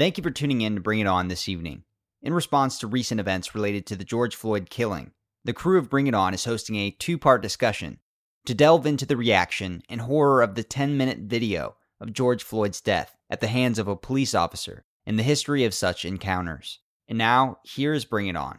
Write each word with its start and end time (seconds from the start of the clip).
Thank 0.00 0.16
you 0.16 0.22
for 0.22 0.30
tuning 0.30 0.62
in 0.62 0.76
to 0.76 0.80
Bring 0.80 1.00
It 1.00 1.06
On 1.06 1.28
this 1.28 1.46
evening. 1.46 1.84
In 2.22 2.32
response 2.32 2.78
to 2.78 2.86
recent 2.86 3.20
events 3.20 3.54
related 3.54 3.84
to 3.84 3.96
the 3.96 4.02
George 4.02 4.34
Floyd 4.34 4.70
killing, 4.70 5.10
the 5.44 5.52
crew 5.52 5.78
of 5.78 5.90
Bring 5.90 6.06
It 6.06 6.14
On 6.14 6.32
is 6.32 6.46
hosting 6.46 6.76
a 6.76 6.90
two 6.90 7.18
part 7.18 7.42
discussion 7.42 7.98
to 8.46 8.54
delve 8.54 8.86
into 8.86 9.04
the 9.04 9.18
reaction 9.18 9.82
and 9.90 10.00
horror 10.00 10.40
of 10.40 10.54
the 10.54 10.62
10 10.62 10.96
minute 10.96 11.18
video 11.18 11.76
of 12.00 12.14
George 12.14 12.42
Floyd's 12.42 12.80
death 12.80 13.14
at 13.28 13.40
the 13.40 13.48
hands 13.48 13.78
of 13.78 13.88
a 13.88 13.94
police 13.94 14.34
officer 14.34 14.86
and 15.04 15.18
the 15.18 15.22
history 15.22 15.66
of 15.66 15.74
such 15.74 16.06
encounters. 16.06 16.78
And 17.06 17.18
now, 17.18 17.58
here's 17.66 18.06
Bring 18.06 18.28
It 18.28 18.36
On. 18.36 18.58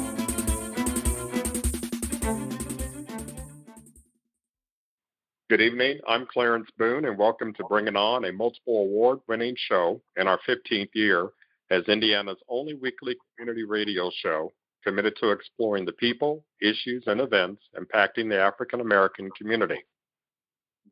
Good 5.51 5.59
evening. 5.59 5.99
I'm 6.07 6.27
Clarence 6.27 6.69
Boone, 6.77 7.03
and 7.03 7.17
welcome 7.17 7.53
to 7.55 7.65
Bring 7.65 7.87
It 7.87 7.97
On, 7.97 8.23
a 8.23 8.31
multiple 8.31 8.83
award 8.83 9.19
winning 9.27 9.53
show 9.57 10.01
in 10.15 10.25
our 10.25 10.39
15th 10.47 10.87
year 10.93 11.27
as 11.69 11.83
Indiana's 11.89 12.37
only 12.47 12.75
weekly 12.75 13.17
community 13.35 13.65
radio 13.65 14.09
show 14.23 14.53
committed 14.81 15.17
to 15.19 15.31
exploring 15.31 15.83
the 15.83 15.91
people, 15.91 16.45
issues, 16.61 17.03
and 17.07 17.19
events 17.19 17.63
impacting 17.75 18.29
the 18.29 18.39
African 18.39 18.79
American 18.79 19.29
community. 19.37 19.83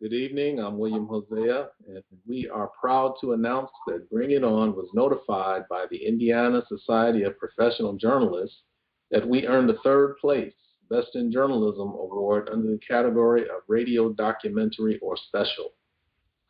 Good 0.01 0.11
evening. 0.11 0.59
I'm 0.59 0.77
William 0.77 1.07
Hosea, 1.07 1.69
and 1.87 2.03
we 2.27 2.49
are 2.49 2.69
proud 2.81 3.13
to 3.21 3.31
announce 3.31 3.71
that 3.87 4.09
Bring 4.09 4.31
It 4.31 4.43
On 4.43 4.75
was 4.75 4.89
notified 4.93 5.69
by 5.69 5.85
the 5.89 6.05
Indiana 6.05 6.61
Society 6.67 7.23
of 7.23 7.39
Professional 7.39 7.93
Journalists 7.93 8.63
that 9.09 9.25
we 9.25 9.47
earned 9.47 9.69
the 9.69 9.79
third 9.85 10.17
place 10.19 10.51
Best 10.89 11.15
in 11.15 11.31
Journalism 11.31 11.89
Award 11.89 12.49
under 12.51 12.71
the 12.71 12.79
category 12.79 13.43
of 13.43 13.61
Radio 13.67 14.11
Documentary 14.11 14.97
or 15.01 15.15
Special. 15.27 15.73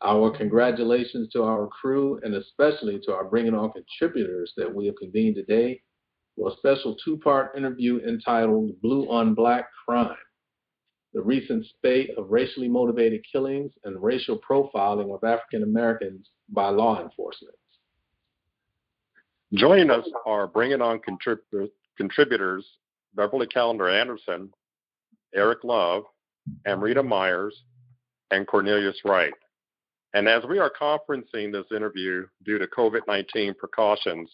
Our 0.02 0.30
congratulations 0.30 1.28
to 1.32 1.42
our 1.42 1.66
crew 1.66 2.18
and 2.22 2.34
especially 2.34 3.00
to 3.04 3.12
our 3.12 3.24
Bring 3.24 3.46
It 3.46 3.54
On 3.54 3.70
contributors 3.70 4.52
that 4.56 4.74
we 4.74 4.86
have 4.86 4.96
convened 4.96 5.34
today 5.34 5.82
for 6.36 6.48
a 6.48 6.56
special 6.56 6.96
two 7.04 7.18
part 7.18 7.54
interview 7.54 8.00
entitled 8.08 8.80
Blue 8.80 9.10
on 9.10 9.34
Black 9.34 9.66
Crime 9.86 10.16
The 11.12 11.20
Recent 11.20 11.66
Spate 11.66 12.10
of 12.16 12.30
Racially 12.30 12.68
Motivated 12.68 13.22
Killings 13.30 13.72
and 13.84 14.02
Racial 14.02 14.38
Profiling 14.38 15.14
of 15.14 15.22
African 15.22 15.64
Americans 15.64 16.30
by 16.48 16.70
Law 16.70 17.02
Enforcement. 17.02 17.54
Joining 19.52 19.90
us 19.90 20.08
are 20.24 20.46
Bring 20.46 20.70
It 20.70 20.80
On 20.80 20.98
contrib- 20.98 21.68
contributors 21.98 22.64
Beverly 23.14 23.46
Calender 23.46 23.88
Anderson, 23.88 24.52
Eric 25.34 25.64
Love, 25.64 26.04
Amrita 26.66 27.02
Myers, 27.02 27.64
and 28.30 28.46
Cornelius 28.46 29.00
Wright. 29.04 29.32
And 30.14 30.28
as 30.28 30.42
we 30.48 30.58
are 30.58 30.70
conferencing 30.70 31.52
this 31.52 31.66
interview 31.74 32.26
due 32.44 32.58
to 32.58 32.66
COVID 32.66 33.00
19 33.06 33.54
precautions, 33.54 34.30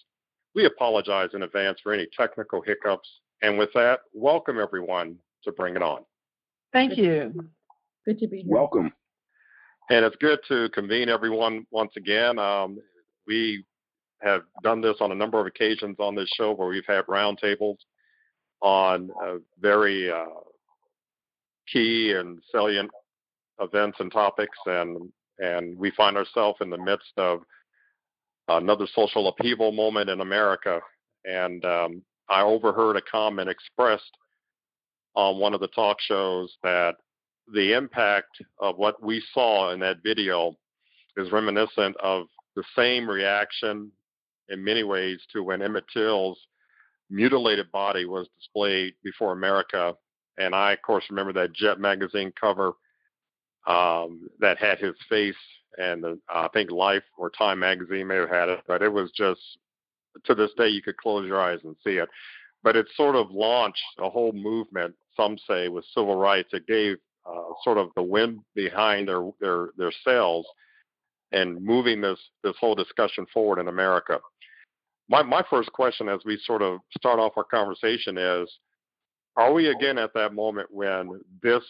we 0.55 0.65
apologize 0.65 1.31
in 1.35 1.43
advance 1.43 1.79
for 1.83 1.93
any 1.93 2.07
technical 2.19 2.63
hiccups. 2.63 3.09
And 3.43 3.59
with 3.59 3.71
that, 3.75 4.01
welcome 4.15 4.59
everyone 4.59 5.17
to 5.45 5.53
Bring 5.53 5.77
It 5.77 5.83
On. 5.83 6.01
Thank 6.73 6.97
you. 6.97 7.49
Good 8.07 8.19
to 8.21 8.29
be 8.29 8.39
here. 8.39 8.47
Welcome. 8.49 8.93
And 9.91 10.05
it's 10.05 10.17
good 10.17 10.39
to 10.49 10.69
convene 10.71 11.09
everyone 11.09 11.67
once 11.71 11.93
again. 11.97 12.39
Um, 12.39 12.79
we 13.27 13.65
have 14.23 14.43
done 14.63 14.81
this 14.81 14.97
on 15.01 15.13
a 15.13 15.15
number 15.15 15.39
of 15.39 15.47
occasions 15.47 15.97
on 15.99 16.15
this 16.15 16.29
show 16.37 16.55
where 16.55 16.69
we've 16.69 16.87
had 16.87 17.05
roundtables 17.07 17.77
on 18.61 19.11
very 19.61 20.11
uh, 20.11 20.25
key 21.73 22.13
and 22.13 22.39
salient 22.53 22.91
events 23.61 23.99
and 24.01 24.13
topics, 24.13 24.59
and 24.67 25.11
and 25.39 25.79
we 25.79 25.91
find 25.91 26.17
ourselves 26.17 26.59
in 26.61 26.71
the 26.71 26.79
midst 26.79 27.13
of 27.17 27.41
another 28.49 28.87
social 28.95 29.29
upheaval 29.29 29.73
moment 29.73 30.09
in 30.09 30.21
America. 30.21 30.81
And 31.25 31.65
um, 31.65 32.03
I 32.29 32.43
overheard 32.43 32.97
a 32.97 33.03
comment 33.03 33.49
expressed 33.49 34.11
on 35.15 35.39
one 35.39 35.55
of 35.55 35.61
the 35.61 35.69
talk 35.69 35.99
shows 36.01 36.55
that 36.63 36.95
the 37.53 37.73
impact 37.73 38.41
of 38.61 38.77
what 38.77 39.03
we 39.03 39.23
saw 39.33 39.73
in 39.73 39.81
that 39.81 40.03
video 40.03 40.55
is 41.17 41.33
reminiscent 41.33 41.97
of 42.03 42.27
the 42.55 42.65
same 42.75 43.09
reaction 43.09 43.91
in 44.49 44.63
many 44.63 44.83
ways 44.83 45.19
to 45.33 45.43
when 45.43 45.63
Emmett 45.63 45.85
Till's 45.93 46.39
mutilated 47.11 47.71
body 47.73 48.05
was 48.05 48.29
displayed 48.39 48.95
before 49.03 49.33
America. 49.33 49.95
And 50.39 50.55
I, 50.55 50.73
of 50.73 50.83
course, 50.83 51.05
remember 51.11 51.33
that 51.35 51.55
Jet 51.55 51.81
magazine 51.81 52.33
cover 52.39 52.73
um, 53.67 54.29
that 54.41 54.59
had 54.59 54.79
his 54.79 54.95
face, 55.09 55.35
and 55.79 56.03
the, 56.03 56.19
I 56.29 56.49
think 56.49 56.71
Life 56.71 57.03
or 57.19 57.31
Time 57.31 57.59
magazine 57.59 58.07
may 58.07 58.17
have 58.17 58.31
had 58.31 58.49
it, 58.49 58.61
but 58.67 58.83
it 58.83 58.93
was 58.93 59.11
just 59.13 59.41
to 60.25 60.35
this 60.35 60.51
day 60.57 60.69
you 60.69 60.83
could 60.83 60.97
close 60.97 61.27
your 61.27 61.41
eyes 61.41 61.59
and 61.65 61.77
see 61.85 61.95
it. 61.95 62.09
But 62.63 62.77
it 62.77 62.87
sort 62.97 63.17
of 63.17 63.31
launched 63.31 63.83
a 63.99 64.09
whole 64.09 64.33
movement. 64.33 64.95
Some 65.17 65.37
say 65.49 65.69
with 65.69 65.85
civil 65.95 66.17
rights, 66.17 66.51
it 66.53 66.67
gave 66.67 66.97
uh, 67.29 67.43
sort 67.65 67.79
of 67.79 67.91
the 67.97 68.03
wind 68.03 68.41
behind 68.55 69.09
their 69.09 69.31
their 69.41 69.71
their 69.77 69.93
sails 70.05 70.47
and 71.33 71.63
moving 71.63 72.01
this 72.01 72.19
this 72.43 72.55
whole 72.61 72.75
discussion 72.75 73.27
forward 73.33 73.59
in 73.59 73.69
America 73.69 74.21
my, 75.09 75.23
my 75.23 75.43
first 75.49 75.73
question 75.73 76.09
as 76.09 76.21
we 76.25 76.39
sort 76.45 76.63
of 76.63 76.81
start 76.97 77.19
off 77.19 77.33
our 77.37 77.45
conversation 77.45 78.19
is 78.19 78.49
are 79.37 79.53
we 79.53 79.69
again 79.69 79.99
at 79.99 80.15
that 80.15 80.35
moment 80.35 80.69
when 80.71 81.21
this 81.43 81.63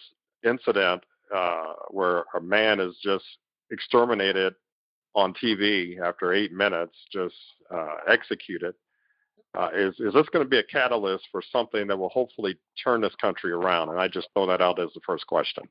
incident 0.45 1.03
uh, 1.35 1.73
where 1.89 2.23
a 2.35 2.41
man 2.41 2.79
is 2.79 2.95
just 3.03 3.25
exterminated 3.71 4.53
on 5.15 5.33
TV 5.33 5.99
after 5.99 6.33
eight 6.33 6.53
minutes, 6.53 6.95
just 7.11 7.35
uh, 7.73 7.95
executed, 8.07 8.73
uh, 9.57 9.69
is 9.73 9.93
is 9.99 10.13
this 10.13 10.29
going 10.31 10.45
to 10.45 10.49
be 10.49 10.59
a 10.59 10.63
catalyst 10.63 11.25
for 11.31 11.41
something 11.51 11.87
that 11.87 11.97
will 11.97 12.09
hopefully 12.09 12.55
turn 12.81 13.01
this 13.01 13.15
country 13.19 13.51
around? 13.51 13.89
And 13.89 13.99
I 13.99 14.07
just 14.07 14.27
throw 14.33 14.45
that 14.47 14.61
out 14.61 14.79
as 14.79 14.89
the 14.93 15.01
first 15.05 15.25
question 15.27 15.63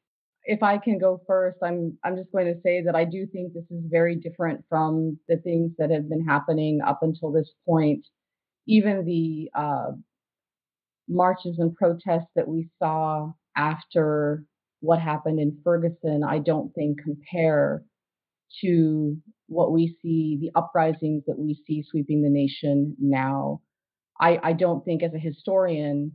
if 0.46 0.62
I 0.62 0.78
can 0.78 0.98
go 0.98 1.20
first, 1.26 1.58
I'm 1.62 1.98
I'm 2.04 2.16
just 2.16 2.32
going 2.32 2.46
to 2.46 2.60
say 2.62 2.82
that 2.82 2.94
I 2.94 3.04
do 3.04 3.26
think 3.26 3.52
this 3.52 3.64
is 3.70 3.84
very 3.90 4.14
different 4.16 4.64
from 4.68 5.18
the 5.28 5.36
things 5.38 5.72
that 5.78 5.90
have 5.90 6.08
been 6.08 6.24
happening 6.24 6.80
up 6.86 7.00
until 7.02 7.32
this 7.32 7.50
point. 7.68 8.06
Even 8.68 9.04
the 9.04 9.50
uh, 9.54 9.92
marches 11.08 11.58
and 11.58 11.74
protests 11.74 12.30
that 12.36 12.48
we 12.48 12.68
saw 12.78 13.32
after 13.56 14.44
what 14.80 15.00
happened 15.00 15.40
in 15.40 15.58
Ferguson, 15.64 16.22
I 16.24 16.38
don't 16.38 16.72
think 16.74 17.02
compare 17.02 17.82
to 18.62 19.16
what 19.48 19.72
we 19.72 19.96
see, 20.02 20.38
the 20.40 20.50
uprisings 20.58 21.24
that 21.26 21.38
we 21.38 21.60
see 21.66 21.84
sweeping 21.88 22.22
the 22.22 22.30
nation 22.30 22.96
now. 23.00 23.60
I, 24.20 24.38
I 24.42 24.52
don't 24.52 24.84
think, 24.84 25.02
as 25.02 25.14
a 25.14 25.18
historian, 25.18 26.12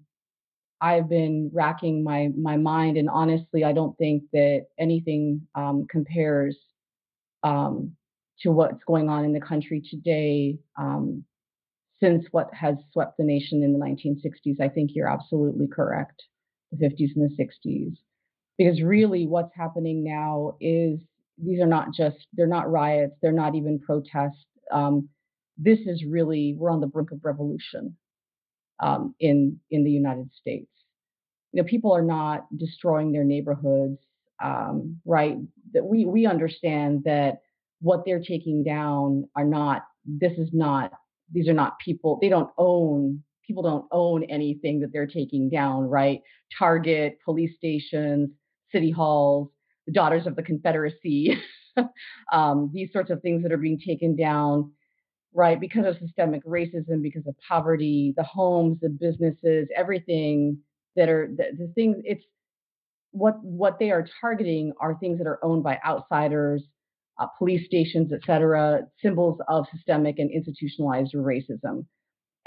I've 0.81 1.07
been 1.07 1.51
racking 1.53 2.03
my 2.03 2.29
my 2.35 2.57
mind, 2.57 2.97
and 2.97 3.09
honestly, 3.09 3.63
I 3.63 3.71
don't 3.71 3.95
think 3.97 4.23
that 4.33 4.65
anything 4.79 5.47
um, 5.53 5.85
compares 5.89 6.57
um, 7.43 7.91
to 8.41 8.51
what's 8.51 8.83
going 8.87 9.07
on 9.07 9.23
in 9.23 9.31
the 9.31 9.39
country 9.39 9.81
today 9.87 10.57
um, 10.79 11.23
since 12.01 12.25
what 12.31 12.51
has 12.53 12.77
swept 12.91 13.17
the 13.17 13.23
nation 13.23 13.61
in 13.63 13.73
the 13.73 13.79
1960s. 13.79 14.59
I 14.59 14.69
think 14.69 14.91
you're 14.95 15.07
absolutely 15.07 15.67
correct, 15.67 16.23
the 16.71 16.83
50s 16.83 17.11
and 17.15 17.29
the 17.29 17.43
60s, 17.43 17.95
because 18.57 18.81
really, 18.81 19.27
what's 19.27 19.55
happening 19.55 20.03
now 20.03 20.55
is 20.59 20.99
these 21.37 21.61
are 21.61 21.67
not 21.67 21.93
just 21.93 22.17
they're 22.33 22.47
not 22.47 22.71
riots, 22.71 23.13
they're 23.21 23.31
not 23.31 23.53
even 23.53 23.79
protests. 23.79 24.45
Um, 24.71 25.09
this 25.57 25.79
is 25.85 26.03
really 26.05 26.55
we're 26.57 26.71
on 26.71 26.81
the 26.81 26.87
brink 26.87 27.11
of 27.11 27.23
revolution 27.23 27.95
um, 28.81 29.15
in 29.19 29.59
in 29.69 29.83
the 29.83 29.91
United 29.91 30.29
States. 30.33 30.69
You 31.51 31.61
know, 31.61 31.67
people 31.67 31.91
are 31.91 32.03
not 32.03 32.45
destroying 32.57 33.11
their 33.11 33.23
neighborhoods, 33.23 33.99
um, 34.43 34.99
right? 35.05 35.37
That 35.73 35.85
we 35.85 36.05
we 36.05 36.25
understand 36.25 37.03
that 37.05 37.41
what 37.81 38.03
they're 38.05 38.21
taking 38.21 38.63
down 38.63 39.27
are 39.35 39.45
not. 39.45 39.83
This 40.05 40.33
is 40.37 40.49
not. 40.53 40.91
These 41.31 41.47
are 41.47 41.53
not 41.53 41.79
people. 41.79 42.17
They 42.21 42.29
don't 42.29 42.49
own. 42.57 43.23
People 43.45 43.63
don't 43.63 43.85
own 43.91 44.23
anything 44.25 44.79
that 44.79 44.93
they're 44.93 45.07
taking 45.07 45.49
down, 45.49 45.83
right? 45.83 46.21
Target, 46.57 47.17
police 47.25 47.55
stations, 47.57 48.29
city 48.71 48.91
halls, 48.91 49.49
the 49.85 49.91
Daughters 49.91 50.25
of 50.25 50.35
the 50.35 50.43
Confederacy. 50.43 51.37
um, 52.31 52.71
these 52.73 52.91
sorts 52.93 53.09
of 53.09 53.21
things 53.21 53.43
that 53.43 53.51
are 53.51 53.57
being 53.57 53.79
taken 53.79 54.15
down, 54.15 54.71
right, 55.33 55.59
because 55.59 55.85
of 55.85 55.97
systemic 55.97 56.45
racism, 56.45 57.01
because 57.01 57.25
of 57.27 57.35
poverty, 57.47 58.13
the 58.17 58.23
homes, 58.23 58.79
the 58.81 58.89
businesses, 58.89 59.67
everything 59.75 60.57
that 60.95 61.09
are 61.09 61.29
the, 61.35 61.45
the 61.57 61.71
things. 61.73 61.97
It's 62.03 62.23
what 63.11 63.43
what 63.43 63.79
they 63.79 63.91
are 63.91 64.05
targeting 64.19 64.73
are 64.79 64.97
things 64.99 65.17
that 65.19 65.27
are 65.27 65.43
owned 65.43 65.63
by 65.63 65.79
outsiders, 65.85 66.63
uh, 67.19 67.27
police 67.37 67.65
stations, 67.65 68.11
et 68.13 68.21
cetera, 68.25 68.81
symbols 69.01 69.39
of 69.47 69.65
systemic 69.73 70.19
and 70.19 70.31
institutionalized 70.31 71.13
racism. 71.13 71.85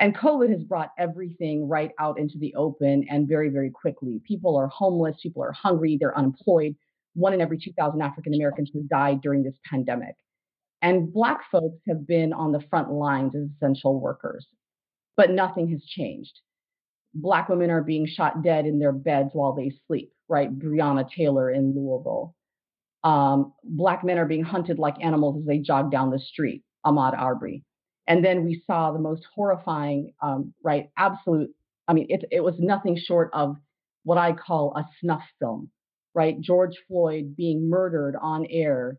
And 0.01 0.17
COVID 0.17 0.51
has 0.51 0.65
brought 0.65 0.91
everything 0.99 1.69
right 1.69 1.93
out 2.01 2.19
into 2.19 2.37
the 2.39 2.55
open 2.57 3.07
and 3.09 3.29
very, 3.29 3.49
very 3.49 3.71
quickly. 3.71 4.21
People 4.27 4.57
are 4.57 4.67
homeless, 4.67 5.17
people 5.23 5.43
are 5.43 5.53
hungry, 5.53 5.97
they're 6.01 6.17
unemployed. 6.19 6.75
One 7.15 7.33
in 7.33 7.41
every 7.41 7.59
2,000 7.59 8.03
African 8.03 8.35
Americans 8.35 8.71
has 8.75 8.83
died 8.85 9.21
during 9.21 9.45
this 9.45 9.55
pandemic. 9.71 10.17
And 10.85 11.11
Black 11.11 11.41
folks 11.51 11.79
have 11.89 12.07
been 12.07 12.35
on 12.35 12.53
the 12.53 12.61
front 12.69 12.93
lines 12.93 13.35
as 13.35 13.49
essential 13.57 13.99
workers, 13.99 14.47
but 15.17 15.31
nothing 15.31 15.71
has 15.71 15.83
changed. 15.83 16.39
Black 17.15 17.49
women 17.49 17.71
are 17.71 17.83
being 17.83 18.07
shot 18.07 18.43
dead 18.43 18.67
in 18.67 18.79
their 18.79 18.93
beds 18.93 19.31
while 19.33 19.55
they 19.55 19.73
sleep, 19.87 20.13
right? 20.29 20.57
Breonna 20.59 21.09
Taylor 21.11 21.51
in 21.51 21.75
Louisville. 21.75 22.35
Um, 23.03 23.55
black 23.65 24.05
men 24.05 24.19
are 24.19 24.27
being 24.27 24.45
hunted 24.45 24.79
like 24.79 25.03
animals 25.03 25.39
as 25.41 25.47
they 25.47 25.57
jog 25.57 25.91
down 25.91 26.11
the 26.11 26.19
street, 26.19 26.63
Ahmaud 26.85 27.19
Arbery. 27.19 27.65
And 28.07 28.23
then 28.23 28.45
we 28.45 28.63
saw 28.67 28.93
the 28.93 28.99
most 28.99 29.25
horrifying, 29.35 30.13
um, 30.21 30.53
right, 30.63 30.91
absolute, 30.99 31.51
I 31.89 31.95
mean, 31.95 32.09
it, 32.11 32.27
it 32.31 32.41
was 32.41 32.57
nothing 32.59 32.99
short 33.03 33.31
of 33.33 33.57
what 34.03 34.19
I 34.19 34.35
call 34.35 34.77
a 34.77 34.85
snuff 35.01 35.23
film, 35.39 35.71
right? 36.15 36.39
George 36.39 36.77
Floyd 36.89 37.37
being 37.37 37.71
murdered 37.71 38.17
on 38.21 38.45
air 38.51 38.99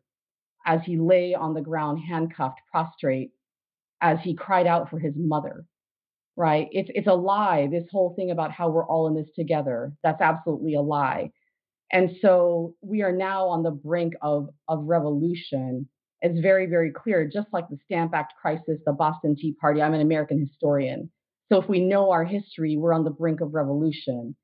as 0.66 0.82
he 0.84 0.98
lay 0.98 1.34
on 1.34 1.54
the 1.54 1.62
ground, 1.62 2.00
handcuffed, 2.08 2.60
prostrate, 2.72 3.32
as 4.02 4.18
he 4.24 4.36
cried 4.36 4.68
out 4.68 4.90
for 4.90 5.00
his 5.00 5.14
mother, 5.16 5.66
right? 6.36 6.68
It's, 6.72 6.90
it's 6.94 7.08
a 7.08 7.14
lie, 7.14 7.68
this 7.72 7.86
whole 7.92 8.14
thing 8.16 8.32
about 8.32 8.52
how 8.52 8.70
we're 8.70 8.86
all 8.86 9.08
in 9.08 9.16
this 9.16 9.30
together. 9.36 9.94
That's 10.04 10.22
absolutely 10.22 10.76
a 10.76 10.82
lie. 10.82 11.32
And 11.92 12.12
so 12.22 12.76
we 12.82 13.04
are 13.04 13.12
now 13.12 13.48
on 13.48 13.64
the 13.64 13.72
brink 13.72 14.14
of, 14.22 14.50
of 14.68 14.84
revolution 14.84 15.88
it's 16.26 16.40
very, 16.40 16.66
very 16.66 16.92
clear, 16.92 17.30
just 17.32 17.48
like 17.54 17.70
the 17.70 17.78
Stamp 17.86 18.16
Act 18.16 18.34
crisis, 18.42 18.80
the 18.84 18.94
Boston 18.94 19.36
Tea 19.36 19.56
Party. 19.62 19.80
I'm 19.80 19.94
an 19.94 20.02
American 20.02 20.40
historian. 20.40 21.12
So 21.52 21.62
if 21.62 21.70
we 21.70 21.80
know 21.80 22.10
our 22.10 22.24
history, 22.24 22.78
we're 22.78 22.94
on 22.94 23.04
the 23.04 23.12
brink 23.12 23.42
of 23.42 23.54
revolution. 23.54 24.36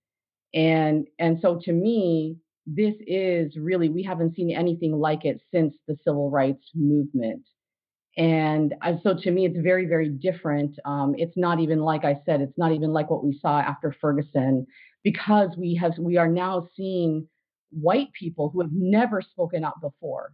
And 0.54 1.08
and 1.18 1.40
so 1.42 1.60
to 1.64 1.74
me, 1.74 2.38
this 2.66 2.96
is 3.08 3.58
really 3.58 3.90
we 3.90 4.04
haven't 4.04 4.36
seen 4.36 4.56
anything 4.56 4.94
like 4.94 5.26
it 5.26 5.42
since 5.54 5.76
the 5.88 5.98
civil 6.06 6.30
rights 6.30 6.64
movement. 6.76 7.44
And 8.18 8.76
so 9.04 9.16
to 9.16 9.32
me, 9.32 9.46
it's 9.46 9.58
very, 9.60 9.86
very 9.86 10.10
different. 10.10 10.78
Um, 10.86 11.16
it's 11.18 11.38
not 11.38 11.60
even 11.60 11.80
like 11.80 12.04
I 12.04 12.20
said, 12.26 12.42
it's 12.42 12.58
not 12.58 12.74
even 12.74 12.92
like 12.92 13.10
what 13.10 13.24
we 13.24 13.38
saw 13.40 13.60
after 13.60 13.96
Ferguson, 14.02 14.68
because 15.04 15.50
we 15.58 15.76
have 15.76 15.94
we 15.98 16.18
are 16.18 16.28
now 16.28 16.68
seeing 16.76 17.28
white 17.72 18.12
people 18.12 18.50
who 18.50 18.62
have 18.62 18.72
never 18.74 19.22
spoken 19.22 19.64
up 19.64 19.76
before 19.82 20.34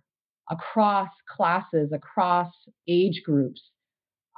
across 0.49 1.09
classes, 1.29 1.91
across 1.93 2.51
age 2.87 3.21
groups, 3.23 3.61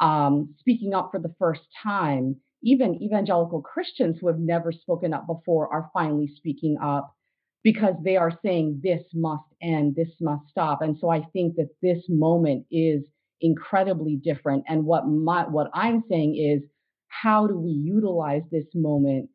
um, 0.01 0.53
speaking 0.59 0.93
up 0.93 1.09
for 1.11 1.19
the 1.19 1.33
first 1.39 1.61
time. 1.81 2.35
Even 2.61 3.01
evangelical 3.01 3.61
Christians 3.61 4.17
who 4.19 4.27
have 4.27 4.39
never 4.39 4.73
spoken 4.73 5.13
up 5.13 5.25
before 5.27 5.71
are 5.73 5.89
finally 5.93 6.27
speaking 6.35 6.77
up 6.83 7.15
because 7.63 7.95
they 8.03 8.15
are 8.15 8.31
saying 8.43 8.81
this 8.83 9.03
must 9.13 9.43
end, 9.61 9.95
this 9.95 10.09
must 10.21 10.49
stop. 10.49 10.81
And 10.81 10.97
so 10.99 11.09
I 11.09 11.21
think 11.33 11.55
that 11.55 11.69
this 11.81 12.03
moment 12.07 12.65
is 12.71 13.03
incredibly 13.41 14.15
different. 14.15 14.63
And 14.67 14.85
what 14.85 15.07
my 15.07 15.43
what 15.43 15.69
I'm 15.73 16.03
saying 16.09 16.35
is, 16.37 16.67
how 17.07 17.47
do 17.47 17.57
we 17.57 17.71
utilize 17.71 18.43
this 18.51 18.67
moment 18.73 19.29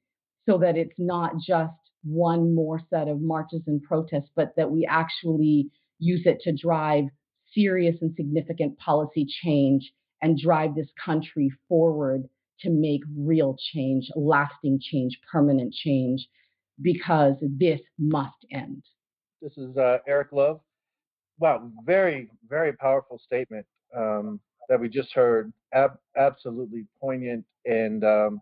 so 0.49 0.59
that 0.59 0.76
it's 0.76 0.94
not 0.99 1.32
just 1.47 1.73
one 2.03 2.55
more 2.55 2.81
set 2.91 3.09
of 3.09 3.21
marches 3.21 3.62
and 3.67 3.82
protests, 3.82 4.31
but 4.37 4.55
that 4.56 4.71
we 4.71 4.87
actually 4.88 5.71
use 5.99 6.23
it 6.26 6.41
to 6.43 6.53
drive 6.53 7.05
serious 7.55 7.97
and 8.00 8.15
significant 8.17 8.79
policy 8.79 9.26
change 9.43 9.93
and 10.21 10.38
drive 10.38 10.75
this 10.75 10.88
country 11.03 11.50
forward 11.69 12.25
to 12.61 12.71
make 12.71 13.03
real 13.17 13.56
change, 13.73 14.09
lasting 14.17 14.79
change, 14.81 15.19
permanent 15.31 15.73
change, 15.73 16.29
because 16.81 17.35
this 17.43 17.81
must 17.99 18.37
end. 18.50 18.82
This 19.41 19.56
is 19.56 19.76
uh, 19.76 19.99
Eric 20.06 20.29
Love. 20.32 20.61
Wow, 21.38 21.71
very, 21.85 22.31
very 22.49 22.73
powerful 22.73 23.21
statement 23.25 23.67
um, 23.97 24.41
that 24.69 24.81
we 24.81 24.88
just 24.88 25.12
heard. 25.12 25.53
Ab- 25.73 25.99
absolutely 26.17 26.87
poignant. 27.00 27.44
And 27.67 28.05
um, 28.05 28.41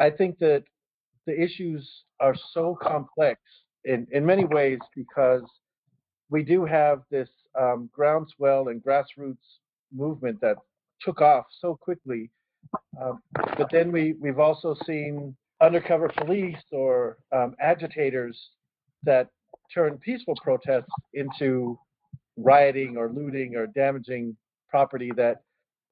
I 0.00 0.10
think 0.10 0.38
that 0.38 0.64
the 1.26 1.40
issues 1.40 1.88
are 2.20 2.34
so 2.52 2.76
complex 2.80 3.40
in, 3.84 4.06
in 4.12 4.24
many 4.24 4.44
ways 4.44 4.78
because 4.94 5.42
we 6.30 6.42
do 6.42 6.64
have 6.64 7.02
this 7.10 7.28
um, 7.60 7.90
groundswell 7.92 8.68
and 8.68 8.82
grassroots 8.82 9.36
movement 9.94 10.40
that 10.40 10.56
took 11.00 11.20
off 11.20 11.46
so 11.60 11.76
quickly. 11.80 12.30
Um, 13.00 13.22
but 13.58 13.68
then 13.70 13.92
we, 13.92 14.14
we've 14.20 14.38
also 14.38 14.76
seen 14.86 15.36
undercover 15.62 16.10
police 16.18 16.62
or 16.70 17.18
um, 17.32 17.54
agitators 17.60 18.38
that 19.04 19.28
turn 19.72 19.98
peaceful 19.98 20.34
protests 20.42 20.92
into 21.14 21.78
rioting 22.36 22.96
or 22.96 23.10
looting 23.10 23.54
or 23.56 23.66
damaging 23.68 24.36
property 24.68 25.10
that 25.16 25.42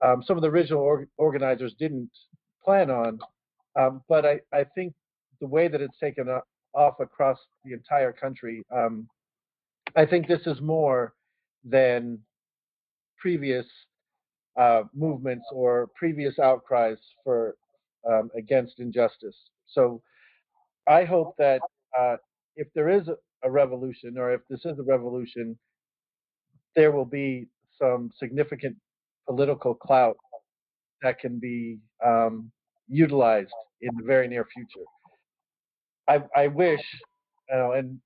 um, 0.02 0.22
some 0.26 0.36
of 0.36 0.42
the 0.42 0.48
original 0.48 0.80
or- 0.80 1.08
organizers 1.18 1.74
didn't 1.78 2.10
plan 2.64 2.90
on. 2.90 3.18
Um, 3.78 4.02
but 4.08 4.26
I, 4.26 4.40
I 4.52 4.64
think 4.74 4.94
the 5.40 5.46
way 5.46 5.68
that 5.68 5.80
it's 5.80 5.98
taken 5.98 6.26
off 6.74 7.00
across 7.00 7.38
the 7.64 7.72
entire 7.72 8.12
country 8.12 8.64
um, 8.74 9.08
I 9.96 10.06
think 10.06 10.28
this 10.28 10.46
is 10.46 10.60
more 10.60 11.14
than 11.64 12.18
previous 13.18 13.66
uh, 14.58 14.82
movements 14.94 15.46
or 15.52 15.88
previous 15.96 16.38
outcries 16.38 16.98
for 17.24 17.56
um, 18.08 18.30
against 18.36 18.78
injustice. 18.78 19.36
So 19.70 20.02
I 20.88 21.04
hope 21.04 21.34
that 21.38 21.60
uh, 21.98 22.16
if 22.56 22.68
there 22.74 22.88
is 22.88 23.08
a, 23.08 23.16
a 23.44 23.50
revolution, 23.50 24.18
or 24.18 24.32
if 24.32 24.40
this 24.48 24.64
is 24.64 24.78
a 24.78 24.82
revolution, 24.82 25.58
there 26.76 26.92
will 26.92 27.04
be 27.04 27.46
some 27.80 28.10
significant 28.18 28.76
political 29.28 29.74
clout 29.74 30.16
that 31.02 31.18
can 31.18 31.38
be 31.38 31.78
um, 32.04 32.50
utilized 32.88 33.52
in 33.80 33.90
the 33.96 34.04
very 34.04 34.28
near 34.28 34.46
future. 34.54 34.86
I, 36.08 36.22
I 36.36 36.46
wish, 36.48 36.82
you 37.50 37.56
know, 37.56 37.72
and 37.72 37.98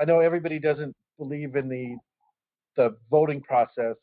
I 0.00 0.04
know 0.04 0.20
everybody 0.20 0.58
doesn't 0.58 0.94
believe 1.18 1.56
in 1.56 1.68
the 1.68 1.96
the 2.76 2.96
voting 3.10 3.40
process. 3.40 3.96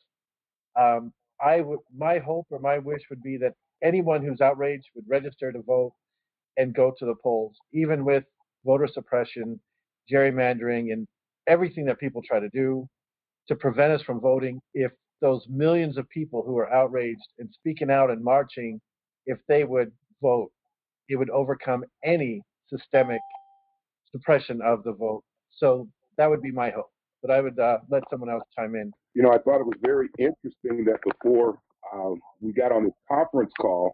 Um, 0.79 1.13
I 1.41 1.61
would 1.61 1.79
my 1.97 2.19
hope 2.19 2.47
or 2.49 2.59
my 2.59 2.77
wish 2.77 3.01
would 3.09 3.23
be 3.23 3.37
that 3.37 3.53
anyone 3.83 4.23
who's 4.23 4.41
outraged 4.41 4.87
would 4.95 5.05
register 5.07 5.51
to 5.51 5.61
vote 5.61 5.93
and 6.57 6.73
go 6.73 6.93
to 6.97 7.05
the 7.05 7.15
polls, 7.21 7.55
even 7.73 8.05
with 8.05 8.23
voter 8.65 8.87
suppression, 8.87 9.59
gerrymandering, 10.11 10.93
and 10.93 11.07
everything 11.47 11.85
that 11.85 11.99
people 11.99 12.21
try 12.21 12.39
to 12.39 12.49
do 12.49 12.87
to 13.47 13.55
prevent 13.55 13.93
us 13.93 14.01
from 14.01 14.19
voting. 14.19 14.59
If 14.73 14.91
those 15.21 15.45
millions 15.49 15.97
of 15.97 16.09
people 16.09 16.43
who 16.45 16.57
are 16.57 16.71
outraged 16.73 17.27
and 17.39 17.49
speaking 17.51 17.91
out 17.91 18.09
and 18.09 18.23
marching, 18.23 18.79
if 19.25 19.37
they 19.47 19.63
would 19.63 19.91
vote, 20.21 20.51
it 21.09 21.15
would 21.15 21.29
overcome 21.29 21.83
any 22.03 22.41
systemic 22.69 23.21
suppression 24.11 24.61
of 24.61 24.83
the 24.83 24.93
vote. 24.93 25.23
So 25.51 25.87
that 26.17 26.29
would 26.29 26.41
be 26.41 26.51
my 26.51 26.69
hope 26.69 26.89
but 27.25 27.33
I 27.33 27.41
would 27.41 27.57
uh, 27.59 27.77
let 27.89 28.03
someone 28.11 28.29
else 28.29 28.43
chime 28.55 28.75
in. 28.75 28.91
You 29.15 29.23
know, 29.23 29.31
I 29.31 29.39
thought 29.39 29.59
it 29.59 29.65
was 29.65 29.79
very 29.81 30.09
interesting 30.19 30.85
that 30.85 30.99
before 31.03 31.57
um, 31.93 32.19
we 32.39 32.53
got 32.53 32.71
on 32.71 32.83
this 32.83 32.93
conference 33.09 33.51
call, 33.59 33.91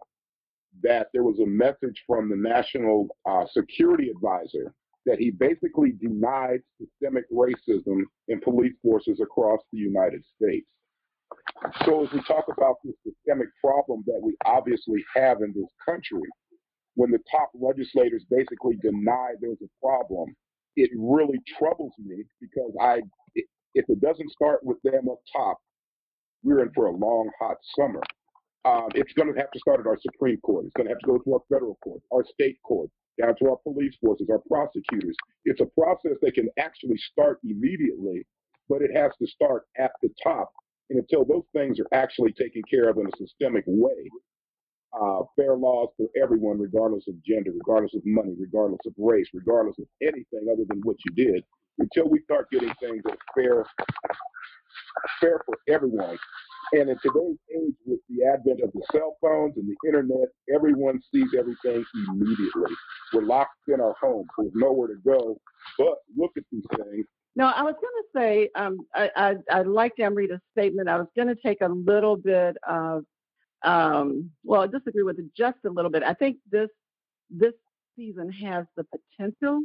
that 0.82 1.08
there 1.12 1.22
was 1.22 1.38
a 1.38 1.46
message 1.46 2.02
from 2.06 2.28
the 2.28 2.36
National 2.36 3.08
uh, 3.28 3.44
Security 3.52 4.10
Advisor 4.10 4.74
that 5.04 5.18
he 5.18 5.30
basically 5.30 5.92
denied 6.00 6.60
systemic 6.80 7.24
racism 7.30 8.02
in 8.28 8.40
police 8.40 8.72
forces 8.82 9.20
across 9.20 9.60
the 9.72 9.78
United 9.78 10.22
States. 10.36 10.66
So, 11.84 12.04
as 12.04 12.12
we 12.12 12.22
talk 12.22 12.44
about 12.56 12.76
this 12.84 12.94
systemic 13.04 13.48
problem 13.60 14.04
that 14.06 14.20
we 14.22 14.36
obviously 14.44 15.04
have 15.14 15.38
in 15.42 15.52
this 15.54 15.70
country, 15.84 16.22
when 16.94 17.10
the 17.10 17.18
top 17.30 17.50
legislators 17.54 18.24
basically 18.30 18.76
deny 18.82 19.32
there's 19.40 19.62
a 19.62 19.84
problem, 19.84 20.34
it 20.76 20.90
really 20.96 21.38
troubles 21.58 21.92
me 21.98 22.24
because 22.40 22.72
I 22.80 23.00
if 23.74 23.86
it 23.88 24.00
doesn't 24.00 24.30
start 24.30 24.60
with 24.62 24.76
them 24.82 25.08
up 25.10 25.18
top, 25.34 25.58
we're 26.42 26.62
in 26.62 26.70
for 26.74 26.86
a 26.86 26.96
long, 26.96 27.30
hot 27.40 27.56
summer. 27.78 28.02
Um, 28.64 28.88
it's 28.94 29.12
going 29.14 29.32
to 29.32 29.38
have 29.40 29.50
to 29.50 29.58
start 29.58 29.80
at 29.80 29.86
our 29.86 29.98
Supreme 30.00 30.38
Court. 30.38 30.66
It's 30.66 30.74
going 30.74 30.86
to 30.86 30.92
have 30.92 31.00
to 31.00 31.06
go 31.06 31.18
to 31.18 31.34
our 31.34 31.40
federal 31.48 31.76
court, 31.82 32.00
our 32.12 32.24
state 32.24 32.58
court, 32.62 32.90
down 33.20 33.34
to 33.36 33.50
our 33.50 33.56
police 33.56 33.94
forces, 34.00 34.28
our 34.30 34.40
prosecutors. 34.48 35.16
It's 35.44 35.60
a 35.60 35.66
process 35.66 36.16
that 36.22 36.34
can 36.34 36.48
actually 36.58 36.96
start 36.96 37.40
immediately, 37.44 38.24
but 38.68 38.82
it 38.82 38.90
has 38.94 39.10
to 39.20 39.26
start 39.26 39.64
at 39.78 39.92
the 40.00 40.10
top. 40.22 40.52
And 40.90 40.98
until 40.98 41.24
those 41.24 41.44
things 41.52 41.80
are 41.80 41.88
actually 41.92 42.32
taken 42.32 42.62
care 42.70 42.88
of 42.88 42.98
in 42.98 43.06
a 43.06 43.16
systemic 43.16 43.64
way, 43.66 44.08
uh, 44.92 45.22
fair 45.36 45.56
laws 45.56 45.88
for 45.96 46.06
everyone, 46.22 46.58
regardless 46.58 47.08
of 47.08 47.14
gender, 47.24 47.50
regardless 47.52 47.94
of 47.94 48.02
money, 48.04 48.34
regardless 48.38 48.80
of 48.86 48.92
race, 48.98 49.26
regardless 49.32 49.78
of 49.78 49.86
anything 50.02 50.46
other 50.52 50.64
than 50.68 50.80
what 50.82 50.96
you 51.04 51.24
did, 51.24 51.42
until 51.78 52.08
we 52.08 52.20
start 52.22 52.50
getting 52.50 52.72
things 52.80 53.02
that 53.04 53.12
are 53.12 53.34
fair, 53.34 53.66
fair 55.20 55.40
for 55.46 55.56
everyone. 55.68 56.18
And 56.72 56.88
in 56.88 56.96
today's 57.02 57.36
age, 57.54 57.74
with 57.84 58.00
the 58.08 58.24
advent 58.24 58.60
of 58.62 58.72
the 58.72 58.82
cell 58.92 59.16
phones 59.20 59.54
and 59.56 59.68
the 59.68 59.88
internet, 59.88 60.28
everyone 60.54 61.00
sees 61.12 61.28
everything 61.38 61.84
immediately. 62.08 62.72
We're 63.12 63.26
locked 63.26 63.68
in 63.68 63.80
our 63.80 63.94
homes. 64.00 64.28
There's 64.38 64.52
nowhere 64.54 64.88
to 64.88 64.96
go 65.04 65.38
but 65.78 65.98
look 66.16 66.32
at 66.36 66.44
these 66.50 66.64
things. 66.76 67.06
No, 67.34 67.46
I 67.46 67.62
was 67.62 67.74
going 67.80 68.02
to 68.02 68.04
say, 68.14 68.50
um, 68.54 68.78
I, 68.94 69.10
I, 69.16 69.58
I 69.58 69.62
liked 69.62 69.98
Amrita's 70.00 70.40
statement. 70.52 70.88
I 70.88 70.98
was 70.98 71.06
going 71.16 71.28
to 71.28 71.34
take 71.34 71.62
a 71.62 71.68
little 71.68 72.16
bit 72.16 72.56
of, 72.68 73.04
um, 73.62 74.30
well, 74.44 74.62
I 74.62 74.66
disagree 74.66 75.02
with 75.02 75.18
it 75.18 75.26
just 75.36 75.58
a 75.64 75.70
little 75.70 75.90
bit. 75.90 76.02
I 76.02 76.14
think 76.14 76.36
this 76.50 76.68
this 77.30 77.54
season 77.96 78.30
has 78.30 78.66
the 78.76 78.84
potential 78.84 79.62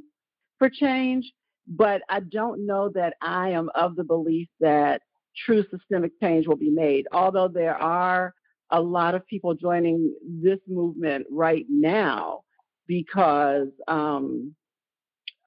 for 0.60 0.70
change, 0.70 1.30
but 1.67 2.01
I 2.09 2.21
don't 2.21 2.65
know 2.65 2.89
that 2.95 3.15
I 3.21 3.50
am 3.50 3.69
of 3.75 3.95
the 3.95 4.03
belief 4.03 4.47
that 4.59 5.01
true 5.36 5.65
systemic 5.69 6.19
change 6.21 6.47
will 6.47 6.55
be 6.55 6.69
made. 6.69 7.07
Although 7.12 7.50
there 7.50 7.75
are 7.75 8.33
a 8.71 8.81
lot 8.81 9.15
of 9.15 9.25
people 9.27 9.53
joining 9.53 10.13
this 10.25 10.59
movement 10.67 11.25
right 11.29 11.65
now 11.69 12.41
because 12.88 13.69
um, 13.88 14.55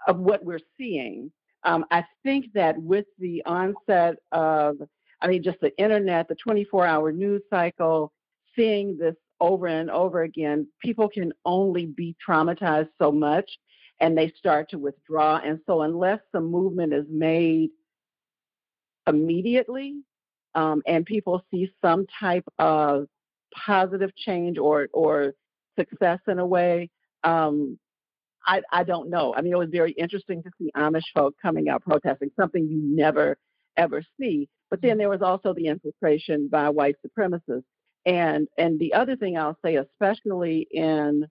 of 0.07 0.19
what 0.19 0.45
we're 0.45 0.61
seeing. 0.79 1.31
Um, 1.65 1.85
I 1.91 2.05
think 2.23 2.47
that 2.55 2.79
with 2.79 3.05
the 3.19 3.43
onset 3.45 4.17
of, 4.33 4.77
I 5.21 5.27
mean, 5.27 5.43
just 5.43 5.61
the 5.61 5.77
internet, 5.79 6.29
the 6.29 6.37
24 6.37 6.87
hour 6.87 7.13
news 7.13 7.43
cycle, 7.51 8.13
seeing 8.57 8.97
this 8.97 9.15
over 9.41 9.67
and 9.67 9.91
over 9.91 10.23
again, 10.23 10.67
people 10.83 11.09
can 11.09 11.33
only 11.45 11.87
be 11.87 12.17
traumatized 12.27 12.89
so 13.01 13.13
much 13.13 13.51
and 14.01 14.17
they 14.17 14.33
start 14.39 14.71
to 14.71 14.79
withdraw. 14.79 15.41
And 15.45 15.61
so, 15.67 15.83
unless 15.83 16.21
some 16.33 16.51
movement 16.51 16.93
is 16.93 17.07
made 17.11 17.71
immediately 19.07 19.95
um, 20.55 20.83
and 20.87 21.05
people 21.05 21.43
see 21.51 21.71
some 21.83 22.07
type 22.19 22.45
of 22.59 23.07
positive 23.55 24.15
change 24.17 24.59
or, 24.59 24.89
or 24.93 25.35
success 25.79 26.19
in 26.29 26.39
a 26.39 26.47
way, 26.47 26.91
um, 27.25 27.79
I, 28.47 28.63
I 28.73 28.85
don't 28.85 29.11
know. 29.11 29.35
I 29.35 29.43
mean, 29.43 29.53
it 29.53 29.59
was 29.59 29.69
very 29.71 29.93
interesting 29.93 30.43
to 30.43 30.51
see 30.59 30.71
Amish 30.77 31.05
folk 31.15 31.35
coming 31.41 31.69
out 31.69 31.83
protesting, 31.83 32.31
something 32.39 32.67
you 32.67 32.81
never 32.83 33.37
ever 33.77 34.03
see. 34.19 34.49
But 34.71 34.83
then 34.83 34.99
there 34.99 35.09
was 35.09 35.23
also 35.23 35.53
the 35.53 35.67
infiltration 35.67 36.49
by 36.51 36.71
white 36.71 36.97
supremacists. 37.07 37.65
And 38.07 38.49
and 38.57 38.79
the 38.79 38.95
other 38.95 39.17
thing 39.17 39.37
I'll 39.37 39.59
say, 39.65 39.77
especially 39.77 40.67
in 40.71 41.27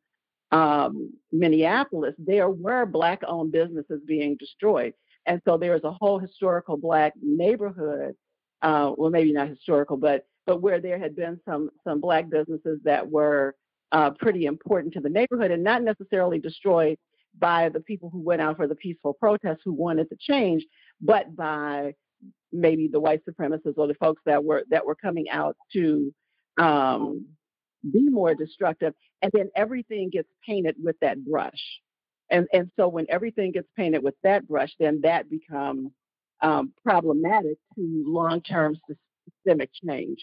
um, 0.51 1.13
Minneapolis, 1.31 2.15
there 2.17 2.49
were 2.49 2.85
black-owned 2.85 3.51
businesses 3.51 4.01
being 4.05 4.35
destroyed, 4.37 4.93
and 5.25 5.41
so 5.45 5.57
there 5.57 5.75
is 5.75 5.83
a 5.83 5.91
whole 5.91 6.19
historical 6.19 6.77
black 6.77 7.13
neighborhood. 7.21 8.15
Uh, 8.61 8.91
well, 8.97 9.09
maybe 9.09 9.31
not 9.31 9.47
historical, 9.47 9.97
but 9.97 10.25
but 10.45 10.61
where 10.61 10.81
there 10.81 10.99
had 10.99 11.15
been 11.15 11.39
some 11.45 11.69
some 11.83 12.01
black 12.01 12.29
businesses 12.29 12.79
that 12.83 13.09
were 13.09 13.55
uh, 13.91 14.11
pretty 14.11 14.45
important 14.45 14.93
to 14.93 14.99
the 14.99 15.09
neighborhood 15.09 15.51
and 15.51 15.63
not 15.63 15.83
necessarily 15.83 16.39
destroyed 16.39 16.97
by 17.37 17.69
the 17.69 17.79
people 17.79 18.09
who 18.09 18.19
went 18.19 18.41
out 18.41 18.57
for 18.57 18.67
the 18.67 18.75
peaceful 18.75 19.13
protests 19.13 19.61
who 19.63 19.73
wanted 19.73 20.09
to 20.09 20.17
change, 20.19 20.65
but 20.99 21.35
by 21.35 21.93
maybe 22.51 22.87
the 22.87 22.99
white 22.99 23.21
supremacists 23.25 23.77
or 23.77 23.87
the 23.87 23.93
folks 23.95 24.21
that 24.25 24.43
were 24.43 24.63
that 24.69 24.85
were 24.85 24.95
coming 24.95 25.29
out 25.29 25.55
to 25.71 26.13
um, 26.57 27.25
be 27.83 28.09
more 28.09 28.35
destructive. 28.35 28.93
And 29.21 29.31
then 29.33 29.49
everything 29.55 30.09
gets 30.09 30.29
painted 30.45 30.75
with 30.81 30.95
that 31.01 31.23
brush. 31.23 31.79
And 32.29 32.47
and 32.53 32.69
so 32.75 32.87
when 32.87 33.05
everything 33.09 33.51
gets 33.51 33.67
painted 33.75 34.03
with 34.03 34.15
that 34.23 34.47
brush, 34.47 34.71
then 34.79 35.01
that 35.03 35.29
becomes 35.29 35.91
um, 36.41 36.73
problematic 36.83 37.57
to 37.75 38.03
long-term 38.05 38.77
systemic 39.45 39.71
change 39.73 40.19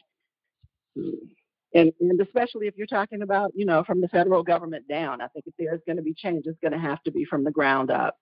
and, 1.74 1.92
and 2.00 2.20
especially 2.20 2.66
if 2.66 2.76
you're 2.76 2.86
talking 2.86 3.22
about, 3.22 3.52
you 3.54 3.66
know, 3.66 3.84
from 3.84 4.00
the 4.00 4.08
federal 4.08 4.42
government 4.42 4.88
down, 4.88 5.20
I 5.20 5.28
think 5.28 5.46
if 5.46 5.54
there's 5.58 5.80
going 5.86 5.96
to 5.96 6.02
be 6.02 6.14
change, 6.14 6.44
it's 6.46 6.58
going 6.60 6.72
to 6.72 6.78
have 6.78 7.02
to 7.02 7.10
be 7.10 7.24
from 7.24 7.44
the 7.44 7.50
ground 7.50 7.90
up. 7.90 8.16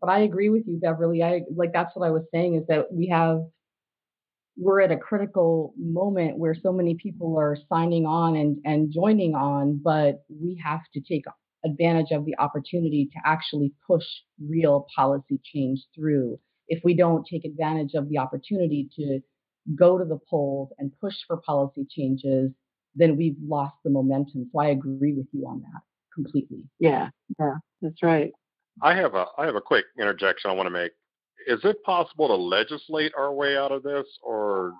But 0.00 0.10
I 0.10 0.20
agree 0.20 0.50
with 0.50 0.64
you, 0.66 0.78
Beverly. 0.78 1.22
I 1.22 1.42
like 1.54 1.72
that's 1.72 1.94
what 1.94 2.06
I 2.06 2.10
was 2.10 2.24
saying 2.32 2.56
is 2.56 2.66
that 2.68 2.92
we 2.92 3.08
have 3.08 3.42
we're 4.56 4.80
at 4.80 4.92
a 4.92 4.96
critical 4.96 5.74
moment 5.76 6.38
where 6.38 6.54
so 6.54 6.72
many 6.72 6.94
people 6.94 7.36
are 7.38 7.56
signing 7.68 8.06
on 8.06 8.36
and, 8.36 8.58
and 8.64 8.92
joining 8.92 9.34
on, 9.34 9.80
but 9.82 10.24
we 10.28 10.60
have 10.64 10.80
to 10.92 11.00
take 11.00 11.24
advantage 11.64 12.12
of 12.12 12.24
the 12.24 12.36
opportunity 12.38 13.08
to 13.12 13.18
actually 13.24 13.72
push 13.86 14.04
real 14.48 14.86
policy 14.94 15.40
change 15.42 15.80
through. 15.94 16.38
If 16.68 16.82
we 16.84 16.94
don't 16.94 17.26
take 17.26 17.44
advantage 17.44 17.94
of 17.94 18.08
the 18.08 18.18
opportunity 18.18 18.88
to 18.96 19.20
go 19.74 19.98
to 19.98 20.04
the 20.04 20.18
polls 20.28 20.70
and 20.78 20.92
push 21.00 21.14
for 21.26 21.38
policy 21.38 21.86
changes, 21.90 22.50
then 22.94 23.16
we've 23.16 23.36
lost 23.42 23.74
the 23.82 23.90
momentum. 23.90 24.48
So 24.52 24.60
I 24.60 24.68
agree 24.68 25.14
with 25.14 25.26
you 25.32 25.46
on 25.46 25.62
that 25.62 25.80
completely. 26.14 26.62
Yeah, 26.78 27.08
yeah, 27.40 27.54
that's 27.82 28.02
right. 28.02 28.30
I 28.82 28.94
have 28.94 29.14
a 29.14 29.26
I 29.38 29.46
have 29.46 29.54
a 29.56 29.60
quick 29.60 29.86
interjection 29.98 30.50
I 30.50 30.54
want 30.54 30.66
to 30.66 30.70
make. 30.70 30.92
Is 31.46 31.60
it 31.64 31.82
possible 31.84 32.28
to 32.28 32.34
legislate 32.34 33.12
our 33.16 33.32
way 33.32 33.56
out 33.56 33.72
of 33.72 33.82
this, 33.82 34.06
or 34.22 34.74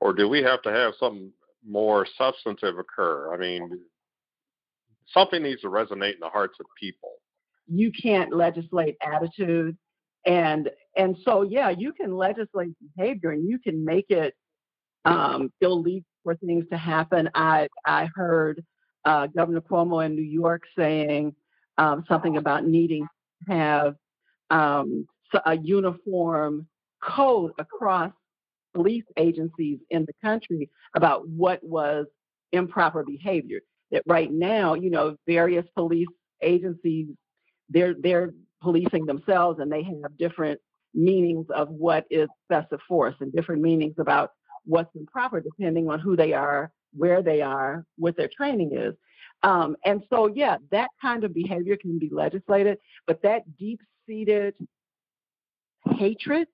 or 0.00 0.12
do 0.12 0.28
we 0.28 0.42
have 0.42 0.62
to 0.62 0.70
have 0.70 0.94
something 0.98 1.32
more 1.66 2.06
substantive 2.18 2.78
occur? 2.78 3.32
I 3.34 3.38
mean, 3.38 3.70
something 5.12 5.42
needs 5.42 5.62
to 5.62 5.68
resonate 5.68 6.14
in 6.14 6.20
the 6.20 6.28
hearts 6.28 6.58
of 6.60 6.66
people. 6.78 7.12
You 7.66 7.90
can't 7.92 8.34
legislate 8.34 8.96
attitude 9.00 9.76
and 10.26 10.70
and 10.96 11.16
so 11.24 11.42
yeah 11.42 11.70
you 11.70 11.92
can 11.92 12.16
legislate 12.16 12.74
behavior 12.96 13.30
and 13.30 13.48
you 13.48 13.58
can 13.58 13.84
make 13.84 14.06
it 14.10 14.34
um, 15.04 15.52
illegal 15.60 16.06
for 16.22 16.34
things 16.36 16.64
to 16.70 16.78
happen 16.78 17.28
i 17.34 17.68
i 17.84 18.08
heard 18.14 18.64
uh, 19.04 19.26
governor 19.26 19.60
cuomo 19.60 20.04
in 20.04 20.14
new 20.14 20.22
york 20.22 20.62
saying 20.78 21.34
um, 21.76 22.04
something 22.08 22.36
about 22.36 22.66
needing 22.66 23.06
to 23.46 23.54
have 23.54 23.94
um, 24.50 25.06
a 25.46 25.56
uniform 25.56 26.66
code 27.02 27.52
across 27.58 28.12
police 28.74 29.04
agencies 29.16 29.78
in 29.90 30.04
the 30.04 30.12
country 30.22 30.70
about 30.96 31.28
what 31.28 31.62
was 31.62 32.06
improper 32.52 33.04
behavior 33.04 33.60
that 33.90 34.02
right 34.06 34.32
now 34.32 34.74
you 34.74 34.90
know 34.90 35.16
various 35.26 35.66
police 35.76 36.08
agencies 36.42 37.06
they're 37.68 37.94
they're 38.00 38.32
policing 38.62 39.06
themselves 39.06 39.60
and 39.60 39.70
they 39.70 39.82
have 39.82 40.16
different 40.18 40.60
meanings 40.94 41.46
of 41.54 41.68
what 41.68 42.04
is 42.10 42.28
excessive 42.48 42.80
force 42.88 43.14
and 43.20 43.32
different 43.32 43.60
meanings 43.60 43.94
about 43.98 44.30
what's 44.64 44.94
improper 44.94 45.40
depending 45.40 45.88
on 45.90 46.00
who 46.00 46.16
they 46.16 46.32
are, 46.32 46.70
where 46.92 47.22
they 47.22 47.42
are, 47.42 47.84
what 47.96 48.16
their 48.16 48.30
training 48.34 48.70
is. 48.74 48.94
Um, 49.42 49.76
and 49.84 50.02
so, 50.08 50.28
yeah, 50.28 50.56
that 50.70 50.88
kind 51.02 51.24
of 51.24 51.34
behavior 51.34 51.76
can 51.76 51.98
be 51.98 52.08
legislated, 52.10 52.78
but 53.06 53.20
that 53.22 53.42
deep-seated 53.58 54.54
hatred 55.92 56.48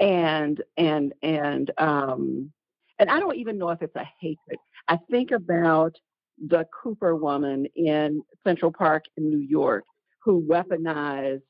and 0.00 0.62
and 0.76 1.12
and 1.22 1.70
um, 1.78 2.52
and 2.98 3.10
I 3.10 3.20
don't 3.20 3.36
even 3.36 3.58
know 3.58 3.70
if 3.70 3.82
it's 3.82 3.96
a 3.96 4.08
hatred. 4.20 4.58
I 4.88 4.98
think 5.10 5.30
about 5.30 5.94
the 6.38 6.66
Cooper 6.82 7.16
woman 7.16 7.66
in 7.74 8.22
Central 8.44 8.72
Park 8.72 9.04
in 9.16 9.30
New 9.30 9.40
York 9.40 9.84
who 10.22 10.44
weaponized 10.46 11.42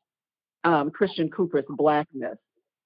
um, 0.65 0.91
Christian 0.91 1.31
Cooper's 1.31 1.65
blackness 1.69 2.37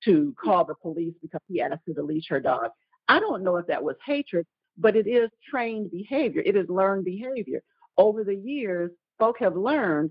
to 0.04 0.34
call 0.42 0.64
the 0.64 0.74
police 0.80 1.14
because 1.20 1.40
he 1.48 1.60
asked 1.60 1.82
her 1.86 1.94
to 1.94 2.02
leash 2.02 2.28
her 2.28 2.40
dog. 2.40 2.70
I 3.08 3.18
don't 3.18 3.42
know 3.42 3.56
if 3.56 3.66
that 3.66 3.82
was 3.82 3.96
hatred, 4.06 4.46
but 4.78 4.96
it 4.96 5.06
is 5.06 5.28
trained 5.50 5.90
behavior. 5.90 6.42
It 6.44 6.56
is 6.56 6.68
learned 6.68 7.04
behavior. 7.04 7.60
Over 7.98 8.24
the 8.24 8.36
years, 8.36 8.92
folk 9.18 9.36
have 9.40 9.56
learned, 9.56 10.10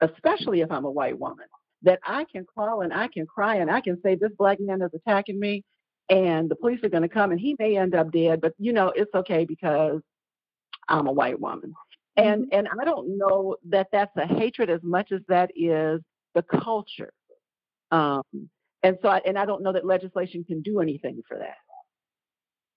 especially 0.00 0.60
if 0.60 0.70
I'm 0.70 0.84
a 0.84 0.90
white 0.90 1.18
woman, 1.18 1.46
that 1.82 2.00
I 2.04 2.24
can 2.24 2.44
call 2.54 2.82
and 2.82 2.92
I 2.92 3.08
can 3.08 3.26
cry 3.26 3.56
and 3.56 3.70
I 3.70 3.80
can 3.80 4.00
say, 4.02 4.14
This 4.14 4.32
black 4.38 4.58
man 4.60 4.82
is 4.82 4.90
attacking 4.94 5.38
me, 5.38 5.64
and 6.08 6.50
the 6.50 6.56
police 6.56 6.80
are 6.82 6.88
going 6.88 7.02
to 7.02 7.08
come 7.08 7.30
and 7.30 7.40
he 7.40 7.56
may 7.58 7.76
end 7.76 7.94
up 7.94 8.10
dead, 8.10 8.40
but 8.40 8.52
you 8.58 8.72
know, 8.72 8.92
it's 8.94 9.14
okay 9.14 9.44
because 9.44 10.00
I'm 10.88 11.06
a 11.06 11.12
white 11.12 11.40
woman. 11.40 11.72
And 12.16 12.42
mm-hmm. 12.42 12.58
and 12.58 12.68
I 12.80 12.84
don't 12.84 13.16
know 13.16 13.56
that 13.68 13.86
that's 13.92 14.14
a 14.16 14.26
hatred 14.26 14.68
as 14.68 14.80
much 14.82 15.12
as 15.12 15.20
that 15.28 15.50
is 15.54 16.00
the 16.34 16.42
culture. 16.42 17.12
Um, 17.92 18.22
and 18.82 18.98
so, 19.02 19.08
I, 19.08 19.20
and 19.26 19.38
I 19.38 19.44
don't 19.46 19.62
know 19.62 19.72
that 19.72 19.86
legislation 19.86 20.44
can 20.44 20.62
do 20.62 20.80
anything 20.80 21.22
for 21.28 21.38
that. 21.38 21.56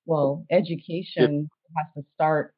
Well, 0.05 0.45
education 0.51 1.49
has 1.77 2.03
to 2.03 2.09
start. 2.13 2.53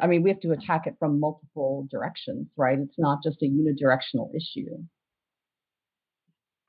I 0.00 0.06
mean, 0.06 0.22
we 0.22 0.30
have 0.30 0.40
to 0.40 0.52
attack 0.52 0.86
it 0.86 0.94
from 0.98 1.18
multiple 1.18 1.88
directions, 1.90 2.46
right? 2.56 2.78
It's 2.78 2.98
not 2.98 3.18
just 3.24 3.42
a 3.42 3.46
unidirectional 3.46 4.30
issue. 4.36 4.76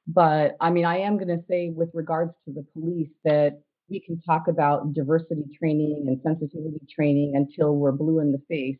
But 0.07 0.55
I 0.59 0.69
mean, 0.69 0.85
I 0.85 0.97
am 0.97 1.17
going 1.17 1.29
to 1.29 1.43
say, 1.49 1.69
with 1.69 1.89
regards 1.93 2.33
to 2.45 2.53
the 2.53 2.65
police, 2.73 3.09
that 3.23 3.61
we 3.89 3.99
can 3.99 4.19
talk 4.21 4.47
about 4.47 4.93
diversity 4.93 5.45
training 5.57 6.05
and 6.07 6.19
sensitivity 6.21 6.81
training 6.93 7.33
until 7.35 7.75
we're 7.75 7.91
blue 7.91 8.19
in 8.19 8.31
the 8.31 8.41
face. 8.49 8.77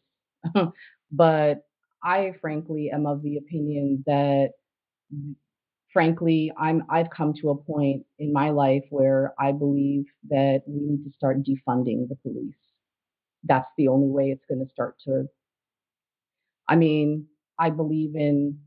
but 1.12 1.64
I 2.04 2.34
frankly 2.42 2.90
am 2.92 3.06
of 3.06 3.22
the 3.24 3.38
opinion 3.38 4.04
that 4.06 4.52
mm, 5.14 5.36
frankly 5.94 6.52
I'm 6.58 6.84
I've 6.90 7.10
come 7.10 7.34
to 7.36 7.52
a 7.52 7.56
point 7.56 8.04
in 8.20 8.34
my 8.34 8.50
life 8.50 8.84
where 8.90 9.34
I 9.40 9.52
believe 9.54 10.06
that 10.30 10.64
we 10.68 10.82
need 10.82 11.06
to 11.06 11.12
start 11.12 11.44
defunding 11.44 12.10
the 12.10 12.18
police. 12.24 12.56
That's 13.44 13.70
the 13.78 13.88
only 13.88 14.10
way 14.10 14.32
it's 14.32 14.46
going 14.50 14.66
to 14.66 14.72
start 14.72 14.96
to 15.06 15.28
I 16.68 16.76
mean, 16.76 17.28
I 17.60 17.70
believe 17.70 18.16
in 18.16 18.60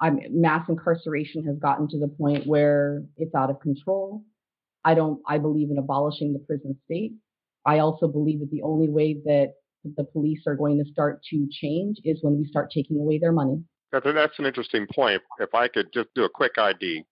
I'm 0.00 0.20
mass 0.30 0.68
incarceration 0.68 1.44
has 1.46 1.56
gotten 1.58 1.88
to 1.88 1.98
the 1.98 2.08
point 2.08 2.46
where 2.46 3.02
it's 3.16 3.34
out 3.34 3.50
of 3.50 3.60
control. 3.60 4.22
I 4.84 4.94
don't 4.94 5.20
I 5.26 5.38
believe 5.38 5.70
in 5.70 5.78
abolishing 5.78 6.32
the 6.32 6.38
prison 6.40 6.76
state. 6.84 7.12
I 7.66 7.80
also 7.80 8.08
believe 8.08 8.40
that 8.40 8.50
the 8.50 8.62
only 8.62 8.88
way 8.88 9.14
that 9.24 9.54
the 9.96 10.04
police 10.04 10.40
are 10.46 10.56
going 10.56 10.82
to 10.82 10.90
start 10.90 11.20
to 11.30 11.48
change 11.50 11.98
is 12.04 12.18
when 12.22 12.38
we 12.38 12.46
start 12.46 12.70
taking 12.70 12.98
away 12.98 13.18
their 13.18 13.32
money. 13.32 13.62
That's 13.92 14.38
an 14.38 14.46
interesting 14.46 14.86
point. 14.94 15.22
If 15.38 15.54
I 15.54 15.68
could 15.68 15.92
just 15.92 16.08
do 16.14 16.24
a 16.24 16.28
quick 16.28 16.52
ID. 16.58 17.04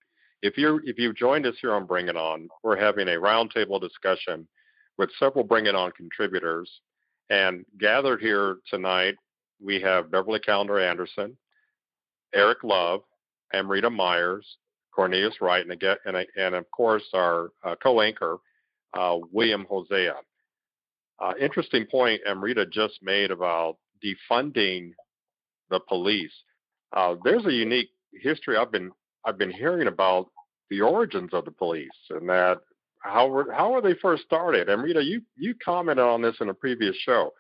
If 0.43 0.59
you 0.59 0.81
if 0.85 0.99
you've 0.99 1.17
joined 1.17 1.47
us 1.47 1.57
here 1.61 1.73
on 1.73 1.87
Bring 1.87 2.09
It 2.09 2.17
On, 2.17 2.49
we're 2.63 2.79
having 2.79 3.09
a 3.09 3.13
roundtable 3.13 3.81
discussion 3.81 4.47
with 4.99 5.11
several 5.19 5.45
Bring 5.45 5.67
It 5.67 5.75
On 5.75 5.91
contributors. 5.93 6.71
And 7.31 7.65
gathered 7.79 8.21
here 8.21 8.59
tonight, 8.71 9.17
we 9.61 9.81
have 9.81 10.11
Beverly 10.11 10.39
Calender 10.39 10.79
Anderson, 10.79 11.37
Eric 12.35 12.65
Love, 12.65 13.03
Amrita 13.53 13.91
Myers, 13.91 14.47
Cornelius 14.95 15.41
Wright, 15.41 15.63
and, 15.63 15.73
again, 15.73 15.97
and, 16.05 16.17
and 16.37 16.55
of 16.55 16.71
course 16.71 17.05
our 17.15 17.51
uh, 17.65 17.75
co-anchor, 17.83 18.39
uh, 18.95 19.19
William 19.33 19.67
Hosea. 19.69 20.15
Uh, 21.19 21.33
interesting 21.41 21.87
point 21.87 22.21
Amrita 22.29 22.67
just 22.67 22.99
made 23.03 23.31
about 23.31 23.77
defunding 24.05 24.93
the 25.71 25.81
police. 25.89 26.33
Uh, 26.93 27.15
there's 27.25 27.47
a 27.47 27.53
unique 27.53 27.91
history 28.13 28.57
I've 28.57 28.73
been 28.73 28.93
I've 29.25 29.39
been 29.39 29.51
hearing 29.51 29.89
about 29.89 30.29
the 30.71 30.81
origins 30.81 31.31
of 31.33 31.45
the 31.45 31.51
police 31.51 31.89
and 32.11 32.29
that 32.29 32.59
how 33.01 33.29
were 33.29 33.53
how 33.53 33.73
were 33.73 33.81
they 33.81 33.95
first 33.95 34.25
started. 34.25 34.69
Amrita, 34.69 35.03
you 35.03 35.23
you 35.37 35.55
commented 35.65 36.05
on 36.05 36.23
this 36.23 36.37
in 36.41 36.49
a 36.49 36.55
previous 36.55 36.97
show. 36.97 37.33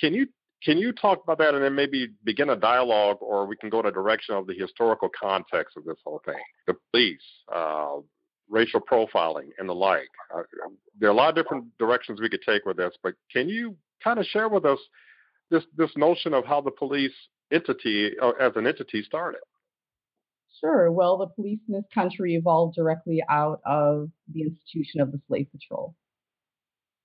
Can 0.00 0.14
you 0.14 0.26
can 0.62 0.78
you 0.78 0.92
talk 0.92 1.22
about 1.22 1.38
that 1.38 1.54
and 1.54 1.62
then 1.62 1.74
maybe 1.74 2.08
begin 2.24 2.50
a 2.50 2.56
dialogue, 2.56 3.18
or 3.20 3.46
we 3.46 3.56
can 3.56 3.68
go 3.68 3.80
in 3.80 3.86
a 3.86 3.92
direction 3.92 4.34
of 4.34 4.46
the 4.46 4.54
historical 4.54 5.08
context 5.08 5.76
of 5.76 5.84
this 5.84 5.98
whole 6.04 6.20
thing? 6.24 6.40
The 6.66 6.74
police, 6.90 7.20
uh, 7.54 7.96
racial 8.48 8.80
profiling, 8.80 9.50
and 9.58 9.68
the 9.68 9.74
like. 9.74 10.08
Uh, 10.34 10.42
there 10.98 11.08
are 11.08 11.12
a 11.12 11.16
lot 11.16 11.28
of 11.28 11.34
different 11.34 11.66
directions 11.78 12.20
we 12.20 12.28
could 12.28 12.42
take 12.42 12.64
with 12.64 12.76
this, 12.76 12.94
but 13.02 13.14
can 13.30 13.48
you 13.48 13.76
kind 14.02 14.18
of 14.18 14.26
share 14.26 14.48
with 14.48 14.64
us 14.64 14.78
this 15.50 15.64
this 15.76 15.90
notion 15.96 16.34
of 16.34 16.44
how 16.44 16.60
the 16.60 16.70
police 16.70 17.14
entity, 17.52 18.12
uh, 18.20 18.32
as 18.40 18.52
an 18.56 18.66
entity, 18.66 19.02
started? 19.02 19.40
Sure. 20.60 20.90
Well, 20.90 21.18
the 21.18 21.26
police 21.26 21.60
in 21.68 21.74
this 21.74 21.84
country 21.92 22.34
evolved 22.34 22.76
directly 22.76 23.22
out 23.28 23.60
of 23.66 24.08
the 24.32 24.42
institution 24.42 25.00
of 25.00 25.12
the 25.12 25.20
slave 25.28 25.48
patrol. 25.52 25.94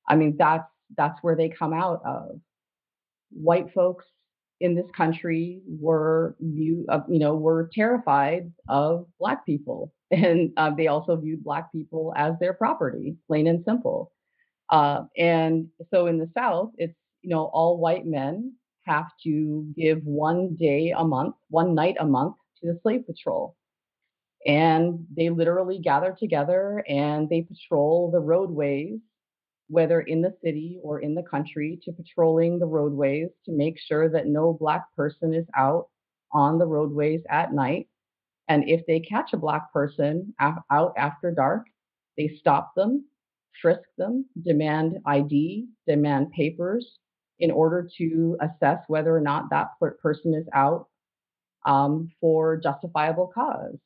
I 0.07 0.15
mean, 0.15 0.35
that's 0.37 0.63
that's 0.95 1.19
where 1.21 1.35
they 1.35 1.49
come 1.49 1.73
out 1.73 2.01
of 2.05 2.39
white 3.31 3.73
folks 3.73 4.05
in 4.59 4.75
this 4.75 4.85
country 4.95 5.61
were 5.67 6.35
view 6.39 6.85
uh, 6.89 7.01
you 7.09 7.19
know 7.19 7.35
were 7.35 7.69
terrified 7.73 8.51
of 8.69 9.05
black 9.19 9.45
people. 9.45 9.93
And 10.13 10.51
uh, 10.57 10.71
they 10.75 10.87
also 10.87 11.15
viewed 11.15 11.41
black 11.41 11.71
people 11.71 12.13
as 12.17 12.33
their 12.37 12.51
property 12.51 13.15
plain 13.27 13.47
and 13.47 13.63
simple. 13.63 14.11
Uh, 14.69 15.03
and 15.17 15.67
so 15.89 16.07
in 16.07 16.17
the 16.17 16.29
south 16.37 16.71
it's 16.77 16.97
you 17.21 17.29
know 17.29 17.45
all 17.53 17.77
white 17.77 18.05
men 18.05 18.53
have 18.85 19.07
to 19.23 19.65
give 19.75 20.03
one 20.03 20.55
day 20.55 20.93
a 20.97 21.03
month 21.05 21.35
one 21.49 21.73
night 21.75 21.95
a 21.99 22.05
month 22.05 22.35
to 22.59 22.67
the 22.67 22.79
slave 22.81 23.05
patrol. 23.05 23.55
And 24.45 25.05
they 25.15 25.29
literally 25.29 25.79
gather 25.79 26.15
together 26.19 26.83
and 26.89 27.29
they 27.29 27.43
patrol 27.43 28.11
the 28.11 28.19
roadways 28.19 28.99
whether 29.71 30.01
in 30.01 30.21
the 30.21 30.35
city 30.43 30.79
or 30.83 30.99
in 30.99 31.15
the 31.15 31.23
country, 31.23 31.79
to 31.83 31.93
patrolling 31.93 32.59
the 32.59 32.65
roadways 32.65 33.29
to 33.45 33.51
make 33.53 33.79
sure 33.79 34.09
that 34.09 34.27
no 34.27 34.53
Black 34.53 34.83
person 34.97 35.33
is 35.33 35.45
out 35.55 35.87
on 36.33 36.59
the 36.59 36.65
roadways 36.65 37.21
at 37.29 37.53
night. 37.53 37.87
And 38.49 38.67
if 38.67 38.85
they 38.85 38.99
catch 38.99 39.31
a 39.31 39.37
Black 39.37 39.71
person 39.71 40.33
out 40.39 40.93
after 40.97 41.31
dark, 41.31 41.67
they 42.17 42.35
stop 42.37 42.75
them, 42.75 43.05
frisk 43.61 43.87
them, 43.97 44.25
demand 44.43 44.97
ID, 45.05 45.67
demand 45.87 46.31
papers 46.31 46.97
in 47.39 47.49
order 47.49 47.89
to 47.97 48.37
assess 48.41 48.79
whether 48.87 49.15
or 49.15 49.21
not 49.21 49.49
that 49.51 49.69
person 50.01 50.33
is 50.33 50.47
out 50.53 50.87
um, 51.65 52.09
for 52.19 52.57
justifiable 52.57 53.31
cause, 53.33 53.77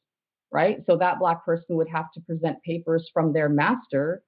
right? 0.51 0.79
So 0.87 0.97
that 0.97 1.19
Black 1.19 1.45
person 1.45 1.75
would 1.75 1.89
have 1.89 2.11
to 2.13 2.21
present 2.21 2.61
papers 2.63 3.07
from 3.13 3.33
their 3.33 3.49
master 3.49 4.23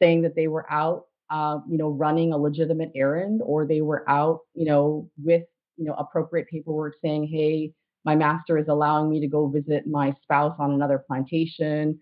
saying 0.00 0.22
that 0.22 0.34
they 0.34 0.48
were 0.48 0.70
out, 0.70 1.06
uh, 1.30 1.58
you 1.68 1.78
know, 1.78 1.90
running 1.90 2.32
a 2.32 2.38
legitimate 2.38 2.90
errand, 2.94 3.40
or 3.44 3.66
they 3.66 3.80
were 3.80 4.08
out, 4.08 4.40
you 4.54 4.64
know, 4.64 5.08
with 5.22 5.44
you 5.76 5.84
know 5.84 5.94
appropriate 5.94 6.48
paperwork 6.48 6.94
saying, 7.02 7.26
hey, 7.26 7.72
my 8.04 8.16
master 8.16 8.58
is 8.58 8.68
allowing 8.68 9.10
me 9.10 9.20
to 9.20 9.26
go 9.26 9.48
visit 9.48 9.86
my 9.86 10.12
spouse 10.22 10.56
on 10.58 10.72
another 10.72 11.02
plantation. 11.06 11.98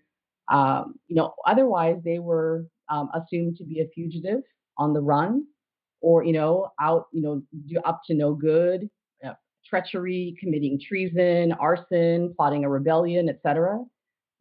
Um, 0.47 0.95
you 1.07 1.15
know, 1.15 1.33
otherwise 1.45 1.97
they 2.03 2.19
were 2.19 2.65
um, 2.89 3.09
assumed 3.13 3.57
to 3.57 3.63
be 3.63 3.81
a 3.81 3.87
fugitive 3.93 4.41
on 4.77 4.93
the 4.93 5.01
run, 5.01 5.45
or 6.01 6.23
you 6.23 6.33
know, 6.33 6.71
out, 6.79 7.07
you 7.11 7.21
know, 7.21 7.43
up 7.85 8.01
to 8.07 8.13
no 8.13 8.33
good, 8.33 8.89
uh, 9.23 9.33
treachery, 9.65 10.35
committing 10.39 10.79
treason, 10.79 11.51
arson, 11.53 12.33
plotting 12.35 12.63
a 12.63 12.69
rebellion, 12.69 13.29
etc. 13.29 13.79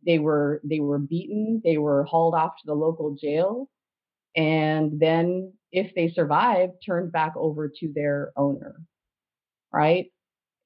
They 0.06 0.18
were 0.18 0.60
they 0.64 0.80
were 0.80 0.98
beaten. 0.98 1.60
They 1.64 1.78
were 1.78 2.04
hauled 2.04 2.34
off 2.34 2.56
to 2.58 2.66
the 2.66 2.74
local 2.74 3.14
jail, 3.14 3.68
and 4.36 4.98
then 5.00 5.54
if 5.72 5.94
they 5.94 6.08
survived, 6.08 6.74
turned 6.84 7.12
back 7.12 7.34
over 7.36 7.68
to 7.68 7.92
their 7.94 8.32
owner. 8.36 8.80
Right? 9.72 10.12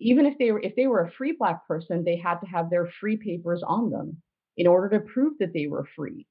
Even 0.01 0.27
if 0.27 0.38
they 0.38 0.53
were 0.53 0.61
if 0.61 0.77
they 0.77 0.87
were 0.87 1.03
a 1.05 1.12
free 1.12 1.33
black 1.38 1.66
person, 1.68 2.05
they 2.05 2.16
had 2.16 2.38
to 2.40 2.47
have 2.47 2.71
their 2.71 2.88
free 3.01 3.16
papers 3.16 3.62
on 3.66 3.90
them 3.90 4.23
in 4.57 4.66
order 4.66 4.90
to 4.90 5.05
prove 5.12 5.38
that 5.38 5.53
they 5.55 5.66
were 5.66 5.87
free. 5.97 6.27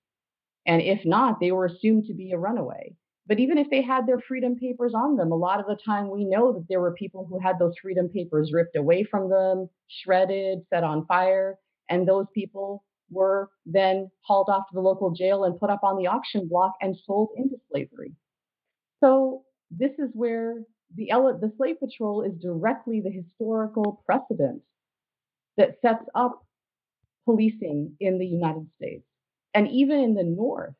And 0.65 0.81
if 0.81 1.05
not, 1.05 1.39
they 1.39 1.51
were 1.51 1.65
assumed 1.65 2.05
to 2.07 2.13
be 2.13 2.31
a 2.31 2.37
runaway. 2.37 2.95
But 3.27 3.39
even 3.39 3.57
if 3.57 3.69
they 3.69 3.81
had 3.81 4.07
their 4.07 4.19
freedom 4.19 4.55
papers 4.55 4.93
on 4.93 5.15
them, 5.15 5.31
a 5.31 5.35
lot 5.35 5.59
of 5.59 5.67
the 5.67 5.77
time 5.83 6.09
we 6.09 6.25
know 6.25 6.53
that 6.53 6.65
there 6.69 6.81
were 6.81 6.93
people 6.93 7.25
who 7.25 7.39
had 7.39 7.59
those 7.59 7.77
freedom 7.81 8.09
papers 8.09 8.51
ripped 8.53 8.75
away 8.75 9.03
from 9.03 9.29
them, 9.29 9.69
shredded, 9.87 10.59
set 10.69 10.83
on 10.83 11.05
fire, 11.05 11.57
and 11.89 12.07
those 12.07 12.25
people 12.33 12.83
were 13.11 13.49
then 13.65 14.09
hauled 14.21 14.49
off 14.49 14.67
to 14.69 14.73
the 14.73 14.81
local 14.81 15.11
jail 15.11 15.43
and 15.43 15.59
put 15.59 15.69
up 15.69 15.83
on 15.83 15.97
the 15.97 16.07
auction 16.07 16.47
block 16.47 16.73
and 16.81 16.95
sold 17.05 17.29
into 17.35 17.57
slavery. 17.71 18.13
So 19.03 19.43
this 19.69 19.91
is 19.99 20.09
where 20.13 20.63
the, 20.95 21.11
the 21.39 21.51
slave 21.57 21.79
patrol 21.79 22.23
is 22.23 22.33
directly 22.41 23.01
the 23.01 23.11
historical 23.11 24.01
precedent 24.05 24.61
that 25.57 25.75
sets 25.81 26.03
up 26.15 26.45
policing 27.25 27.95
in 27.99 28.17
the 28.17 28.25
United 28.25 28.67
States. 28.75 29.03
And 29.53 29.67
even 29.69 29.99
in 29.99 30.13
the 30.13 30.23
North, 30.23 30.73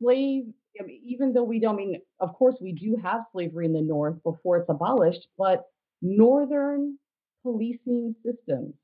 slave, 0.00 0.44
I 0.80 0.84
mean, 0.84 1.00
even 1.04 1.32
though 1.32 1.44
we 1.44 1.60
don't 1.60 1.74
I 1.74 1.76
mean, 1.76 2.00
of 2.20 2.34
course, 2.34 2.56
we 2.60 2.72
do 2.72 2.96
have 3.02 3.20
slavery 3.32 3.66
in 3.66 3.72
the 3.72 3.82
North 3.82 4.22
before 4.24 4.58
it's 4.58 4.68
abolished, 4.68 5.26
but 5.38 5.64
Northern 6.00 6.98
policing 7.42 8.14
systems 8.24 8.74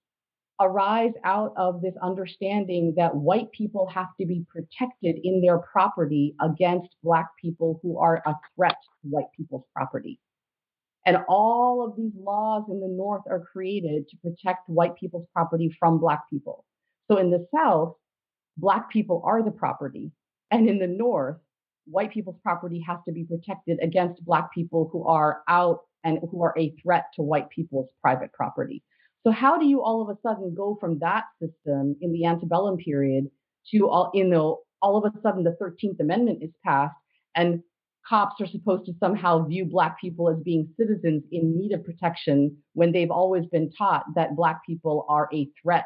arise 0.61 1.13
out 1.25 1.53
of 1.57 1.81
this 1.81 1.95
understanding 2.03 2.95
that 2.97 3.15
white 3.15 3.51
people 3.53 3.87
have 3.87 4.09
to 4.21 4.27
be 4.27 4.45
protected 4.49 5.17
in 5.23 5.41
their 5.41 5.59
property 5.59 6.35
against 6.41 6.89
black 7.03 7.29
people 7.41 7.79
who 7.83 7.99
are 7.99 8.23
a 8.27 8.35
threat 8.57 8.77
to 9.03 9.09
white 9.09 9.31
people's 9.37 9.65
property. 9.75 10.19
And 11.07 11.19
all 11.29 11.87
of 11.87 11.97
these 11.97 12.13
laws 12.19 12.65
in 12.69 12.81
the 12.81 12.89
North 12.89 13.23
are 13.31 13.41
created 13.53 14.09
to 14.09 14.17
protect 14.19 14.69
white 14.69 14.97
people's 14.97 15.27
property 15.33 15.75
from 15.79 15.99
black 15.99 16.29
people. 16.29 16.65
So 17.11 17.17
in 17.19 17.31
the 17.31 17.47
South, 17.55 17.95
black 18.57 18.91
people 18.91 19.23
are 19.25 19.43
the 19.43 19.51
property. 19.51 20.11
And 20.51 20.69
in 20.69 20.79
the 20.79 20.87
North, 20.87 21.37
white 21.87 22.13
people's 22.13 22.39
property 22.43 22.85
has 22.87 22.99
to 23.07 23.13
be 23.13 23.25
protected 23.25 23.79
against 23.83 24.25
black 24.25 24.53
people 24.53 24.91
who 24.93 25.07
are 25.07 25.43
out 25.49 25.81
and 26.05 26.19
who 26.31 26.43
are 26.43 26.55
a 26.59 26.75
threat 26.83 27.05
to 27.15 27.23
white 27.23 27.49
people's 27.51 27.89
private 28.03 28.33
property. 28.33 28.83
So 29.29 29.33
how 29.33 29.59
do 29.59 29.67
you 29.67 29.83
all 29.83 30.01
of 30.01 30.09
a 30.09 30.19
sudden 30.27 30.55
go 30.55 30.79
from 30.81 31.01
that 31.01 31.25
system 31.39 31.97
in 32.01 32.13
the 32.13 32.25
antebellum 32.25 32.79
period 32.79 33.27
to 33.71 33.87
all, 33.87 34.11
you 34.15 34.25
know, 34.25 34.61
all 34.81 34.97
of 34.97 35.05
a 35.05 35.21
sudden 35.21 35.45
the 35.45 35.55
13th 35.61 36.01
Amendment 36.01 36.43
is 36.43 36.49
passed 36.65 36.97
and 37.35 37.63
cops 38.09 38.41
are 38.41 38.47
supposed 38.47 38.87
to 38.87 38.95
somehow 38.99 39.45
view 39.45 39.67
black 39.67 40.01
people 40.01 40.31
as 40.31 40.43
being 40.43 40.73
citizens 40.81 41.25
in 41.31 41.59
need 41.59 41.73
of 41.73 41.85
protection 41.85 42.57
when 42.73 42.91
they've 42.91 43.11
always 43.11 43.45
been 43.53 43.71
taught 43.71 44.05
that 44.15 44.35
black 44.35 44.65
people 44.65 45.05
are 45.11 45.29
a 45.35 45.47
threat 45.63 45.85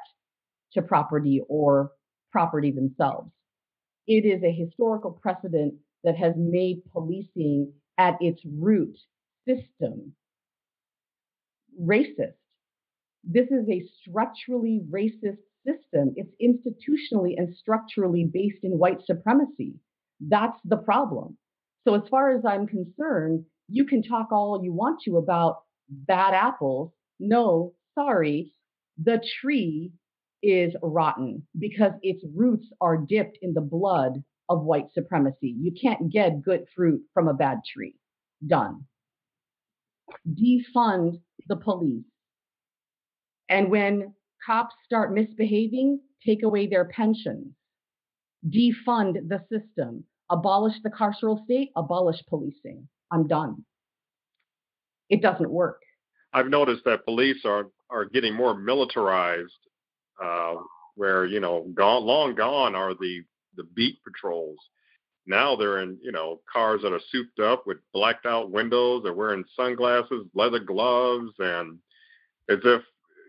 to 0.75 0.81
property 0.81 1.43
or 1.49 1.91
property 2.31 2.71
themselves. 2.71 3.29
It 4.07 4.25
is 4.25 4.45
a 4.45 4.53
historical 4.53 5.19
precedent 5.21 5.75
that 6.05 6.17
has 6.17 6.35
made 6.37 6.83
policing 6.93 7.73
at 7.99 8.17
its 8.21 8.41
root 8.45 8.97
system 9.49 10.13
racist. 11.81 12.35
This 13.25 13.49
is 13.51 13.69
a 13.69 13.85
structurally 14.01 14.83
racist 14.91 15.39
system. 15.65 16.15
It's 16.17 16.35
institutionally 16.43 17.35
and 17.37 17.55
structurally 17.55 18.25
based 18.25 18.65
in 18.65 18.79
white 18.79 19.01
supremacy. 19.05 19.75
That's 20.21 20.59
the 20.65 20.77
problem. 20.77 21.37
So, 21.87 21.95
as 21.95 22.03
far 22.09 22.37
as 22.37 22.45
I'm 22.45 22.67
concerned, 22.67 23.45
you 23.69 23.85
can 23.85 24.03
talk 24.03 24.29
all 24.33 24.61
you 24.63 24.73
want 24.73 25.01
to 25.05 25.17
about 25.17 25.63
bad 25.89 26.35
apples. 26.35 26.93
No, 27.19 27.75
sorry, 27.95 28.53
the 29.03 29.23
tree 29.41 29.93
is 30.43 30.75
rotten 30.83 31.47
because 31.59 31.93
its 32.03 32.25
roots 32.35 32.67
are 32.81 32.97
dipped 32.97 33.39
in 33.43 33.55
the 33.55 33.61
blood 33.61 34.23
of 34.49 34.65
white 34.65 34.93
supremacy. 34.93 35.55
You 35.59 35.73
can't 35.81 36.11
get 36.11 36.43
good 36.43 36.67
fruit 36.75 37.03
from 37.15 37.29
a 37.29 37.35
bad 37.35 37.59
tree. 37.73 37.95
Done. 38.47 38.85
Defund 40.29 41.21
the 41.49 41.57
police. 41.57 42.05
And 43.53 43.71
when 43.71 44.15
cops 44.47 44.75
start 44.87 45.13
misbehaving, 45.13 46.01
take 46.25 46.43
away 46.43 46.67
their 46.67 46.87
pensions. 46.87 47.49
Defund 48.49 49.29
the 49.29 49.45
system. 49.51 50.05
Abolish 50.31 50.75
the 50.83 50.89
carceral 50.89 51.45
state, 51.45 51.69
abolish 51.77 52.17
policing. 52.31 52.89
I'm 53.11 53.29
done. 53.29 53.63
It 55.11 55.21
doesn't 55.21 55.51
work. 55.51 55.83
I've 56.33 56.49
noticed 56.49 56.85
that 56.87 57.05
police 57.05 57.45
are 57.45 57.67
are 57.91 58.07
getting 58.07 58.35
more 58.35 58.59
militarized, 58.59 59.59
uh, 60.23 60.55
where 60.95 61.27
you 61.27 61.39
know, 61.39 61.67
gone 61.75 62.05
long 62.05 62.35
gone 62.35 62.75
are 62.75 62.95
the 62.95 63.23
the 63.57 63.65
beat 63.65 63.99
patrols. 64.03 64.57
Now 65.27 65.57
they're 65.57 65.81
in 65.81 65.99
you 66.03 66.13
know 66.13 66.41
cars 66.51 66.81
that 66.83 66.95
are 66.95 67.01
souped 67.11 67.39
up 67.39 67.67
with 67.67 67.77
blacked 67.93 68.25
out 68.25 68.51
windows. 68.51 69.03
They're 69.05 69.13
wearing 69.13 69.45
sunglasses, 69.55 70.25
leather 70.35 70.61
gloves, 70.61 71.33
and 71.39 71.79
as 72.49 72.61
if 72.65 72.83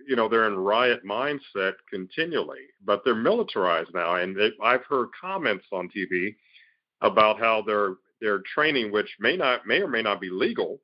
you 0.07 0.15
know 0.15 0.27
they're 0.27 0.47
in 0.47 0.57
riot 0.57 1.05
mindset 1.05 1.73
continually. 1.89 2.61
But 2.85 3.01
they're 3.03 3.15
militarized 3.15 3.93
now, 3.93 4.15
and 4.15 4.35
they, 4.35 4.51
I've 4.63 4.85
heard 4.85 5.09
comments 5.19 5.65
on 5.71 5.89
TV 5.89 6.35
about 7.01 7.39
how 7.39 7.61
their 7.61 7.95
their 8.21 8.41
training, 8.53 8.91
which 8.91 9.09
may 9.19 9.35
not 9.37 9.65
may 9.67 9.81
or 9.81 9.87
may 9.87 10.01
not 10.01 10.21
be 10.21 10.29
legal, 10.29 10.79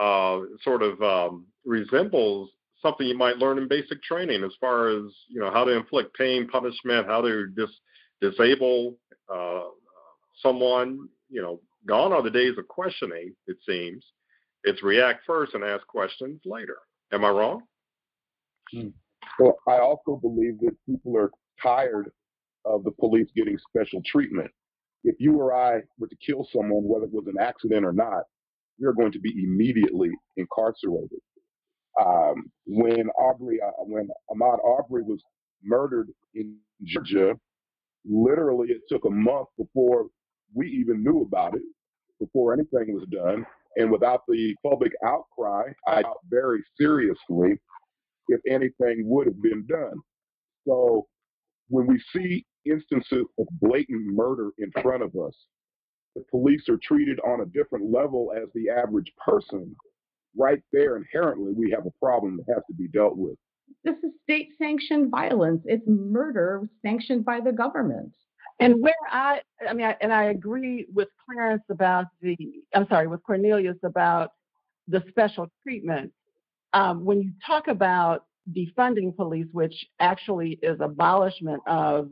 uh, 0.00 0.40
sort 0.62 0.82
of 0.82 1.00
um, 1.02 1.46
resembles 1.64 2.50
something 2.80 3.06
you 3.06 3.16
might 3.16 3.38
learn 3.38 3.58
in 3.58 3.68
basic 3.68 4.02
training 4.02 4.44
as 4.44 4.52
far 4.60 4.88
as 4.88 5.04
you 5.28 5.40
know 5.40 5.50
how 5.50 5.64
to 5.64 5.76
inflict 5.76 6.16
pain, 6.16 6.48
punishment, 6.48 7.06
how 7.06 7.20
to 7.20 7.46
dis- 7.48 7.80
disable 8.20 8.96
uh, 9.32 9.62
someone. 10.42 11.08
You 11.30 11.42
know, 11.42 11.60
gone 11.86 12.12
are 12.12 12.22
the 12.22 12.30
days 12.30 12.56
of 12.58 12.68
questioning. 12.68 13.34
It 13.46 13.56
seems 13.66 14.04
it's 14.64 14.82
react 14.82 15.24
first 15.26 15.54
and 15.54 15.62
ask 15.62 15.86
questions 15.86 16.40
later. 16.44 16.78
Am 17.12 17.24
I 17.24 17.28
wrong? 17.28 17.62
Well, 19.38 19.56
I 19.68 19.78
also 19.78 20.16
believe 20.20 20.58
that 20.60 20.76
people 20.86 21.16
are 21.16 21.30
tired 21.62 22.10
of 22.64 22.84
the 22.84 22.92
police 22.92 23.28
getting 23.36 23.58
special 23.68 24.00
treatment. 24.06 24.50
If 25.02 25.16
you 25.18 25.36
or 25.38 25.54
I 25.54 25.80
were 25.98 26.08
to 26.08 26.16
kill 26.24 26.46
someone, 26.52 26.84
whether 26.84 27.04
it 27.04 27.12
was 27.12 27.26
an 27.26 27.40
accident 27.40 27.84
or 27.84 27.92
not, 27.92 28.24
you're 28.78 28.94
going 28.94 29.12
to 29.12 29.20
be 29.20 29.32
immediately 29.44 30.10
incarcerated. 30.36 31.20
Um, 32.00 32.50
when 32.66 33.08
Aubrey, 33.10 33.60
uh, 33.64 33.70
when 33.84 34.08
Ahmaud 34.30 34.58
Arbery 34.66 35.02
was 35.02 35.20
murdered 35.62 36.08
in 36.34 36.56
Georgia, 36.84 37.34
literally 38.04 38.68
it 38.68 38.80
took 38.88 39.04
a 39.04 39.10
month 39.10 39.48
before 39.58 40.06
we 40.54 40.68
even 40.68 41.04
knew 41.04 41.22
about 41.22 41.54
it, 41.54 41.62
before 42.18 42.52
anything 42.52 42.94
was 42.94 43.06
done. 43.10 43.46
And 43.76 43.90
without 43.90 44.22
the 44.28 44.54
public 44.64 44.92
outcry, 45.04 45.64
I 45.86 46.02
doubt 46.02 46.18
very 46.30 46.62
seriously 46.80 47.58
if 48.28 48.40
anything 48.48 49.02
would 49.06 49.26
have 49.26 49.42
been 49.42 49.66
done. 49.66 49.94
So 50.66 51.06
when 51.68 51.86
we 51.86 52.02
see 52.14 52.44
instances 52.64 53.24
of 53.38 53.46
blatant 53.60 54.06
murder 54.14 54.50
in 54.58 54.70
front 54.82 55.02
of 55.02 55.14
us, 55.16 55.34
the 56.14 56.24
police 56.30 56.68
are 56.68 56.78
treated 56.82 57.18
on 57.20 57.40
a 57.40 57.46
different 57.46 57.92
level 57.92 58.32
as 58.36 58.48
the 58.54 58.70
average 58.70 59.12
person, 59.24 59.74
right 60.36 60.62
there 60.72 60.96
inherently 60.96 61.52
we 61.56 61.70
have 61.70 61.86
a 61.86 62.04
problem 62.04 62.36
that 62.36 62.54
has 62.54 62.62
to 62.68 62.74
be 62.74 62.88
dealt 62.88 63.16
with. 63.16 63.36
This 63.82 63.96
is 64.02 64.12
state 64.22 64.50
sanctioned 64.58 65.10
violence. 65.10 65.62
It's 65.64 65.86
murder 65.86 66.68
sanctioned 66.82 67.24
by 67.24 67.40
the 67.40 67.52
government. 67.52 68.12
And 68.60 68.80
where 68.80 68.94
I, 69.10 69.40
I 69.68 69.72
mean, 69.74 69.86
I, 69.86 69.96
and 70.00 70.12
I 70.12 70.24
agree 70.24 70.86
with 70.92 71.08
Clarence 71.24 71.64
about 71.70 72.06
the, 72.22 72.36
I'm 72.74 72.86
sorry, 72.88 73.08
with 73.08 73.22
Cornelius 73.24 73.76
about 73.82 74.30
the 74.86 75.02
special 75.08 75.48
treatment. 75.62 76.12
Um, 76.74 77.04
when 77.04 77.22
you 77.22 77.32
talk 77.46 77.68
about 77.68 78.26
defunding 78.52 79.16
police, 79.16 79.46
which 79.52 79.86
actually 80.00 80.58
is 80.62 80.78
abolishment 80.80 81.62
of, 81.66 82.10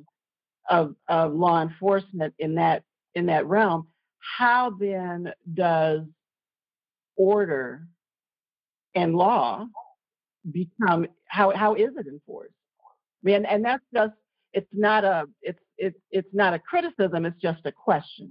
of, 0.70 0.96
of 1.08 1.34
law 1.34 1.62
enforcement 1.62 2.34
in 2.40 2.56
that 2.56 2.84
in 3.14 3.26
that 3.26 3.46
realm, 3.46 3.88
how 4.38 4.70
then 4.80 5.32
does 5.54 6.02
order 7.16 7.86
and 8.94 9.14
law 9.16 9.66
become 10.50 11.06
how 11.26 11.54
how 11.54 11.74
is 11.74 11.90
it 11.98 12.06
enforced? 12.08 12.54
I 13.24 13.28
mean, 13.30 13.44
and 13.46 13.64
that's 13.64 13.84
just 13.94 14.14
it's 14.54 14.70
not 14.72 15.04
a 15.04 15.26
it's 15.42 15.60
it's 15.78 15.98
it's 16.10 16.28
not 16.34 16.54
a 16.54 16.58
criticism. 16.60 17.26
It's 17.26 17.40
just 17.40 17.66
a 17.66 17.72
question. 17.72 18.30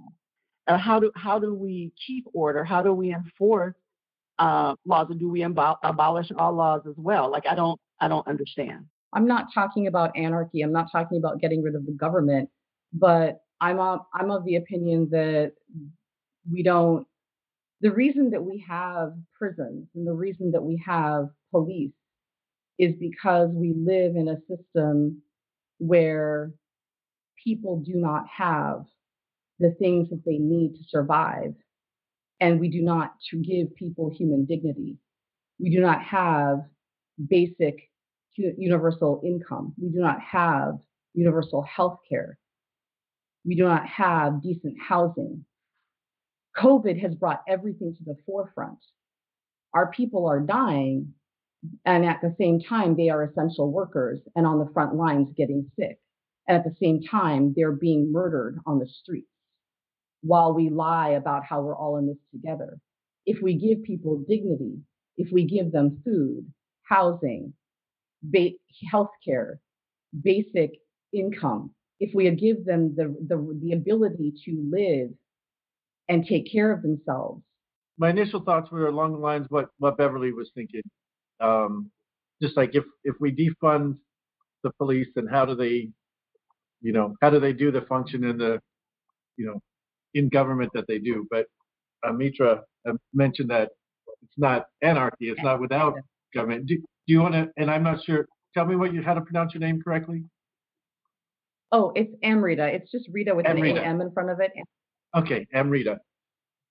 Uh, 0.68 0.78
how 0.78 1.00
do 1.00 1.12
how 1.16 1.38
do 1.38 1.54
we 1.54 1.92
keep 2.06 2.26
order? 2.34 2.64
How 2.64 2.82
do 2.82 2.92
we 2.92 3.14
enforce 3.14 3.74
uh, 4.38 4.74
laws? 4.84 5.08
And 5.10 5.20
do 5.20 5.28
we 5.28 5.40
abo- 5.40 5.78
abolish 5.82 6.30
all 6.36 6.52
laws 6.54 6.82
as 6.88 6.94
well? 6.96 7.30
Like 7.30 7.46
I 7.46 7.54
don't 7.54 7.80
I 8.00 8.08
don't 8.08 8.26
understand. 8.26 8.86
I'm 9.12 9.26
not 9.26 9.52
talking 9.52 9.86
about 9.86 10.16
anarchy. 10.16 10.62
I'm 10.62 10.72
not 10.72 10.90
talking 10.90 11.18
about 11.18 11.40
getting 11.40 11.62
rid 11.62 11.74
of 11.74 11.84
the 11.84 11.92
government, 11.92 12.48
but 12.92 13.42
I'm 13.60 13.78
of, 13.78 14.00
I'm 14.14 14.30
of 14.30 14.44
the 14.44 14.56
opinion 14.56 15.08
that 15.10 15.52
we 16.50 16.62
don't. 16.62 17.06
The 17.80 17.92
reason 17.92 18.30
that 18.30 18.42
we 18.42 18.64
have 18.68 19.14
prisons 19.36 19.88
and 19.94 20.06
the 20.06 20.12
reason 20.12 20.52
that 20.52 20.62
we 20.62 20.82
have 20.86 21.28
police 21.50 21.92
is 22.78 22.94
because 22.98 23.50
we 23.52 23.74
live 23.76 24.16
in 24.16 24.28
a 24.28 24.40
system 24.48 25.22
where 25.78 26.52
people 27.42 27.80
do 27.80 27.94
not 27.94 28.24
have 28.28 28.84
the 29.58 29.72
things 29.78 30.08
that 30.10 30.24
they 30.24 30.38
need 30.38 30.74
to 30.74 30.84
survive, 30.88 31.54
and 32.42 32.60
we 32.60 32.68
do 32.68 32.82
not 32.82 33.14
to 33.30 33.36
give 33.38 33.74
people 33.76 34.10
human 34.10 34.44
dignity. 34.44 34.98
We 35.58 35.70
do 35.70 35.80
not 35.80 36.02
have 36.02 36.58
basic 37.28 37.90
universal 38.36 39.22
income. 39.24 39.74
We 39.80 39.90
do 39.90 40.00
not 40.00 40.20
have 40.20 40.78
universal 41.14 41.62
health 41.62 42.00
care 42.08 42.38
we 43.44 43.56
do 43.56 43.64
not 43.64 43.86
have 43.86 44.42
decent 44.42 44.76
housing. 44.80 45.44
COVID 46.56 47.00
has 47.00 47.14
brought 47.14 47.42
everything 47.48 47.94
to 47.94 48.04
the 48.04 48.16
forefront. 48.26 48.78
Our 49.74 49.90
people 49.90 50.26
are 50.26 50.40
dying, 50.40 51.14
and 51.84 52.04
at 52.04 52.20
the 52.20 52.34
same 52.38 52.60
time, 52.60 52.96
they 52.96 53.08
are 53.08 53.24
essential 53.24 53.72
workers 53.72 54.20
and 54.36 54.46
on 54.46 54.58
the 54.58 54.70
front 54.72 54.94
lines 54.94 55.28
getting 55.36 55.70
sick. 55.78 55.98
And 56.46 56.58
at 56.58 56.64
the 56.64 56.76
same 56.80 57.02
time, 57.02 57.54
they're 57.56 57.72
being 57.72 58.12
murdered 58.12 58.58
on 58.66 58.78
the 58.78 58.88
streets 58.88 59.31
while 60.22 60.54
we 60.54 60.70
lie 60.70 61.10
about 61.10 61.44
how 61.44 61.60
we're 61.60 61.76
all 61.76 61.98
in 61.98 62.06
this 62.06 62.16
together. 62.32 62.78
If 63.26 63.42
we 63.42 63.54
give 63.54 63.82
people 63.82 64.24
dignity, 64.28 64.78
if 65.16 65.30
we 65.32 65.44
give 65.44 65.72
them 65.72 66.00
food, 66.04 66.50
housing, 66.82 67.52
ba- 68.22 68.56
health 68.90 69.10
care, 69.24 69.60
basic 70.22 70.72
income, 71.12 71.74
if 72.00 72.14
we 72.14 72.30
give 72.30 72.64
them 72.64 72.94
the, 72.96 73.14
the, 73.28 73.60
the 73.62 73.72
ability 73.72 74.32
to 74.44 74.70
live 74.70 75.10
and 76.08 76.26
take 76.26 76.50
care 76.50 76.72
of 76.72 76.82
themselves. 76.82 77.42
My 77.98 78.10
initial 78.10 78.40
thoughts 78.40 78.70
were 78.70 78.88
along 78.88 79.12
the 79.12 79.18
lines 79.18 79.46
what 79.50 79.68
what 79.78 79.96
Beverly 79.96 80.32
was 80.32 80.50
thinking. 80.54 80.82
Um, 81.40 81.90
just 82.40 82.56
like 82.56 82.74
if 82.74 82.84
if 83.04 83.14
we 83.20 83.32
defund 83.32 83.98
the 84.64 84.70
police, 84.72 85.08
then 85.14 85.26
how 85.26 85.44
do 85.44 85.54
they, 85.54 85.90
you 86.80 86.92
know, 86.92 87.14
how 87.20 87.30
do 87.30 87.38
they 87.38 87.52
do 87.52 87.70
the 87.70 87.82
function 87.82 88.24
in 88.24 88.38
the, 88.38 88.60
you 89.36 89.46
know, 89.46 89.60
in 90.14 90.28
government 90.28 90.70
that 90.74 90.84
they 90.88 90.98
do? 90.98 91.26
But 91.30 91.46
uh, 92.06 92.12
Mitra 92.12 92.62
mentioned 93.12 93.50
that 93.50 93.70
it's 94.22 94.38
not 94.38 94.66
anarchy. 94.82 95.28
It's 95.28 95.42
not 95.42 95.60
without 95.60 95.94
government. 96.34 96.66
Do, 96.66 96.76
do 96.76 96.84
you 97.06 97.20
want 97.20 97.34
to? 97.34 97.48
And 97.56 97.70
I'm 97.70 97.82
not 97.82 98.04
sure. 98.04 98.26
Tell 98.54 98.66
me 98.66 98.76
what 98.76 98.92
you 98.92 99.02
how 99.02 99.14
to 99.14 99.20
pronounce 99.20 99.54
your 99.54 99.60
name 99.60 99.80
correctly. 99.82 100.24
Oh, 101.72 101.90
it's 101.94 102.12
Amrita. 102.22 102.66
It's 102.66 102.90
just 102.90 103.08
Rita 103.10 103.34
with 103.34 103.46
Amrita. 103.46 103.80
an 103.80 103.84
AM 103.84 104.00
in 104.02 104.12
front 104.12 104.30
of 104.30 104.40
it. 104.40 104.52
Okay, 105.16 105.46
Amrita. 105.54 105.98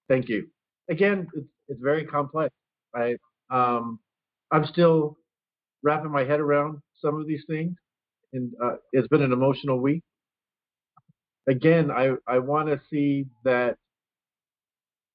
Thank 0.08 0.30
you. 0.30 0.48
Again, 0.90 1.28
it's, 1.34 1.48
it's 1.70 1.82
very 1.82 2.06
complex. 2.06 2.54
I 2.96 3.16
um, 3.50 4.00
I'm 4.52 4.66
still 4.66 5.18
wrapping 5.84 6.12
my 6.12 6.24
head 6.24 6.40
around 6.40 6.80
some 7.02 7.20
of 7.20 7.28
these 7.28 7.44
things, 7.48 7.76
and 8.34 8.52
uh, 8.64 8.76
it's 8.94 9.08
been 9.08 9.24
an 9.24 9.32
emotional 9.32 9.80
week. 9.80 10.04
Again, 11.48 11.90
I, 11.92 12.12
I 12.28 12.40
want 12.40 12.68
to 12.68 12.80
see 12.90 13.26
that 13.44 13.78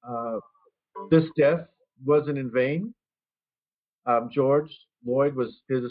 uh, 0.06 0.38
this 1.10 1.24
death 1.36 1.60
wasn't 2.04 2.38
in 2.38 2.50
vain. 2.50 2.94
Um, 4.06 4.28
George 4.32 4.70
Floyd 5.04 5.34
was 5.34 5.60
his 5.68 5.82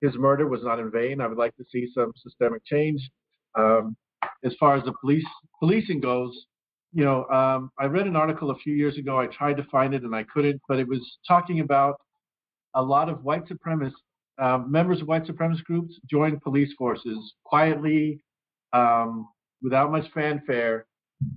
his 0.00 0.14
murder 0.14 0.48
was 0.48 0.62
not 0.62 0.78
in 0.78 0.90
vain. 0.90 1.20
I 1.20 1.26
would 1.26 1.38
like 1.38 1.54
to 1.56 1.64
see 1.70 1.88
some 1.94 2.12
systemic 2.16 2.64
change. 2.64 3.10
Um, 3.58 3.96
as 4.44 4.54
far 4.58 4.76
as 4.76 4.84
the 4.84 4.94
police 5.00 5.24
policing 5.58 6.00
goes, 6.00 6.46
you 6.92 7.04
know, 7.04 7.26
um, 7.26 7.70
I 7.78 7.84
read 7.84 8.06
an 8.06 8.16
article 8.16 8.50
a 8.50 8.56
few 8.56 8.74
years 8.74 8.96
ago. 8.96 9.18
I 9.18 9.26
tried 9.26 9.56
to 9.58 9.64
find 9.64 9.94
it 9.94 10.02
and 10.02 10.14
I 10.14 10.24
couldn't, 10.24 10.60
but 10.68 10.78
it 10.78 10.88
was 10.88 11.18
talking 11.26 11.60
about 11.60 12.00
a 12.74 12.82
lot 12.82 13.08
of 13.08 13.22
white 13.24 13.44
supremacists, 13.46 13.92
um, 14.38 14.70
members 14.70 15.00
of 15.00 15.08
white 15.08 15.26
supremacist 15.26 15.64
groups 15.64 15.98
joined 16.10 16.40
police 16.40 16.72
forces 16.78 17.34
quietly, 17.44 18.22
um, 18.72 19.28
without 19.62 19.90
much 19.90 20.10
fanfare, 20.12 20.86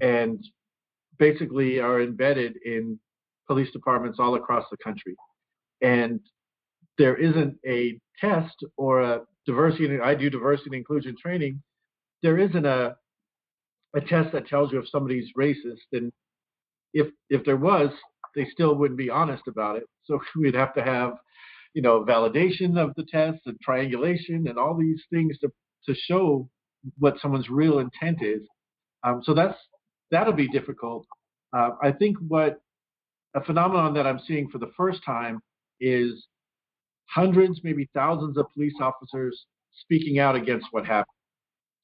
and 0.01 0.43
basically 1.19 1.79
are 1.79 2.01
embedded 2.01 2.57
in 2.65 2.99
police 3.47 3.71
departments 3.71 4.19
all 4.19 4.35
across 4.35 4.65
the 4.71 4.77
country. 4.77 5.15
And 5.81 6.19
there 6.97 7.15
isn't 7.15 7.57
a 7.67 7.99
test 8.19 8.55
or 8.77 9.01
a 9.01 9.21
diversity. 9.45 9.99
I 9.99 10.15
do 10.15 10.29
diversity 10.29 10.69
and 10.69 10.75
inclusion 10.75 11.15
training. 11.21 11.61
There 12.21 12.37
isn't 12.37 12.65
a 12.65 12.95
a 13.95 14.01
test 14.01 14.31
that 14.31 14.47
tells 14.47 14.71
you 14.71 14.79
if 14.79 14.89
somebody's 14.89 15.29
racist, 15.37 15.85
and 15.91 16.11
if 16.93 17.07
if 17.29 17.43
there 17.45 17.57
was, 17.57 17.89
they 18.35 18.45
still 18.45 18.75
wouldn't 18.75 18.97
be 18.97 19.09
honest 19.09 19.43
about 19.47 19.77
it. 19.77 19.83
So 20.05 20.19
we'd 20.35 20.55
have 20.55 20.73
to 20.75 20.83
have, 20.83 21.13
you 21.73 21.81
know, 21.81 22.03
validation 22.05 22.77
of 22.77 22.93
the 22.95 23.05
test 23.05 23.41
and 23.45 23.59
triangulation 23.61 24.47
and 24.47 24.57
all 24.57 24.75
these 24.77 25.03
things 25.11 25.37
to 25.39 25.51
to 25.87 25.93
show 25.93 26.49
what 26.97 27.19
someone's 27.21 27.49
real 27.49 27.79
intent 27.79 28.21
is. 28.21 28.41
Um, 29.03 29.21
so 29.23 29.33
that's 29.33 29.57
that'll 30.11 30.33
be 30.33 30.47
difficult. 30.47 31.05
Uh, 31.55 31.71
I 31.81 31.91
think 31.91 32.17
what 32.27 32.61
a 33.35 33.43
phenomenon 33.43 33.93
that 33.95 34.07
I'm 34.07 34.19
seeing 34.27 34.49
for 34.49 34.57
the 34.57 34.71
first 34.77 35.03
time 35.05 35.39
is 35.79 36.27
hundreds, 37.09 37.61
maybe 37.63 37.89
thousands 37.93 38.37
of 38.37 38.45
police 38.53 38.75
officers 38.79 39.45
speaking 39.81 40.19
out 40.19 40.35
against 40.35 40.67
what 40.71 40.85
happened. 40.85 41.15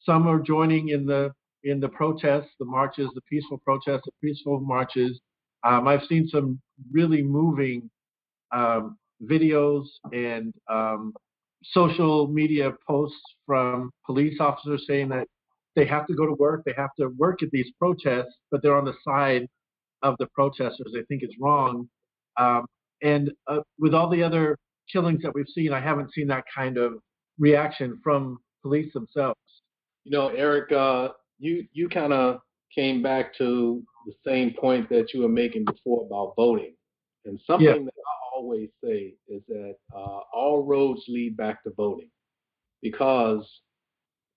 Some 0.01 0.27
are 0.27 0.39
joining 0.39 0.89
in 0.89 1.05
the 1.05 1.33
in 1.63 1.79
the 1.79 1.89
protests, 1.89 2.51
the 2.59 2.65
marches, 2.65 3.09
the 3.15 3.21
peaceful 3.29 3.57
protests, 3.57 4.03
the 4.05 4.11
peaceful 4.23 4.61
marches. 4.61 5.19
Um, 5.65 5.87
I've 5.87 6.03
seen 6.07 6.27
some 6.27 6.61
really 6.91 7.21
moving 7.21 7.89
um, 8.51 8.97
videos 9.23 9.85
and 10.13 10.53
um, 10.69 11.13
social 11.63 12.27
media 12.27 12.71
posts 12.87 13.21
from 13.45 13.91
police 14.05 14.37
officers 14.39 14.85
saying 14.87 15.09
that 15.09 15.27
they 15.75 15.85
have 15.85 16.07
to 16.07 16.13
go 16.13 16.25
to 16.25 16.33
work, 16.33 16.63
they 16.65 16.73
have 16.75 16.93
to 16.99 17.09
work 17.17 17.43
at 17.43 17.49
these 17.51 17.69
protests, 17.77 18.35
but 18.51 18.61
they're 18.61 18.77
on 18.77 18.85
the 18.85 18.95
side 19.05 19.47
of 20.01 20.15
the 20.19 20.27
protesters. 20.27 20.91
They 20.93 21.03
think 21.03 21.23
it's 21.23 21.35
wrong. 21.39 21.87
Um, 22.37 22.65
and 23.01 23.31
uh, 23.47 23.59
with 23.77 23.93
all 23.93 24.09
the 24.09 24.23
other 24.23 24.57
killings 24.91 25.21
that 25.23 25.33
we've 25.33 25.47
seen, 25.53 25.73
I 25.73 25.79
haven't 25.79 26.13
seen 26.13 26.27
that 26.27 26.45
kind 26.53 26.77
of 26.77 26.93
reaction 27.37 27.99
from 28.03 28.39
police 28.61 28.91
themselves. 28.93 29.39
You 30.03 30.11
know, 30.11 30.29
Eric, 30.29 30.71
uh, 30.71 31.09
you 31.37 31.65
you 31.71 31.87
kind 31.89 32.13
of 32.13 32.39
came 32.73 33.01
back 33.01 33.35
to 33.37 33.83
the 34.05 34.13
same 34.25 34.53
point 34.59 34.89
that 34.89 35.13
you 35.13 35.21
were 35.21 35.29
making 35.29 35.65
before 35.65 36.05
about 36.05 36.33
voting, 36.35 36.75
and 37.25 37.39
something 37.45 37.67
yeah. 37.67 37.73
that 37.73 37.91
always 38.39 38.69
say 38.83 39.13
is 39.27 39.41
that 39.47 39.75
uh, 39.93 40.19
all 40.33 40.63
roads 40.65 41.03
lead 41.07 41.35
back 41.35 41.63
to 41.63 41.71
voting, 41.75 42.09
because 42.81 43.45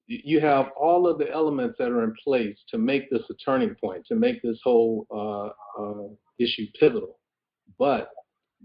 you 0.06 0.40
have 0.40 0.66
all 0.76 1.06
of 1.06 1.18
the 1.18 1.30
elements 1.30 1.76
that 1.78 1.88
are 1.88 2.04
in 2.04 2.14
place 2.24 2.58
to 2.68 2.78
make 2.78 3.08
this 3.10 3.22
a 3.30 3.34
turning 3.34 3.74
point, 3.76 4.04
to 4.06 4.16
make 4.16 4.42
this 4.42 4.58
whole 4.64 5.06
uh, 5.10 5.82
uh, 5.82 6.08
issue 6.38 6.66
pivotal. 6.78 7.18
But 7.78 8.10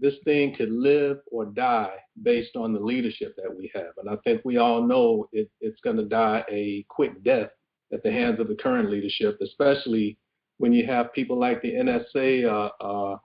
this 0.00 0.14
thing 0.24 0.54
could 0.54 0.72
live 0.72 1.18
or 1.30 1.46
die 1.46 1.94
based 2.22 2.56
on 2.56 2.72
the 2.72 2.80
leadership 2.80 3.34
that 3.36 3.54
we 3.54 3.70
have. 3.74 3.92
And 3.98 4.10
I 4.10 4.16
think 4.24 4.42
we 4.44 4.56
all 4.58 4.82
know 4.82 5.28
it, 5.32 5.48
it's 5.60 5.80
going 5.82 5.96
to 5.96 6.04
die 6.04 6.44
a 6.50 6.84
quick 6.88 7.22
death 7.24 7.50
at 7.92 8.02
the 8.02 8.12
hands 8.12 8.38
of 8.40 8.48
the 8.48 8.54
current 8.56 8.90
leadership, 8.90 9.38
especially 9.40 10.18
when 10.58 10.72
you 10.72 10.86
have 10.86 11.12
people 11.12 11.38
like 11.38 11.62
the 11.62 11.72
NSA 11.72 12.44
uh, 12.44 12.84
uh, 12.84 13.18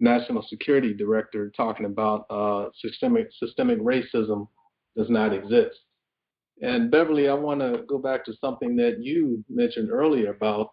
National 0.00 0.42
Security 0.42 0.94
Director 0.94 1.52
talking 1.56 1.86
about 1.86 2.26
uh, 2.30 2.70
systemic 2.80 3.28
systemic 3.38 3.78
racism 3.80 4.48
does 4.96 5.10
not 5.10 5.32
exist. 5.32 5.78
And 6.62 6.90
Beverly, 6.90 7.28
I 7.28 7.34
want 7.34 7.60
to 7.60 7.84
go 7.86 7.98
back 7.98 8.24
to 8.24 8.34
something 8.40 8.76
that 8.76 9.02
you 9.02 9.44
mentioned 9.48 9.90
earlier 9.90 10.30
about 10.30 10.72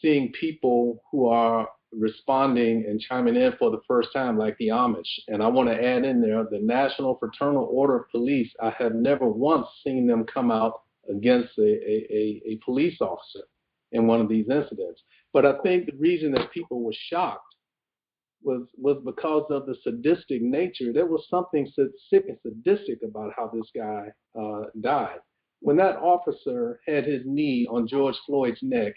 seeing 0.00 0.32
people 0.32 1.02
who 1.10 1.26
are 1.26 1.68
responding 1.92 2.84
and 2.86 3.00
chiming 3.00 3.36
in 3.36 3.52
for 3.58 3.70
the 3.70 3.80
first 3.86 4.10
time, 4.12 4.36
like 4.36 4.56
the 4.58 4.68
Amish. 4.68 5.08
And 5.28 5.42
I 5.42 5.48
want 5.48 5.68
to 5.68 5.84
add 5.84 6.04
in 6.04 6.20
there 6.20 6.44
the 6.44 6.60
National 6.60 7.16
Fraternal 7.16 7.68
Order 7.70 8.00
of 8.00 8.10
Police. 8.10 8.52
I 8.62 8.70
have 8.78 8.94
never 8.94 9.28
once 9.28 9.66
seen 9.84 10.06
them 10.06 10.24
come 10.24 10.50
out 10.50 10.82
against 11.08 11.56
a, 11.58 11.62
a, 11.62 12.42
a 12.46 12.60
police 12.64 13.00
officer 13.00 13.44
in 13.92 14.06
one 14.06 14.20
of 14.20 14.28
these 14.28 14.48
incidents. 14.50 15.02
But 15.32 15.46
I 15.46 15.54
think 15.62 15.86
the 15.86 15.96
reason 15.96 16.32
that 16.32 16.52
people 16.52 16.82
were 16.82 16.94
shocked 17.08 17.54
was 18.42 18.68
was 18.76 18.98
because 19.04 19.44
of 19.50 19.66
the 19.66 19.76
sadistic 19.82 20.42
nature. 20.42 20.92
There 20.92 21.06
was 21.06 21.26
something 21.28 21.70
sick 21.74 22.24
and 22.28 22.38
sadistic 22.42 22.98
about 23.04 23.32
how 23.36 23.50
this 23.52 23.70
guy 23.74 24.08
uh, 24.38 24.64
died. 24.80 25.18
When 25.60 25.76
that 25.78 25.96
officer 25.96 26.80
had 26.86 27.04
his 27.04 27.22
knee 27.24 27.66
on 27.68 27.88
George 27.88 28.16
Floyd's 28.26 28.60
neck, 28.62 28.94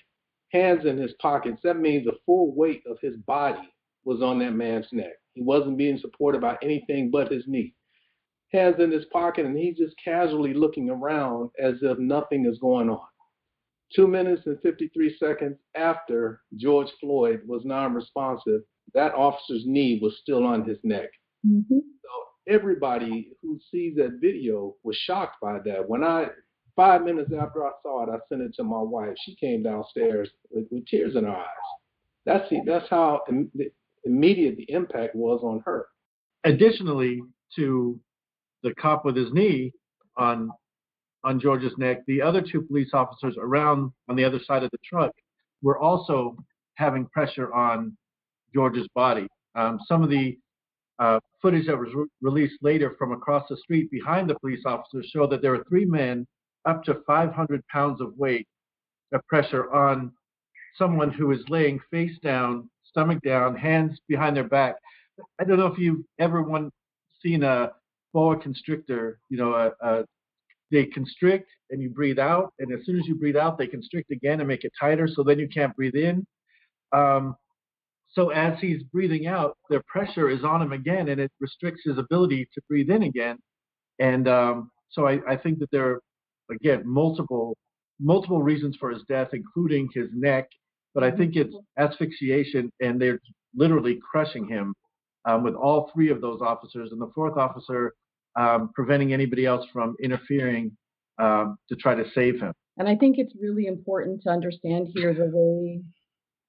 hands 0.52 0.86
in 0.86 0.98
his 0.98 1.14
pockets, 1.22 1.62
that 1.64 1.80
means 1.80 2.06
the 2.06 2.18
full 2.26 2.54
weight 2.56 2.84
of 2.86 2.98
his 3.02 3.18
body 3.18 3.68
was 4.06 4.22
on 4.22 4.40
that 4.40 4.52
man's 4.52 4.88
neck. 4.92 5.14
He 5.34 5.42
wasn't 5.42 5.78
being 5.78 5.98
supported 5.98 6.42
by 6.42 6.58
anything 6.62 7.10
but 7.10 7.32
his 7.32 7.46
knee 7.48 7.74
hands 8.54 8.76
in 8.80 8.92
his 8.92 9.06
pocket 9.06 9.46
and 9.46 9.58
he's 9.58 9.78
just 9.78 9.96
casually 10.04 10.54
looking 10.54 10.90
around 10.90 11.50
as 11.60 11.76
if 11.82 11.98
nothing 12.00 12.46
is 12.46 12.60
going 12.60 12.90
on. 12.90 13.06
Two 13.96 14.08
minutes 14.08 14.44
and 14.46 14.60
53 14.62 15.18
seconds 15.18 15.58
after 15.76 16.42
George 16.58 16.90
Floyd 17.00 17.42
was 17.46 17.66
non 17.66 17.94
responsive, 17.94 18.62
that 18.94 19.14
officer's 19.14 19.64
knee 19.66 20.00
was 20.02 20.18
still 20.22 20.46
on 20.46 20.64
his 20.64 20.78
neck. 20.84 21.10
Mm-hmm. 21.48 21.78
So 21.78 22.54
everybody 22.54 23.32
who 23.42 23.60
sees 23.72 23.96
that 23.98 24.20
video 24.22 24.76
was 24.84 24.96
shocked 24.96 25.38
by 25.42 25.60
that. 25.66 25.88
When 25.88 26.04
I, 26.04 26.28
five 26.76 27.04
minutes 27.04 27.32
after 27.38 27.66
I 27.66 27.72
saw 27.82 28.04
it, 28.04 28.10
I 28.10 28.18
sent 28.30 28.42
it 28.42 28.54
to 28.56 28.64
my 28.64 28.82
wife. 28.82 29.16
She 29.26 29.36
came 29.36 29.64
downstairs 29.64 30.30
with, 30.50 30.66
with 30.72 30.86
tears 30.88 31.16
in 31.16 31.26
her 31.26 31.32
eyes. 31.32 31.46
That's, 32.26 32.50
the, 32.50 32.62
that's 32.66 32.90
how 32.90 33.22
Im- 33.30 33.52
immediate 34.06 34.58
the 34.58 34.72
impact 34.72 35.16
was 35.16 35.42
on 35.44 35.62
her. 35.66 35.88
Additionally, 36.44 37.22
to 37.56 38.00
the 38.64 38.74
cop 38.76 39.06
with 39.06 39.16
his 39.16 39.32
knee 39.34 39.72
on 40.18 40.52
on 41.24 41.40
George's 41.40 41.78
neck, 41.78 42.00
the 42.08 42.22
other 42.22 42.42
two 42.42 42.64
police 42.64 42.90
officers 42.94 43.36
around 43.40 43.92
on 44.10 44.16
the 44.16 44.24
other 44.24 44.40
side 44.44 44.64
of 44.64 44.72
the 44.72 44.80
truck 44.84 45.12
were 45.62 45.78
also 45.78 46.36
having 46.76 47.06
pressure 47.06 47.54
on 47.54 47.96
George's 48.54 48.88
body. 48.96 49.28
Um, 49.56 49.80
some 49.86 50.04
of 50.04 50.10
the 50.10 50.38
uh, 51.00 51.20
footage 51.42 51.68
that 51.68 51.78
was 51.78 51.94
re- 51.94 52.06
released 52.22 52.58
later 52.62 52.96
from 52.98 53.12
across 53.12 53.48
the 53.50 53.58
street 53.58 53.90
behind 53.92 54.30
the 54.30 54.40
police 54.40 54.64
officers 54.66 55.10
show 55.14 55.28
that 55.28 55.42
there 55.42 55.52
were 55.52 55.66
three 55.68 55.86
men 55.86 56.26
up 56.66 56.84
to 56.84 57.02
500 57.08 57.66
pounds 57.68 58.02
of 58.02 58.16
weight 58.18 58.48
of 59.12 59.26
pressure 59.28 59.74
on 59.74 60.12
someone 60.78 61.12
who 61.12 61.32
is 61.32 61.42
laying 61.50 61.80
face 61.90 62.18
down, 62.24 62.70
stomach 62.84 63.20
down, 63.24 63.56
hands 63.56 64.00
behind 64.08 64.36
their 64.36 64.48
back. 64.48 64.76
I 65.40 65.44
don't 65.44 65.58
know 65.58 65.68
if 65.68 65.78
you've 65.78 66.04
ever 66.20 66.42
one, 66.42 66.72
seen 67.22 67.44
a 67.44 67.72
boa 68.14 68.38
constrictor, 68.38 69.20
you 69.30 69.38
know, 69.38 69.54
uh, 69.54 69.72
uh, 69.84 70.04
they 70.72 70.86
constrict 70.86 71.50
and 71.70 71.82
you 71.82 71.90
breathe 71.90 72.20
out, 72.20 72.54
and 72.60 72.72
as 72.74 72.86
soon 72.86 72.98
as 73.00 73.06
you 73.06 73.16
breathe 73.16 73.36
out, 73.36 73.58
they 73.58 73.68
constrict 73.68 74.12
again 74.12 74.40
and 74.40 74.48
make 74.48 74.64
it 74.64 74.72
tighter, 74.80 75.08
so 75.08 75.24
then 75.24 75.40
you 75.40 75.48
can't 75.48 75.76
breathe 75.76 75.96
in. 75.96 76.26
Um, 76.94 77.36
so 78.14 78.30
as 78.30 78.60
he's 78.60 78.84
breathing 78.84 79.28
out, 79.28 79.58
their 79.70 79.84
pressure 79.88 80.30
is 80.30 80.44
on 80.44 80.62
him 80.62 80.74
again, 80.74 81.10
and 81.10 81.20
it 81.20 81.32
restricts 81.40 81.84
his 81.86 81.98
ability 81.98 82.48
to 82.54 82.62
breathe 82.68 82.90
in 82.90 83.04
again. 83.04 83.38
And 84.00 84.28
um, 84.28 84.72
so 84.90 85.08
I, 85.08 85.20
I 85.28 85.38
think 85.38 85.60
that 85.60 85.72
there 85.72 85.90
are 85.92 86.02
again 86.52 86.84
multiple 86.86 87.58
multiple 88.00 88.42
reasons 88.42 88.76
for 88.78 88.90
his 88.90 89.04
death, 89.08 89.30
including 89.34 89.88
his 89.94 90.10
neck. 90.14 90.48
But 90.94 91.04
I 91.04 91.12
think 91.12 91.36
it's 91.36 91.56
asphyxiation, 91.78 92.72
and 92.82 93.02
they're 93.02 93.20
literally 93.56 94.00
crushing 94.12 94.48
him 94.48 94.74
um, 95.26 95.44
with 95.44 95.56
all 95.56 95.90
three 95.94 96.10
of 96.10 96.20
those 96.20 96.42
officers, 96.42 96.92
and 96.92 97.00
the 97.00 97.12
fourth 97.16 97.38
officer 97.38 97.94
um, 98.38 98.72
preventing 98.76 99.14
anybody 99.14 99.46
else 99.46 99.66
from 99.72 99.96
interfering 100.04 100.76
um, 101.20 101.58
to 101.70 101.76
try 101.76 101.96
to 101.96 102.04
save 102.14 102.42
him. 102.42 102.54
And 102.78 102.90
I 102.90 102.96
think 102.96 103.18
it's 103.20 103.34
really 103.40 103.68
important 103.68 104.24
to 104.24 104.30
understand 104.30 104.88
here 104.96 105.14
the 105.14 105.30
way 105.32 105.82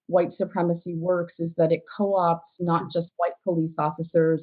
white 0.06 0.32
supremacy 0.36 0.94
works 0.96 1.34
is 1.38 1.50
that 1.56 1.72
it 1.72 1.82
co 1.96 2.12
opts 2.14 2.40
not 2.60 2.92
just 2.92 3.08
white 3.16 3.32
police 3.44 3.74
officers, 3.78 4.40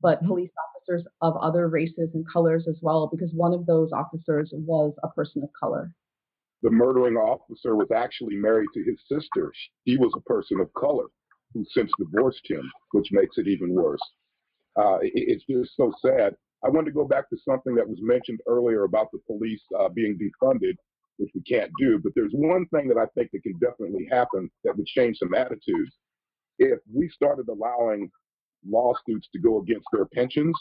but 0.00 0.18
mm-hmm. 0.18 0.28
police 0.28 0.50
officers 0.66 1.06
of 1.20 1.36
other 1.36 1.68
races 1.68 2.10
and 2.14 2.24
colors 2.30 2.66
as 2.68 2.78
well, 2.82 3.08
because 3.12 3.30
one 3.32 3.54
of 3.54 3.66
those 3.66 3.90
officers 3.92 4.50
was 4.52 4.92
a 5.02 5.08
person 5.08 5.42
of 5.42 5.50
color. 5.58 5.94
The 6.62 6.70
murdering 6.70 7.16
officer 7.16 7.76
was 7.76 7.90
actually 7.94 8.36
married 8.36 8.68
to 8.74 8.82
his 8.84 8.98
sister. 9.06 9.52
He 9.84 9.96
was 9.96 10.12
a 10.16 10.20
person 10.22 10.60
of 10.60 10.72
color 10.74 11.06
who 11.52 11.64
since 11.70 11.90
divorced 11.98 12.48
him, 12.48 12.70
which 12.92 13.08
makes 13.12 13.38
it 13.38 13.46
even 13.46 13.74
worse. 13.74 14.00
Uh, 14.76 14.98
it, 15.02 15.12
it's 15.14 15.44
just 15.48 15.76
so 15.76 15.92
sad. 16.04 16.34
I 16.64 16.70
wanted 16.70 16.86
to 16.86 16.92
go 16.92 17.06
back 17.06 17.28
to 17.30 17.36
something 17.46 17.74
that 17.74 17.88
was 17.88 17.98
mentioned 18.00 18.40
earlier 18.48 18.84
about 18.84 19.12
the 19.12 19.18
police 19.26 19.60
uh, 19.78 19.88
being 19.90 20.18
defunded, 20.18 20.76
which 21.18 21.30
we 21.34 21.42
can't 21.42 21.70
do. 21.78 21.98
But 21.98 22.12
there's 22.14 22.32
one 22.32 22.66
thing 22.66 22.88
that 22.88 22.98
I 22.98 23.06
think 23.14 23.30
that 23.32 23.42
can 23.42 23.58
definitely 23.58 24.08
happen 24.10 24.50
that 24.64 24.76
would 24.76 24.86
change 24.86 25.18
some 25.18 25.34
attitudes. 25.34 25.92
If 26.58 26.78
we 26.92 27.08
started 27.08 27.48
allowing 27.48 28.10
lawsuits 28.68 29.28
to 29.32 29.38
go 29.38 29.60
against 29.60 29.86
their 29.92 30.06
pensions, 30.06 30.54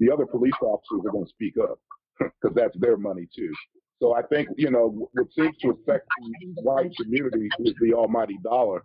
the 0.00 0.10
other 0.10 0.26
police 0.26 0.54
officers 0.60 1.00
are 1.06 1.12
going 1.12 1.24
to 1.24 1.30
speak 1.30 1.54
up 1.62 1.78
because 2.18 2.54
that's 2.54 2.76
their 2.78 2.96
money 2.96 3.28
too. 3.34 3.52
So 4.00 4.14
I 4.14 4.22
think, 4.22 4.48
you 4.56 4.70
know, 4.70 5.08
what 5.12 5.26
seems 5.36 5.56
to 5.62 5.70
affect 5.70 6.06
the 6.20 6.62
white 6.62 6.92
community 7.00 7.48
is 7.60 7.74
the 7.80 7.94
almighty 7.94 8.38
dollar. 8.44 8.82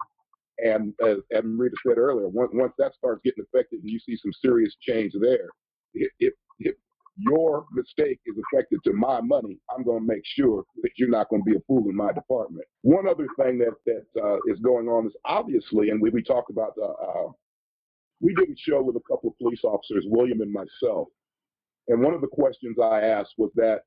And 0.64 0.94
as 1.04 1.18
Rita 1.44 1.76
said 1.86 1.98
earlier, 1.98 2.28
once, 2.30 2.52
once 2.54 2.74
that 2.78 2.94
starts 2.96 3.22
getting 3.24 3.44
affected 3.44 3.82
and 3.82 3.90
you 3.90 4.00
see 4.00 4.16
some 4.16 4.32
serious 4.42 4.76
change 4.82 5.12
there, 5.20 5.50
if, 5.94 6.12
if, 6.20 6.34
if 6.60 6.76
your 7.30 7.66
mistake 7.72 8.20
is 8.26 8.36
affected 8.38 8.80
to 8.86 8.94
my 8.94 9.22
money, 9.22 9.58
I'm 9.76 9.84
going 9.84 10.02
to 10.02 10.08
make 10.08 10.24
sure 10.26 10.64
that 10.82 10.92
you're 10.98 11.10
not 11.10 11.30
going 11.30 11.44
to 11.44 11.52
be 11.52 11.58
a 11.58 11.62
fool 11.68 11.90
in 11.90 11.96
my 11.96 12.12
department. 12.12 12.66
One 12.82 13.08
other 13.08 13.28
thing 13.40 13.58
that 13.60 13.74
that 13.86 14.22
uh, 14.22 14.38
is 14.48 14.60
going 14.60 14.88
on 14.88 15.08
is 15.08 15.14
obviously, 15.26 15.90
and 15.90 16.02
we, 16.02 16.10
we 16.10 16.24
talked 16.24 16.50
about, 16.50 16.74
uh, 16.82 16.86
uh, 16.86 17.32
we 18.20 18.34
did 18.36 18.50
a 18.50 18.58
show 18.58 18.82
with 18.82 18.96
a 18.96 19.02
couple 19.12 19.30
of 19.30 19.38
police 19.38 19.64
officers, 19.64 20.06
William 20.08 20.42
and 20.42 20.52
myself, 20.52 21.08
and 21.88 22.02
one 22.02 22.14
of 22.14 22.22
the 22.22 22.28
questions 22.28 22.78
I 22.82 23.02
asked 23.02 23.34
was 23.38 23.52
that 23.56 23.82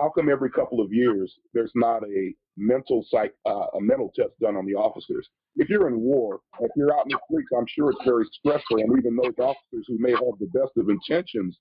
how 0.00 0.10
come 0.10 0.28
every 0.28 0.50
couple 0.50 0.80
of 0.80 0.92
years 0.92 1.32
there's 1.52 1.72
not 1.74 2.02
a 2.04 2.34
mental 2.56 3.04
psych 3.10 3.32
uh, 3.46 3.66
a 3.74 3.80
mental 3.80 4.10
test 4.14 4.32
done 4.40 4.56
on 4.56 4.66
the 4.66 4.74
officers? 4.74 5.28
If 5.56 5.68
you're 5.68 5.86
in 5.86 6.00
war, 6.00 6.40
if 6.60 6.70
you're 6.76 6.92
out 6.92 7.06
in 7.06 7.10
the 7.10 7.20
streets, 7.30 7.48
I'm 7.56 7.66
sure 7.68 7.90
it's 7.90 8.04
very 8.04 8.24
stressful. 8.32 8.78
And 8.78 8.98
even 8.98 9.16
those 9.16 9.38
officers 9.38 9.84
who 9.86 9.98
may 9.98 10.10
have 10.10 10.38
the 10.40 10.50
best 10.52 10.72
of 10.76 10.88
intentions, 10.88 11.56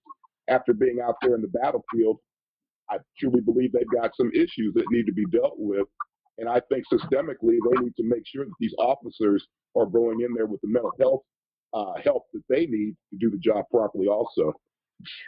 after 0.49 0.73
being 0.73 0.99
out 1.05 1.15
there 1.21 1.35
in 1.35 1.41
the 1.41 1.47
battlefield, 1.47 2.17
I 2.89 2.97
truly 3.19 3.41
believe 3.41 3.71
they've 3.71 4.01
got 4.01 4.11
some 4.15 4.31
issues 4.33 4.73
that 4.75 4.85
need 4.89 5.05
to 5.05 5.13
be 5.13 5.25
dealt 5.31 5.55
with. 5.57 5.87
And 6.37 6.49
I 6.49 6.61
think 6.69 6.83
systemically 6.91 7.57
they 7.63 7.81
need 7.81 7.95
to 7.95 8.03
make 8.03 8.23
sure 8.25 8.45
that 8.45 8.53
these 8.59 8.73
officers 8.79 9.45
are 9.77 9.85
going 9.85 10.21
in 10.21 10.33
there 10.33 10.47
with 10.47 10.61
the 10.61 10.67
mental 10.67 10.91
health 10.99 11.21
uh, 11.73 11.93
help 12.03 12.25
that 12.33 12.43
they 12.49 12.65
need 12.65 12.95
to 13.11 13.17
do 13.19 13.29
the 13.29 13.37
job 13.37 13.65
properly 13.71 14.07
also. 14.07 14.53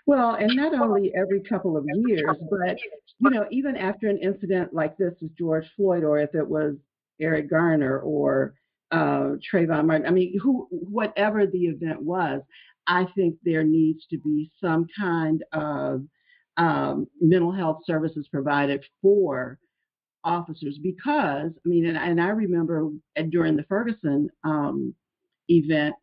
Well, 0.06 0.36
and 0.36 0.56
not 0.56 0.74
only 0.74 1.12
every 1.16 1.42
couple 1.42 1.76
of 1.76 1.86
years, 2.08 2.38
but 2.50 2.78
you 3.20 3.30
know, 3.30 3.46
even 3.52 3.76
after 3.76 4.08
an 4.08 4.20
incident 4.20 4.74
like 4.74 4.98
this 4.98 5.14
with 5.22 5.36
George 5.36 5.66
Floyd, 5.76 6.04
or 6.04 6.20
if 6.20 6.34
it 6.36 6.48
was 6.48 6.76
Eric 7.20 7.50
Garner 7.50 8.00
or 8.00 8.54
uh, 8.92 9.36
Trayvon 9.52 9.88
Martin, 9.88 10.06
I 10.06 10.12
mean, 10.12 10.38
who, 10.40 10.68
whatever 10.70 11.46
the 11.46 11.66
event 11.66 12.02
was, 12.02 12.42
I 12.88 13.06
think 13.16 13.38
there 13.44 13.64
needs 13.64 14.06
to 14.12 14.18
be 14.20 14.52
some 14.62 14.88
kind 14.98 15.44
of 15.54 16.04
um, 16.58 17.08
mental 17.20 17.52
health 17.52 17.82
services 17.86 18.28
provided 18.32 18.84
for 19.02 19.60
officers 20.24 20.80
because 20.82 21.52
I 21.54 21.68
mean, 21.70 21.86
and, 21.86 21.98
and 21.98 22.22
I 22.22 22.30
remember 22.30 22.90
during 23.30 23.56
the 23.56 23.64
Ferguson 23.64 24.30
um, 24.44 24.94
event, 25.50 25.96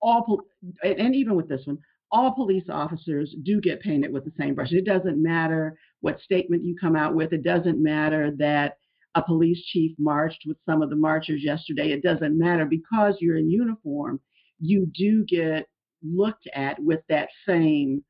all 0.00 0.40
and 0.82 1.14
even 1.14 1.34
with 1.34 1.48
this 1.48 1.62
one, 1.64 1.78
all 2.10 2.32
police 2.32 2.64
officers 2.70 3.34
do 3.42 3.60
get 3.60 3.80
painted 3.80 4.12
with 4.12 4.24
the 4.24 4.32
same 4.38 4.54
brush. 4.54 4.72
It 4.72 4.86
doesn't 4.86 5.22
matter 5.22 5.76
what 6.00 6.20
statement 6.20 6.64
you 6.64 6.76
come 6.80 6.96
out 6.96 7.14
with. 7.14 7.32
It 7.32 7.42
doesn't 7.42 7.82
matter 7.82 8.30
that 8.38 8.76
a 9.14 9.22
police 9.22 9.62
chief 9.64 9.96
marched 9.98 10.42
with 10.46 10.56
some 10.66 10.82
of 10.82 10.90
the 10.90 10.96
marchers 10.96 11.42
yesterday. 11.42 11.92
It 11.92 12.02
doesn't 12.02 12.38
matter 12.38 12.64
because 12.66 13.16
you're 13.20 13.36
in 13.36 13.50
uniform. 13.50 14.20
You 14.64 14.86
do 14.94 15.24
get 15.24 15.66
looked 16.02 16.48
at 16.54 16.82
with 16.82 17.00
that 17.08 17.28
same 17.46 18.02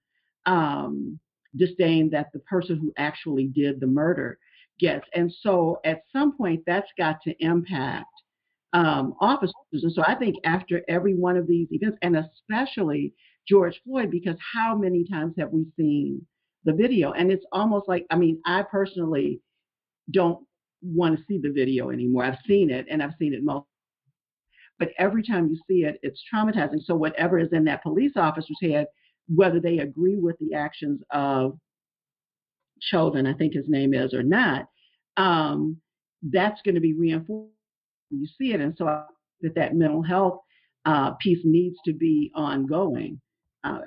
um, 0.46 1.18
disdain 1.56 2.10
that 2.10 2.28
the 2.32 2.40
person 2.40 2.78
who 2.78 2.92
actually 2.96 3.46
did 3.46 3.80
the 3.80 3.86
murder 3.86 4.38
gets. 4.78 5.06
And 5.14 5.32
so 5.40 5.80
at 5.84 6.02
some 6.12 6.36
point, 6.36 6.62
that's 6.66 6.90
got 6.98 7.16
to 7.22 7.34
impact 7.40 8.06
um, 8.72 9.14
officers. 9.20 9.54
And 9.72 9.92
so 9.92 10.02
I 10.06 10.14
think 10.14 10.36
after 10.44 10.82
every 10.88 11.14
one 11.14 11.36
of 11.36 11.46
these 11.46 11.68
events, 11.70 11.98
and 12.02 12.16
especially 12.16 13.12
George 13.48 13.80
Floyd 13.84 14.10
because 14.10 14.36
how 14.52 14.76
many 14.76 15.04
times 15.04 15.34
have 15.38 15.50
we 15.50 15.66
seen 15.76 16.24
the 16.64 16.72
video? 16.72 17.12
And 17.12 17.30
it's 17.30 17.44
almost 17.52 17.88
like, 17.88 18.06
I 18.10 18.16
mean, 18.16 18.40
I 18.46 18.62
personally 18.62 19.40
don't 20.10 20.44
want 20.82 21.16
to 21.16 21.24
see 21.26 21.38
the 21.38 21.52
video 21.52 21.90
anymore. 21.90 22.24
I've 22.24 22.38
seen 22.46 22.70
it 22.70 22.86
and 22.90 23.02
I've 23.02 23.14
seen 23.18 23.32
it 23.32 23.44
multiple 23.44 23.68
but 24.78 24.88
every 24.98 25.22
time 25.22 25.48
you 25.48 25.56
see 25.68 25.84
it, 25.84 25.98
it's 26.02 26.22
traumatizing. 26.32 26.82
So 26.84 26.94
whatever 26.94 27.38
is 27.38 27.52
in 27.52 27.64
that 27.64 27.82
police 27.82 28.12
officer's 28.16 28.58
head, 28.62 28.86
whether 29.34 29.60
they 29.60 29.78
agree 29.78 30.16
with 30.18 30.36
the 30.38 30.54
actions 30.54 31.00
of 31.10 31.58
Chauvin, 32.80 33.26
I 33.26 33.34
think 33.34 33.54
his 33.54 33.68
name 33.68 33.94
is, 33.94 34.12
or 34.12 34.22
not, 34.22 34.66
um, 35.16 35.76
that's 36.22 36.60
going 36.62 36.74
to 36.74 36.80
be 36.80 36.94
reinforced 36.94 37.50
when 38.10 38.20
you 38.20 38.26
see 38.38 38.52
it. 38.52 38.60
And 38.60 38.74
so 38.76 38.84
that 39.42 39.54
that 39.54 39.74
mental 39.74 40.02
health 40.02 40.40
uh, 40.84 41.12
piece 41.12 41.40
needs 41.44 41.76
to 41.84 41.92
be 41.92 42.30
ongoing 42.34 43.20
uh, 43.64 43.78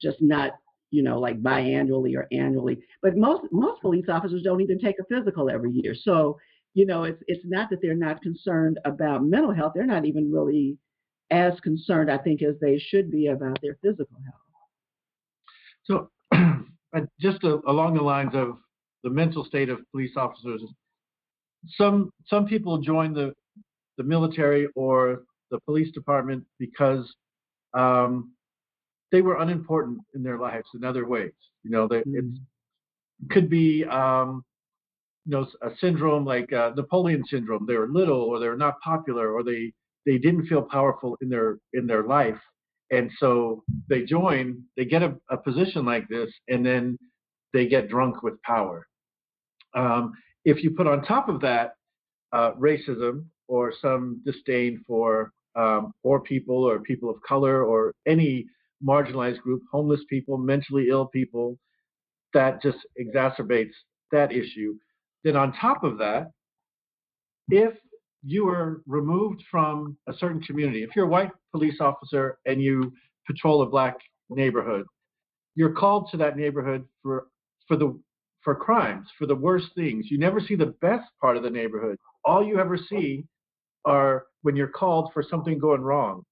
just 0.00 0.18
not 0.20 0.52
you 0.90 1.02
know 1.02 1.18
like 1.18 1.42
biannually 1.42 2.16
or 2.16 2.26
annually. 2.32 2.78
But 3.02 3.16
most 3.16 3.44
most 3.52 3.80
police 3.82 4.06
officers 4.08 4.42
don't 4.42 4.60
even 4.60 4.78
take 4.78 4.96
a 5.00 5.04
physical 5.14 5.50
every 5.50 5.72
year. 5.72 5.94
So 5.94 6.38
you 6.78 6.86
know 6.86 7.02
it's 7.02 7.20
it's 7.26 7.44
not 7.44 7.68
that 7.70 7.82
they're 7.82 7.94
not 7.96 8.22
concerned 8.22 8.78
about 8.84 9.24
mental 9.24 9.52
health. 9.52 9.72
They're 9.74 9.84
not 9.84 10.04
even 10.04 10.30
really 10.30 10.78
as 11.30 11.58
concerned, 11.60 12.08
I 12.08 12.18
think, 12.18 12.40
as 12.40 12.54
they 12.60 12.78
should 12.78 13.10
be 13.10 13.26
about 13.26 13.58
their 13.60 13.76
physical 13.82 14.16
health. 14.24 16.08
So, 16.32 17.04
just 17.20 17.42
uh, 17.42 17.58
along 17.66 17.94
the 17.94 18.02
lines 18.02 18.30
of 18.34 18.58
the 19.02 19.10
mental 19.10 19.44
state 19.44 19.70
of 19.70 19.80
police 19.90 20.12
officers, 20.16 20.62
some 21.76 22.12
some 22.26 22.46
people 22.46 22.78
join 22.78 23.12
the 23.12 23.34
the 23.96 24.04
military 24.04 24.68
or 24.76 25.24
the 25.50 25.58
police 25.66 25.90
department 25.90 26.44
because 26.60 27.12
um, 27.74 28.30
they 29.10 29.20
were 29.20 29.40
unimportant 29.42 29.98
in 30.14 30.22
their 30.22 30.38
lives 30.38 30.68
in 30.76 30.84
other 30.84 31.08
ways. 31.08 31.32
You 31.64 31.72
know, 31.72 31.88
they, 31.88 32.02
mm-hmm. 32.02 32.36
it 33.24 33.30
could 33.30 33.50
be, 33.50 33.84
um, 33.84 34.44
you 35.28 35.36
know, 35.36 35.46
a 35.62 35.70
syndrome 35.78 36.24
like 36.24 36.50
uh, 36.54 36.72
Napoleon 36.74 37.22
syndrome. 37.26 37.66
They 37.66 37.76
were 37.76 37.88
little, 37.88 38.22
or 38.22 38.40
they 38.40 38.48
were 38.48 38.56
not 38.56 38.80
popular, 38.80 39.30
or 39.32 39.42
they 39.42 39.72
they 40.06 40.16
didn't 40.16 40.46
feel 40.46 40.62
powerful 40.62 41.18
in 41.20 41.28
their 41.28 41.58
in 41.74 41.86
their 41.86 42.04
life, 42.04 42.40
and 42.90 43.10
so 43.18 43.62
they 43.88 44.04
join. 44.04 44.62
They 44.76 44.86
get 44.86 45.02
a, 45.02 45.14
a 45.28 45.36
position 45.36 45.84
like 45.84 46.08
this, 46.08 46.30
and 46.48 46.64
then 46.64 46.98
they 47.52 47.68
get 47.68 47.90
drunk 47.90 48.22
with 48.22 48.40
power. 48.42 48.86
Um, 49.74 50.14
if 50.46 50.64
you 50.64 50.70
put 50.70 50.86
on 50.86 51.02
top 51.02 51.28
of 51.28 51.42
that 51.42 51.74
uh, 52.32 52.52
racism 52.52 53.26
or 53.48 53.72
some 53.82 54.22
disdain 54.24 54.82
for 54.86 55.32
um, 55.56 55.92
poor 56.02 56.20
people 56.20 56.64
or 56.64 56.80
people 56.80 57.10
of 57.10 57.16
color 57.22 57.64
or 57.64 57.92
any 58.06 58.46
marginalized 58.82 59.40
group, 59.40 59.60
homeless 59.70 60.00
people, 60.08 60.38
mentally 60.38 60.86
ill 60.88 61.06
people, 61.06 61.58
that 62.32 62.62
just 62.62 62.78
exacerbates 62.98 63.74
that 64.10 64.32
issue. 64.32 64.74
Then, 65.24 65.36
on 65.36 65.52
top 65.52 65.84
of 65.84 65.98
that, 65.98 66.30
if 67.48 67.74
you 68.22 68.48
are 68.48 68.82
removed 68.86 69.42
from 69.50 69.96
a 70.08 70.12
certain 70.14 70.40
community, 70.42 70.82
if 70.82 70.90
you're 70.94 71.06
a 71.06 71.08
white 71.08 71.30
police 71.52 71.80
officer 71.80 72.38
and 72.46 72.60
you 72.60 72.92
patrol 73.26 73.62
a 73.62 73.66
black 73.66 73.96
neighborhood, 74.30 74.84
you're 75.54 75.72
called 75.72 76.08
to 76.10 76.16
that 76.18 76.36
neighborhood 76.36 76.84
for 77.02 77.28
for 77.66 77.76
the 77.76 77.98
for 78.42 78.54
crimes, 78.54 79.08
for 79.18 79.26
the 79.26 79.34
worst 79.34 79.66
things. 79.74 80.06
You 80.10 80.18
never 80.18 80.40
see 80.40 80.54
the 80.54 80.74
best 80.80 81.06
part 81.20 81.36
of 81.36 81.42
the 81.42 81.50
neighborhood. 81.50 81.98
All 82.24 82.44
you 82.44 82.58
ever 82.58 82.78
see 82.78 83.24
are 83.84 84.26
when 84.42 84.56
you're 84.56 84.68
called 84.68 85.10
for 85.12 85.22
something 85.22 85.58
going 85.58 85.80
wrong. 85.80 86.22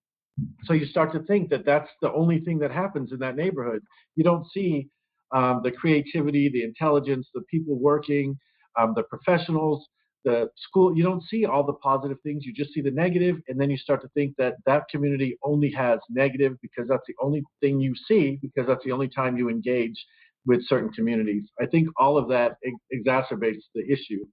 So 0.64 0.74
you 0.74 0.86
start 0.86 1.12
to 1.14 1.22
think 1.24 1.48
that 1.50 1.64
that's 1.64 1.90
the 2.02 2.12
only 2.12 2.40
thing 2.40 2.58
that 2.58 2.70
happens 2.70 3.12
in 3.12 3.18
that 3.20 3.36
neighborhood. 3.36 3.82
You 4.16 4.24
don't 4.24 4.46
see 4.52 4.88
um, 5.34 5.62
the 5.64 5.72
creativity, 5.72 6.48
the 6.48 6.62
intelligence, 6.62 7.28
the 7.34 7.42
people 7.50 7.78
working, 7.78 8.38
um, 8.78 8.92
the 8.94 9.02
professionals, 9.04 9.86
the 10.24 10.50
school. 10.56 10.96
You 10.96 11.04
don't 11.04 11.22
see 11.22 11.46
all 11.46 11.64
the 11.64 11.74
positive 11.74 12.18
things. 12.22 12.44
You 12.44 12.52
just 12.52 12.72
see 12.72 12.80
the 12.80 12.90
negative, 12.90 13.36
and 13.48 13.58
then 13.60 13.70
you 13.70 13.78
start 13.78 14.02
to 14.02 14.08
think 14.08 14.34
that 14.36 14.56
that 14.66 14.88
community 14.90 15.38
only 15.42 15.70
has 15.70 16.00
negative 16.10 16.56
because 16.60 16.88
that's 16.88 17.06
the 17.06 17.14
only 17.22 17.42
thing 17.60 17.80
you 17.80 17.94
see 18.08 18.38
because 18.42 18.66
that's 18.66 18.84
the 18.84 18.92
only 18.92 19.08
time 19.08 19.36
you 19.36 19.48
engage 19.48 20.04
with 20.46 20.66
certain 20.66 20.90
communities. 20.92 21.44
I 21.60 21.66
think 21.66 21.88
all 21.98 22.18
of 22.18 22.28
that 22.28 22.56
ex- 22.64 22.76
exacerbates 22.94 23.62
the 23.74 23.84
issue. 23.90 24.24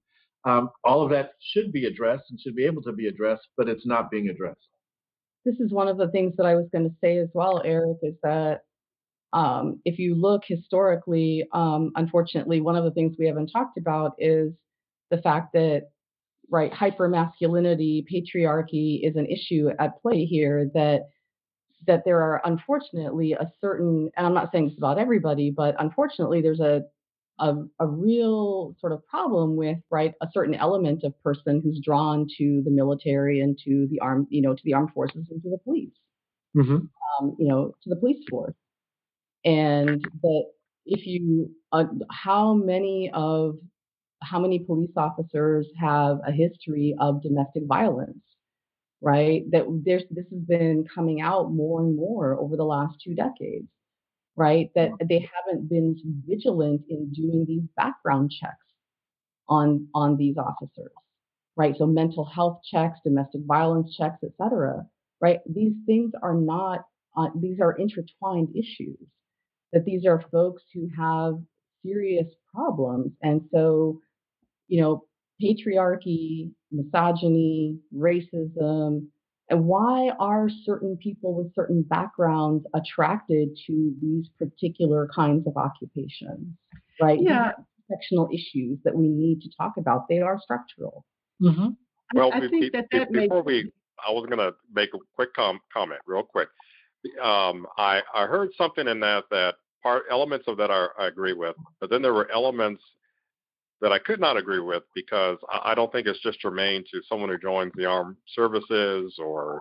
Um, 0.44 0.70
all 0.84 1.02
of 1.02 1.10
that 1.10 1.30
should 1.52 1.72
be 1.72 1.86
addressed 1.86 2.24
and 2.30 2.38
should 2.38 2.54
be 2.54 2.66
able 2.66 2.82
to 2.82 2.92
be 2.92 3.06
addressed, 3.08 3.48
but 3.56 3.68
it's 3.68 3.86
not 3.86 4.10
being 4.10 4.28
addressed. 4.28 4.68
this 5.44 5.58
is 5.58 5.72
one 5.72 5.88
of 5.88 5.96
the 5.96 6.08
things 6.08 6.34
that 6.36 6.46
I 6.46 6.54
was 6.54 6.66
going 6.72 6.88
to 6.88 6.94
say 7.02 7.18
as 7.18 7.28
well, 7.34 7.62
Eric, 7.64 7.98
is 8.02 8.14
that 8.22 8.62
um, 9.34 9.80
if 9.84 9.98
you 9.98 10.14
look 10.14 10.42
historically, 10.46 11.46
um, 11.52 11.92
unfortunately, 11.96 12.60
one 12.60 12.76
of 12.76 12.84
the 12.84 12.92
things 12.92 13.16
we 13.18 13.26
haven't 13.26 13.48
talked 13.48 13.76
about 13.78 14.14
is 14.18 14.52
the 15.10 15.18
fact 15.18 15.52
that 15.54 15.90
right 16.50 16.72
hypermasculinity, 16.72 18.04
patriarchy 18.10 19.00
is 19.02 19.16
an 19.16 19.26
issue 19.26 19.70
at 19.80 20.00
play 20.00 20.24
here. 20.24 20.70
That 20.74 21.08
that 21.86 22.02
there 22.04 22.20
are 22.22 22.40
unfortunately 22.44 23.32
a 23.32 23.50
certain, 23.60 24.10
and 24.16 24.26
I'm 24.26 24.34
not 24.34 24.50
saying 24.52 24.68
this 24.68 24.78
about 24.78 24.98
everybody, 24.98 25.50
but 25.50 25.74
unfortunately 25.78 26.40
there's 26.40 26.60
a 26.60 26.82
a, 27.40 27.56
a 27.80 27.86
real 27.86 28.76
sort 28.80 28.92
of 28.92 29.04
problem 29.08 29.56
with 29.56 29.78
right 29.90 30.14
a 30.22 30.28
certain 30.32 30.54
element 30.54 31.02
of 31.02 31.20
person 31.22 31.60
who's 31.62 31.80
drawn 31.84 32.28
to 32.38 32.62
the 32.64 32.70
military 32.70 33.40
and 33.40 33.58
to 33.64 33.88
the 33.90 33.98
armed 34.00 34.28
you 34.30 34.40
know 34.40 34.54
to 34.54 34.62
the 34.64 34.74
armed 34.74 34.92
forces 34.92 35.26
and 35.30 35.42
to 35.42 35.50
the 35.50 35.58
police 35.64 35.90
Mm-hmm. 36.56 36.76
um, 37.20 37.36
you 37.38 37.48
know 37.48 37.74
to 37.82 37.90
the 37.90 37.96
police 37.96 38.22
force 38.30 38.54
and 39.44 40.04
that 40.22 40.44
if 40.86 41.06
you 41.06 41.50
uh, 41.72 41.84
how 42.10 42.54
many 42.54 43.10
of 43.14 43.56
how 44.22 44.40
many 44.40 44.58
police 44.60 44.92
officers 44.96 45.66
have 45.78 46.18
a 46.26 46.32
history 46.32 46.94
of 47.00 47.22
domestic 47.22 47.64
violence 47.66 48.18
right 49.02 49.42
that 49.50 49.64
there's 49.84 50.04
this 50.10 50.26
has 50.30 50.40
been 50.42 50.86
coming 50.94 51.20
out 51.20 51.52
more 51.52 51.80
and 51.82 51.96
more 51.96 52.38
over 52.40 52.56
the 52.56 52.64
last 52.64 52.96
two 53.04 53.14
decades 53.14 53.68
right? 54.36 54.70
That 54.74 54.90
they 55.08 55.28
haven't 55.34 55.68
been 55.68 55.96
vigilant 56.26 56.82
in 56.88 57.12
doing 57.12 57.44
these 57.46 57.64
background 57.76 58.32
checks 58.32 58.56
on 59.48 59.88
on 59.94 60.16
these 60.16 60.36
officers, 60.38 60.92
right? 61.56 61.74
So 61.78 61.86
mental 61.86 62.24
health 62.24 62.60
checks, 62.70 62.98
domestic 63.04 63.42
violence 63.46 63.96
checks, 63.96 64.18
etc. 64.24 64.86
Right? 65.20 65.40
These 65.48 65.74
things 65.86 66.12
are 66.22 66.34
not 66.34 66.84
uh, 67.16 67.28
these 67.36 67.60
are 67.60 67.72
intertwined 67.72 68.50
issues. 68.56 68.98
That 69.74 69.84
these 69.84 70.06
are 70.06 70.24
folks 70.32 70.62
who 70.72 70.88
have 70.96 71.34
serious 71.84 72.26
problems, 72.54 73.12
and 73.22 73.42
so 73.52 74.00
you 74.68 74.80
know 74.80 75.04
patriarchy, 75.42 76.52
misogyny, 76.70 77.78
racism, 77.94 79.08
and 79.50 79.64
why 79.66 80.10
are 80.18 80.48
certain 80.64 80.96
people 80.96 81.34
with 81.34 81.54
certain 81.54 81.82
backgrounds 81.82 82.64
attracted 82.74 83.50
to 83.66 83.94
these 84.00 84.26
particular 84.38 85.08
kinds 85.14 85.46
of 85.46 85.56
occupations? 85.56 86.56
Right? 87.00 87.18
Yeah. 87.20 87.52
Sectional 87.90 88.28
issues 88.32 88.78
that 88.84 88.94
we 88.94 89.08
need 89.08 89.42
to 89.42 89.50
talk 89.58 89.74
about. 89.76 90.08
They 90.08 90.20
are 90.20 90.40
structural. 90.40 91.04
Mm-hmm. 91.42 91.68
Well, 92.14 92.32
I 92.32 92.40
be- 92.40 92.48
think 92.48 92.62
be- 92.62 92.70
that 92.70 92.88
be- 92.88 92.98
that 92.98 93.10
makes 93.10 93.24
before 93.24 93.42
we, 93.42 93.70
I 94.06 94.10
was 94.12 94.24
going 94.26 94.38
to 94.38 94.54
make 94.72 94.94
a 94.94 94.98
quick 95.14 95.34
com- 95.34 95.60
comment, 95.72 96.00
real 96.06 96.22
quick. 96.22 96.48
Um, 97.22 97.66
I 97.76 98.00
I 98.14 98.24
heard 98.24 98.48
something 98.56 98.88
in 98.88 99.00
that 99.00 99.24
that 99.30 99.56
part 99.84 100.04
elements 100.10 100.46
of 100.48 100.56
that 100.56 100.70
are, 100.70 100.90
I 100.98 101.06
agree 101.06 101.34
with, 101.34 101.54
but 101.78 101.90
then 101.90 102.02
there 102.02 102.14
were 102.14 102.28
elements 102.32 102.82
that 103.80 103.92
I 103.92 103.98
could 103.98 104.18
not 104.18 104.36
agree 104.36 104.60
with 104.60 104.82
because 104.94 105.38
I, 105.48 105.72
I 105.72 105.74
don't 105.74 105.92
think 105.92 106.06
it's 106.06 106.22
just 106.22 106.40
germane 106.40 106.84
to 106.90 107.02
someone 107.08 107.28
who 107.28 107.38
joins 107.38 107.72
the 107.76 107.84
armed 107.84 108.16
services 108.34 109.14
or 109.18 109.60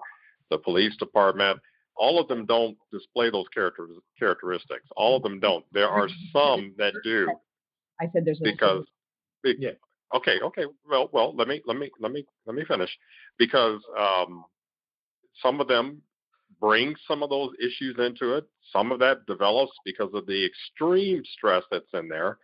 the 0.50 0.58
police 0.58 0.96
department. 0.98 1.60
All 1.96 2.20
of 2.20 2.28
them 2.28 2.46
don't 2.46 2.78
display 2.92 3.30
those 3.30 3.48
character, 3.54 3.88
characteristics. 4.18 4.88
All 4.96 5.18
of 5.18 5.24
them 5.24 5.40
don't. 5.40 5.66
There 5.74 5.90
are 5.90 6.08
some 6.34 6.74
that 6.78 6.94
do 7.04 7.30
I 8.02 8.10
said 8.12 8.26
there's 8.26 8.40
because 8.42 8.86
be- 9.44 9.56
Yeah. 9.60 9.72
okay 10.16 10.40
okay 10.42 10.64
well 10.90 11.10
well 11.12 11.36
let 11.36 11.48
me 11.48 11.62
let 11.68 11.78
me 11.78 11.92
let 12.00 12.12
me 12.12 12.26
let 12.48 12.56
me 12.56 12.64
finish 12.66 12.90
because 13.38 13.82
um 13.98 14.44
some 15.42 15.62
of 15.62 15.68
them 15.68 16.02
bring 16.64 16.96
some 17.06 17.22
of 17.22 17.30
those 17.30 17.52
issues 17.60 17.96
into 18.00 18.38
it 18.38 18.46
some 18.72 18.92
of 18.94 19.00
that 19.00 19.26
develops 19.28 19.74
because 19.84 20.10
of 20.14 20.26
the 20.26 20.46
extreme 20.46 21.22
stress 21.36 21.64
that's 21.70 21.94
in 21.94 22.08
there 22.08 22.38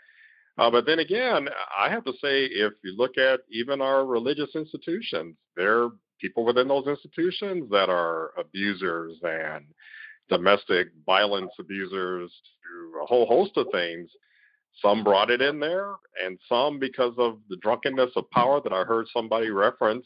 uh, 0.57 0.69
but 0.69 0.85
then 0.85 0.99
again 0.99 1.47
i 1.79 1.89
have 1.89 2.03
to 2.03 2.11
say 2.21 2.43
if 2.43 2.73
you 2.83 2.93
look 2.97 3.17
at 3.17 3.39
even 3.49 3.81
our 3.81 4.05
religious 4.05 4.49
institutions 4.55 5.35
there 5.55 5.83
are 5.83 5.89
people 6.19 6.43
within 6.43 6.67
those 6.67 6.87
institutions 6.87 7.69
that 7.71 7.89
are 7.89 8.31
abusers 8.37 9.13
and 9.23 9.63
domestic 10.27 10.89
violence 11.05 11.51
abusers 11.57 12.29
to 12.61 12.99
a 13.01 13.05
whole 13.05 13.25
host 13.25 13.51
of 13.55 13.67
things 13.71 14.09
some 14.81 15.03
brought 15.03 15.29
it 15.29 15.41
in 15.41 15.59
there, 15.59 15.95
and 16.23 16.39
some 16.47 16.79
because 16.79 17.13
of 17.17 17.39
the 17.49 17.57
drunkenness 17.57 18.11
of 18.15 18.29
power 18.31 18.61
that 18.61 18.71
I 18.71 18.83
heard 18.83 19.07
somebody 19.13 19.49
reference. 19.49 20.05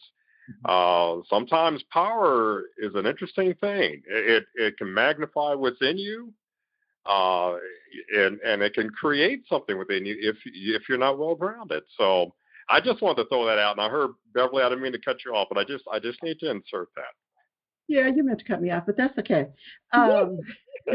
Uh, 0.66 1.18
sometimes 1.30 1.84
power 1.92 2.64
is 2.78 2.94
an 2.96 3.06
interesting 3.06 3.54
thing. 3.62 4.02
It, 4.08 4.30
it 4.30 4.46
it 4.56 4.78
can 4.78 4.94
magnify 4.94 5.54
what's 5.54 5.82
in 5.82 5.98
you, 5.98 6.34
uh, 7.06 7.56
and 8.16 8.40
and 8.42 8.62
it 8.62 8.74
can 8.74 8.90
create 8.90 9.44
something 9.48 9.78
within 9.78 10.06
you 10.06 10.16
if 10.20 10.38
if 10.46 10.84
you're 10.90 10.98
not 10.98 11.18
well 11.18 11.36
grounded. 11.36 11.84
So 11.98 12.34
I 12.70 12.82
just 12.82 13.02
wanted 13.02 13.24
to 13.24 13.30
throw 13.30 13.46
that 13.46 13.60
out. 13.60 13.78
And 13.78 13.86
I 13.86 13.90
heard 13.90 14.12
Beverly, 14.34 14.64
I 14.64 14.70
didn't 14.70 14.84
mean 14.84 14.94
to 14.94 15.00
cut 15.00 15.18
you 15.26 15.34
off, 15.34 15.48
but 15.50 15.58
I 15.58 15.64
just 15.64 15.86
I 15.92 16.00
just 16.00 16.22
need 16.24 16.40
to 16.40 16.52
insert 16.52 16.90
that. 16.96 17.14
Yeah, 17.88 18.08
you 18.08 18.24
meant 18.24 18.40
to 18.40 18.46
cut 18.46 18.62
me 18.62 18.72
off, 18.72 18.84
but 18.86 18.98
that's 18.98 19.18
okay. 19.20 19.48
Um. 19.92 20.40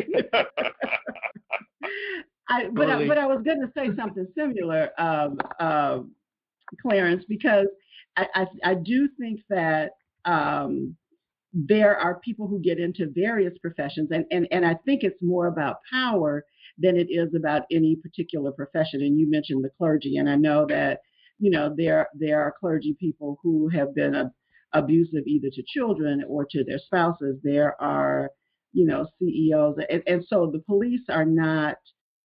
I, 2.50 2.68
but 2.72 2.88
I, 2.88 3.06
but 3.06 3.18
I 3.18 3.26
was 3.26 3.42
going 3.44 3.60
to 3.60 3.70
say 3.76 3.90
something 3.94 4.26
similar, 4.34 4.90
um, 4.98 5.38
uh, 5.60 6.00
Clarence, 6.80 7.24
because 7.28 7.66
I, 8.18 8.26
I 8.34 8.46
I 8.70 8.74
do 8.74 9.08
think 9.18 9.40
that 9.48 9.92
um, 10.24 10.96
there 11.52 11.96
are 11.96 12.20
people 12.20 12.46
who 12.48 12.60
get 12.60 12.78
into 12.78 13.10
various 13.14 13.56
professions, 13.58 14.10
and, 14.10 14.24
and 14.30 14.48
and 14.50 14.66
I 14.66 14.74
think 14.84 15.02
it's 15.02 15.22
more 15.22 15.46
about 15.46 15.76
power 15.90 16.44
than 16.78 16.96
it 16.96 17.08
is 17.10 17.34
about 17.34 17.62
any 17.70 17.96
particular 17.96 18.52
profession. 18.52 19.02
And 19.02 19.18
you 19.18 19.30
mentioned 19.30 19.64
the 19.64 19.70
clergy, 19.78 20.16
and 20.16 20.28
I 20.28 20.36
know 20.36 20.66
that 20.68 21.00
you 21.38 21.50
know 21.50 21.72
there 21.76 22.08
there 22.14 22.42
are 22.42 22.54
clergy 22.58 22.96
people 22.98 23.38
who 23.42 23.68
have 23.68 23.94
been 23.94 24.14
ab- 24.14 24.32
abusive 24.72 25.26
either 25.26 25.48
to 25.52 25.62
children 25.66 26.24
or 26.28 26.44
to 26.50 26.64
their 26.64 26.78
spouses. 26.78 27.38
There 27.42 27.80
are 27.80 28.30
you 28.72 28.84
know 28.84 29.06
CEOs, 29.18 29.76
and, 29.88 30.02
and 30.06 30.24
so 30.26 30.50
the 30.52 30.60
police 30.60 31.08
are 31.08 31.24
not 31.24 31.76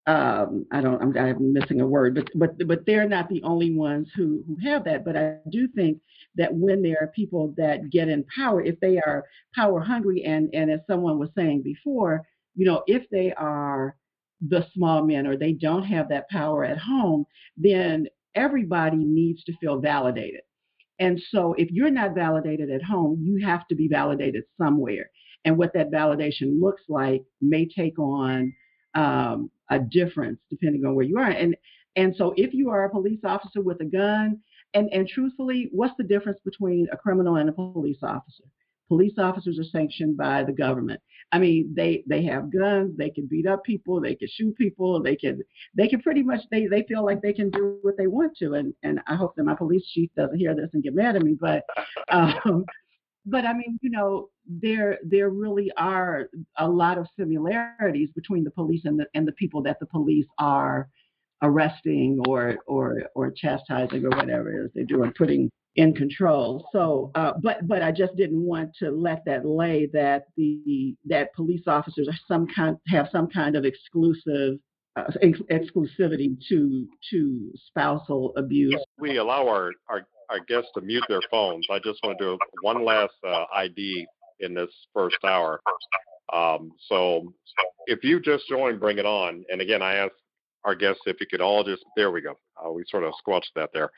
um, 0.06 0.66
I 0.72 0.82
don't, 0.82 1.02
I'm, 1.02 1.18
I'm 1.18 1.54
missing 1.54 1.80
a 1.80 1.88
word, 1.88 2.16
but 2.16 2.30
but 2.36 2.68
but 2.68 2.86
they're 2.86 3.08
not 3.08 3.30
the 3.30 3.42
only 3.44 3.74
ones 3.74 4.10
who 4.16 4.44
who 4.46 4.58
have 4.70 4.84
that. 4.84 5.06
But 5.06 5.16
I 5.16 5.38
do 5.50 5.68
think 5.70 6.00
that 6.36 6.54
when 6.54 6.82
there 6.82 6.98
are 7.00 7.08
people 7.08 7.54
that 7.58 7.90
get 7.90 8.10
in 8.10 8.26
power, 8.36 8.62
if 8.62 8.80
they 8.82 8.98
are 8.98 9.24
power 9.56 9.80
hungry, 9.80 10.24
and 10.24 10.50
and 10.54 10.70
as 10.70 10.82
someone 10.88 11.20
was 11.20 11.30
saying 11.38 11.62
before, 11.64 12.24
you 12.56 12.66
know, 12.66 12.84
if 12.86 13.10
they 13.12 13.34
are 13.34 13.96
the 14.46 14.68
small 14.74 15.06
men 15.06 15.26
or 15.26 15.38
they 15.38 15.54
don't 15.54 15.86
have 15.86 16.10
that 16.10 16.30
power 16.30 16.66
at 16.66 16.78
home, 16.78 17.26
then 17.56 18.08
everybody 18.36 18.98
needs 18.98 19.42
to 19.46 19.56
feel 19.58 19.80
validated. 19.80 20.42
And 21.00 21.22
so 21.30 21.54
if 21.58 21.72
you're 21.72 21.90
not 21.90 22.14
validated 22.14 22.70
at 22.70 22.84
home, 22.84 23.22
you 23.24 23.46
have 23.46 23.68
to 23.70 23.76
be 23.76 23.88
validated 23.88 24.44
somewhere. 24.58 25.10
And 25.46 25.58
what 25.58 25.74
that 25.74 25.92
validation 25.92 26.62
looks 26.62 26.84
like 26.90 27.24
may 27.42 27.68
take 27.68 27.98
on 28.00 28.54
um, 28.96 29.50
a 29.70 29.80
difference 29.80 30.40
depending 30.50 30.86
on 30.86 30.96
where 30.96 31.06
you 31.06 31.18
are. 31.18 31.30
And 31.30 31.56
and 31.96 32.16
so 32.16 32.34
if 32.38 32.54
you 32.54 32.70
are 32.70 32.86
a 32.86 32.90
police 32.90 33.20
officer 33.24 33.62
with 33.62 33.80
a 33.82 33.86
gun, 33.86 34.40
and 34.74 34.90
and 34.92 35.08
truthfully, 35.08 35.70
what's 35.72 35.96
the 35.98 36.04
difference 36.04 36.40
between 36.44 36.88
a 36.92 36.98
criminal 36.98 37.36
and 37.36 37.50
a 37.50 37.54
police 37.54 38.00
officer? 38.02 38.44
Police 38.88 39.18
officers 39.18 39.60
are 39.60 39.64
sanctioned 39.64 40.18
by 40.18 40.44
the 40.44 40.52
government. 40.52 41.00
I 41.32 41.40
mean, 41.40 41.74
they 41.76 42.04
they 42.08 42.24
have 42.26 42.52
guns. 42.52 42.96
They 42.98 43.10
can 43.10 43.28
beat 43.28 43.48
up 43.48 43.64
people. 43.64 44.02
They 44.02 44.16
can 44.16 44.28
shoot 44.32 44.56
people. 44.56 45.02
They 45.02 45.16
can 45.16 45.42
they 45.76 45.88
can 45.88 46.02
pretty 46.02 46.22
much 46.24 46.42
they 46.52 46.68
they 46.68 46.84
feel 46.84 47.04
like 47.04 47.22
they 47.22 47.34
can 47.34 47.50
do 47.50 47.80
what 47.82 47.98
they 47.98 48.08
want 48.08 48.38
to. 48.38 48.54
And 48.54 48.74
and 48.84 49.00
I 49.08 49.16
hope 49.16 49.36
that 49.36 49.44
my 49.44 49.56
police 49.56 49.86
chief 49.88 50.10
doesn't 50.16 50.38
hear 50.38 50.56
this 50.56 50.70
and 50.74 50.84
get 50.84 50.96
mad 50.96 51.16
at 51.16 51.24
me. 51.24 51.36
But 51.40 51.64
um, 52.10 52.66
but 53.26 53.46
I 53.46 53.54
mean, 53.54 53.80
you 53.82 53.90
know, 53.90 54.30
there 54.46 55.00
there 55.06 55.30
really 55.30 55.72
are 55.78 56.30
a 56.58 56.68
lot 56.68 56.98
of 56.98 57.08
similarities 57.18 58.10
between 58.16 58.44
the 58.44 58.52
police 58.52 58.82
and 58.86 59.00
the 59.00 59.08
and 59.14 59.28
the 59.28 59.32
people 59.34 59.62
that 59.64 59.80
the 59.80 59.86
police 59.86 60.28
are 60.40 60.90
arresting 61.42 62.22
or 62.28 62.58
or 62.68 63.04
or 63.16 63.32
chastising 63.32 64.06
or 64.06 64.10
whatever 64.10 64.52
it 64.52 64.66
is 64.66 64.72
they're 64.74 64.86
doing, 64.86 65.14
putting 65.18 65.50
in 65.76 65.94
control. 65.94 66.68
So, 66.72 67.12
uh, 67.16 67.34
but 67.42 67.68
but 67.68 67.82
I 67.82 67.92
just 67.92 68.16
didn't 68.16 68.42
want 68.42 68.72
to 68.80 68.92
let 68.92 69.24
that 69.26 69.46
lay 69.46 69.90
that 69.94 70.26
the 70.38 70.96
that 71.06 71.34
police 71.34 71.64
officers 71.68 72.08
are 72.08 72.20
some 72.28 72.48
kind 72.48 72.78
have 72.88 73.10
some 73.12 73.28
kind 73.28 73.56
of 73.56 73.66
exclusive 73.66 74.60
uh, 74.96 75.12
ex- 75.22 75.40
exclusivity 75.52 76.38
to 76.50 76.88
to 77.12 77.52
spousal 77.68 78.34
abuse. 78.38 78.76
we 79.00 79.18
allow 79.18 79.48
our, 79.48 79.72
our, 79.90 80.06
our 80.34 80.40
guests 80.48 80.72
to 80.76 80.82
mute 80.82 81.04
their 81.08 81.22
phones, 81.30 81.66
I 81.72 81.80
just 81.80 82.00
want 82.04 82.18
to 82.18 82.26
do 82.26 82.38
one 82.62 82.84
last 82.84 83.14
uh, 83.26 83.46
ID 83.54 84.06
in 84.40 84.54
this 84.54 84.70
first 84.94 85.18
hour. 85.24 85.62
Um, 86.34 86.72
so 86.90 87.34
if 87.86 88.04
you 88.04 88.20
just 88.20 88.48
joined, 88.50 88.80
bring 88.80 88.98
it 88.98 89.06
on. 89.06 89.46
And 89.50 89.62
again, 89.62 89.82
I 89.82 89.96
asked 89.96 90.14
our 90.66 90.76
guests 90.76 91.02
if 91.06 91.18
you 91.20 91.28
could 91.30 91.42
all 91.42 91.64
just, 91.64 91.84
there 91.96 92.12
we 92.12 92.22
go. 92.22 92.38
Uh, 92.58 92.72
we 92.72 92.84
sort 92.90 93.04
of 93.04 93.14
squelched 93.20 93.52
that 93.56 93.70
there. 93.74 93.92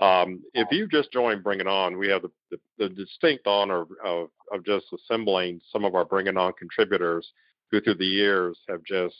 Um, 0.00 0.42
if 0.52 0.68
you 0.70 0.86
just 0.86 1.10
joined, 1.10 1.42
bring 1.42 1.60
it 1.60 1.66
on. 1.66 1.98
We 1.98 2.08
have 2.08 2.22
the, 2.22 2.30
the 2.50 2.58
the 2.78 2.88
distinct 2.90 3.46
honor 3.46 3.86
of, 4.04 4.28
of 4.52 4.64
just 4.64 4.84
assembling 4.92 5.60
some 5.72 5.86
of 5.86 5.94
our 5.94 6.04
Bring 6.04 6.26
It 6.26 6.36
on 6.36 6.52
contributors 6.52 7.26
who 7.70 7.80
through 7.80 7.94
the 7.94 8.04
years 8.04 8.58
have 8.68 8.84
just 8.84 9.14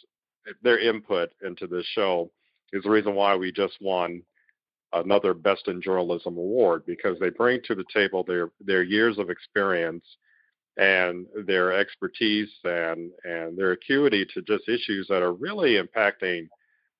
their 0.63 0.79
input 0.79 1.31
into 1.45 1.67
this 1.67 1.87
show 1.95 2.31
is 2.73 2.85
the 2.85 2.91
reason 2.91 3.15
why 3.15 3.35
we 3.35 3.51
just 3.51 3.75
won 3.81 4.23
another 4.93 5.35
Best 5.35 5.69
in 5.69 5.81
Journalism 5.81 6.37
award 6.37 6.85
because 6.87 7.19
they 7.19 7.31
bring 7.31 7.61
to 7.65 7.75
the 7.75 7.85
table 7.93 8.25
their 8.25 8.51
their 8.61 8.83
years 8.83 9.19
of 9.19 9.31
experience 9.31 10.05
and 10.77 11.27
their 11.47 11.73
expertise 11.73 12.51
and 12.65 13.11
and 13.25 13.57
their 13.57 13.73
acuity 13.73 14.27
to 14.35 14.43
just 14.43 14.69
issues 14.69 15.07
that 15.09 15.23
are 15.23 15.33
really 15.33 15.81
impacting 15.81 16.49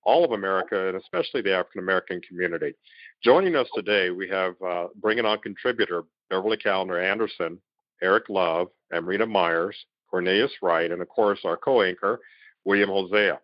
all 0.03 0.25
of 0.25 0.31
America 0.33 0.89
and 0.89 0.97
especially 0.97 1.43
the 1.43 1.55
African 1.55 1.81
American 1.81 2.21
community. 2.21 2.75
Joining 3.23 3.57
us 3.57 3.69
today, 3.75 4.11
we 4.11 4.29
have 4.29 4.55
uh, 4.67 4.87
bringing 5.01 5.27
on 5.27 5.39
contributor 5.41 6.05
Beverly 6.31 6.57
Calender 6.57 7.01
Anderson, 7.01 7.59
Eric 8.03 8.25
Love, 8.29 8.69
Amrita 8.93 9.27
Myers, 9.27 9.77
Cornelius 10.11 10.53
Wright, 10.63 10.91
and 10.91 11.03
of 11.03 11.09
course 11.09 11.41
our 11.45 11.57
co-anchor 11.57 12.21
William 12.65 12.89
Hosea. 12.89 13.41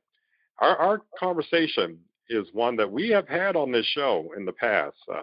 Our, 0.58 0.76
our 0.76 1.02
conversation 1.18 1.98
is 2.28 2.46
one 2.52 2.76
that 2.76 2.90
we 2.90 3.08
have 3.10 3.28
had 3.28 3.56
on 3.56 3.72
this 3.72 3.86
show 3.86 4.30
in 4.36 4.44
the 4.44 4.52
past. 4.52 4.96
Uh, 5.12 5.22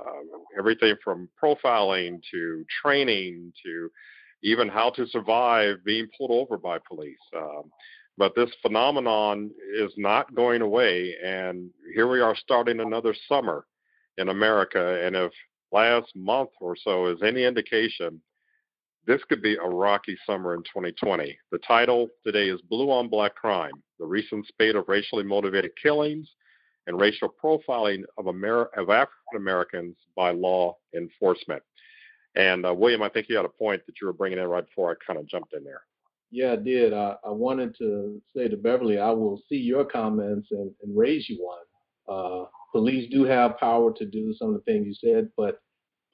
everything 0.58 0.96
from 1.04 1.30
profiling 1.42 2.20
to 2.32 2.66
training 2.82 3.52
to 3.64 3.90
even 4.44 4.70
how 4.70 4.90
to 4.92 5.08
survive 5.08 5.84
being 5.84 6.08
pulled 6.18 6.32
over 6.32 6.58
by 6.58 6.78
police. 6.88 7.18
Um, 7.36 7.64
but 8.18 8.36
this 8.36 8.50
phenomenon 8.62 9.50
is 9.78 9.94
not 9.98 10.36
going 10.36 10.62
away, 10.62 11.16
and 11.24 11.70
here 11.94 12.10
we 12.10 12.20
are 12.20 12.36
starting 12.36 12.82
another 12.82 13.16
summer 13.28 13.66
in 14.18 14.30
America. 14.30 15.02
And 15.06 15.16
if 15.16 15.32
last 15.72 16.14
month 16.16 16.50
or 16.60 16.76
so 16.76 17.08
is 17.08 17.20
any 17.24 17.46
indication, 17.46 18.22
this 19.08 19.24
could 19.30 19.42
be 19.42 19.56
a 19.56 19.68
rocky 19.68 20.18
summer 20.26 20.54
in 20.54 20.62
2020. 20.64 21.38
The 21.52 21.58
title 21.60 22.10
today 22.26 22.50
is 22.50 22.62
Blue 22.70 22.92
on 22.92 23.08
Black 23.08 23.36
Crime 23.36 23.72
The 24.00 24.06
Recent 24.06 24.46
Spate 24.48 24.76
of 24.76 24.90
Racially 24.90 25.24
Motivated 25.24 25.72
Killings 25.82 26.30
and 26.90 27.00
Racial 27.00 27.34
Profiling 27.42 28.02
of, 28.18 28.28
Amer- 28.28 28.72
of 28.76 28.90
African 28.90 29.38
Americans 29.38 29.96
by 30.16 30.32
Law 30.32 30.76
Enforcement. 30.96 31.62
And 32.36 32.66
uh, 32.66 32.74
William, 32.74 33.04
I 33.04 33.10
think 33.10 33.28
you 33.30 33.38
had 33.38 33.46
a 33.46 33.50
point 33.50 33.86
that 33.86 34.02
you 34.02 34.08
were 34.08 34.14
bringing 34.14 34.40
in 34.40 34.48
right 34.48 34.66
before 34.66 34.92
I 34.92 34.96
kind 35.06 35.20
of 35.20 35.28
jumped 35.28 35.54
in 35.54 35.64
there. 35.64 35.82
Yeah, 36.32 36.54
I 36.54 36.56
did. 36.58 36.94
I, 36.94 37.16
I 37.24 37.30
wanted 37.30 37.76
to 37.78 38.20
say 38.36 38.48
to 38.48 38.58
Beverly, 38.58 38.98
I 39.00 39.12
will 39.12 39.40
see 39.48 39.56
your 39.56 39.86
comments 39.86 40.48
and, 40.52 40.72
and 40.82 40.98
raise 40.98 41.30
you 41.30 41.38
one. 41.38 41.60
Uh, 42.08 42.46
police 42.72 43.10
do 43.12 43.24
have 43.24 43.60
power 43.60 43.94
to 43.94 44.06
do 44.06 44.34
some 44.34 44.50
of 44.50 44.56
the 44.56 44.62
things 44.62 44.88
you 44.88 44.96
said, 44.96 45.30
but 45.38 45.60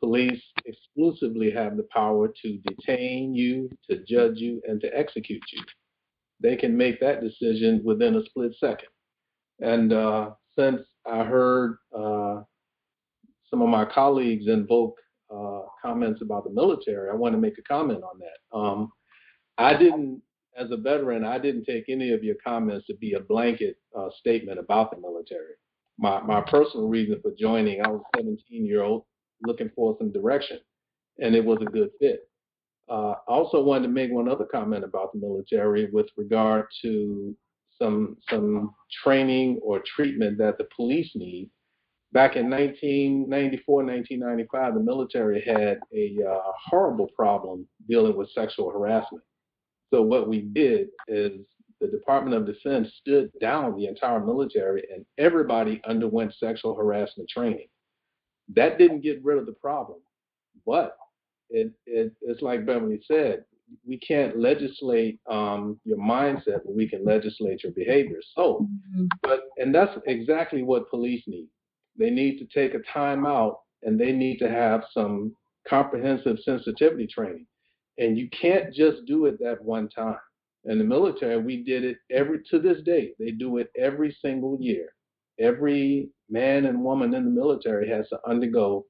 police 0.02 0.42
exclusively 0.66 1.52
have 1.52 1.78
the 1.78 1.88
power 1.92 2.28
to 2.42 2.58
detain 2.68 3.34
you, 3.34 3.70
to 3.90 4.04
judge 4.06 4.38
you, 4.38 4.62
and 4.68 4.82
to 4.82 4.98
execute 4.98 5.42
you. 5.54 5.64
They 6.42 6.58
can 6.58 6.76
make 6.76 7.00
that 7.00 7.22
decision 7.22 7.82
within 7.86 8.16
a 8.16 8.26
split 8.26 8.54
second. 8.60 8.90
And 9.62 9.94
uh, 9.94 10.32
since 10.58 10.82
I 11.06 11.24
heard 11.24 11.78
uh, 11.98 12.42
some 13.50 13.62
of 13.62 13.70
my 13.70 13.86
colleagues 13.86 14.48
invoke 14.48 14.96
uh, 15.34 15.62
comments 15.82 16.22
about 16.22 16.44
the 16.44 16.52
military, 16.52 17.10
I 17.10 17.16
want 17.16 17.34
to 17.34 17.42
make 17.42 17.58
a 17.58 17.64
comment 17.64 18.04
on 18.04 18.20
that. 18.20 18.58
Um, 18.58 18.92
I 19.58 19.76
didn't, 19.76 20.22
as 20.58 20.72
a 20.72 20.78
veteran, 20.78 21.24
I 21.24 21.38
didn't 21.38 21.66
take 21.66 21.86
any 21.90 22.12
of 22.12 22.24
your 22.24 22.36
comments 22.46 22.88
to 22.88 22.96
be 22.96 23.14
a 23.14 23.20
blanket 23.20 23.78
uh, 23.98 24.10
statement 24.20 24.60
about 24.60 24.92
the 24.92 24.98
military. 24.98 25.54
My, 25.98 26.22
my 26.22 26.42
personal 26.42 26.88
reason 26.88 27.20
for 27.22 27.32
joining, 27.38 27.82
I 27.84 27.90
was 27.90 28.02
a 28.14 28.18
17 28.18 28.66
year 28.66 28.84
old 28.84 29.06
looking 29.46 29.70
for 29.76 29.96
some 30.00 30.12
direction, 30.12 30.60
and 31.20 31.36
it 31.36 31.44
was 31.44 31.60
a 31.62 31.66
good 31.66 31.90
fit. 32.00 32.30
Uh, 32.90 33.14
I 33.28 33.32
also 33.32 33.64
wanted 33.64 33.88
to 33.88 33.94
make 33.94 34.12
one 34.12 34.30
other 34.30 34.46
comment 34.46 34.84
about 34.84 35.12
the 35.14 35.20
military 35.20 35.90
with 35.92 36.08
regard 36.18 36.68
to 36.84 37.36
some 37.82 38.18
some 38.30 38.74
training 39.04 39.60
or 39.62 39.82
treatment 39.96 40.38
that 40.38 40.58
the 40.58 40.68
police 40.76 41.12
need. 41.16 41.50
Back 42.14 42.38
in 42.38 42.50
1994, 42.50 43.84
1995, 43.84 44.74
the 44.74 44.80
military 44.80 45.42
had 45.42 45.80
a 45.94 46.18
uh, 46.26 46.52
horrible 46.70 47.10
problem 47.16 47.68
dealing 47.90 48.16
with 48.16 48.32
sexual 48.32 48.72
harassment. 48.72 49.24
So 49.94 50.02
what 50.02 50.30
we 50.30 50.42
did 50.42 50.88
is 51.08 51.42
the 51.82 51.88
Department 51.88 52.36
of 52.36 52.46
Defense 52.46 52.94
stood 53.00 53.32
down 53.42 53.76
the 53.76 53.88
entire 53.88 54.24
military 54.26 54.84
and 54.94 55.06
everybody 55.18 55.82
underwent 55.88 56.34
sexual 56.34 56.76
harassment 56.76 57.30
training. 57.30 57.68
That 58.56 58.78
didn't 58.78 59.02
get 59.02 59.24
rid 59.24 59.38
of 59.38 59.46
the 59.46 59.54
problem, 59.54 60.00
but 60.66 60.96
it, 61.50 61.72
it 61.86 62.14
it's 62.22 62.42
like 62.42 62.66
Beverly 62.66 63.02
said, 63.06 63.44
we 63.86 63.98
can't 64.00 64.40
legislate 64.40 65.20
um, 65.30 65.80
your 65.84 65.98
mindset, 65.98 66.60
but 66.66 66.76
we 66.76 66.88
can 66.88 67.04
legislate 67.04 67.64
your 67.64 67.72
behavior. 67.74 68.20
So, 68.36 68.68
mm-hmm. 68.94 69.06
but 69.22 69.42
and 69.58 69.74
that's 69.74 69.98
exactly 70.08 70.64
what 70.64 70.90
police 70.90 71.24
need. 71.28 71.48
They 71.98 72.10
need 72.10 72.40
to 72.40 72.46
take 72.46 72.74
a 72.74 72.80
time 72.94 73.26
out 73.26 73.60
and 73.84 74.00
they 74.00 74.12
need 74.12 74.38
to 74.40 74.50
have 74.50 74.84
some 74.94 75.34
comprehensive 75.68 76.38
sensitivity 76.44 77.08
training. 77.08 77.48
And 77.98 78.18
you 78.18 78.30
can't 78.30 78.74
just 78.74 79.06
do 79.06 79.26
it 79.26 79.40
that 79.40 79.64
one 79.64 79.90
time. 79.90 80.18
In 80.66 80.80
the 80.80 80.84
military, 80.84 81.38
we 81.38 81.64
did 81.64 81.84
it 81.84 81.98
every 82.12 82.40
to 82.50 82.60
this 82.60 82.82
day. 82.84 83.12
They 83.20 83.32
do 83.32 83.58
it 83.58 83.70
every 83.78 84.16
single 84.22 84.58
year. 84.60 84.90
Every 85.40 86.10
man 86.30 86.66
and 86.66 86.84
woman 86.84 87.14
in 87.14 87.24
the 87.24 87.30
military 87.30 87.88
has 87.90 88.10
to 88.10 88.20
undergo 88.28 88.86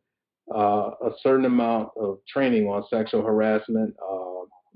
uh, 0.53 0.91
a 1.03 1.11
certain 1.21 1.45
amount 1.45 1.89
of 1.97 2.19
training 2.27 2.67
on 2.67 2.85
sexual 2.89 3.23
harassment, 3.23 3.93
uh, 4.01 4.24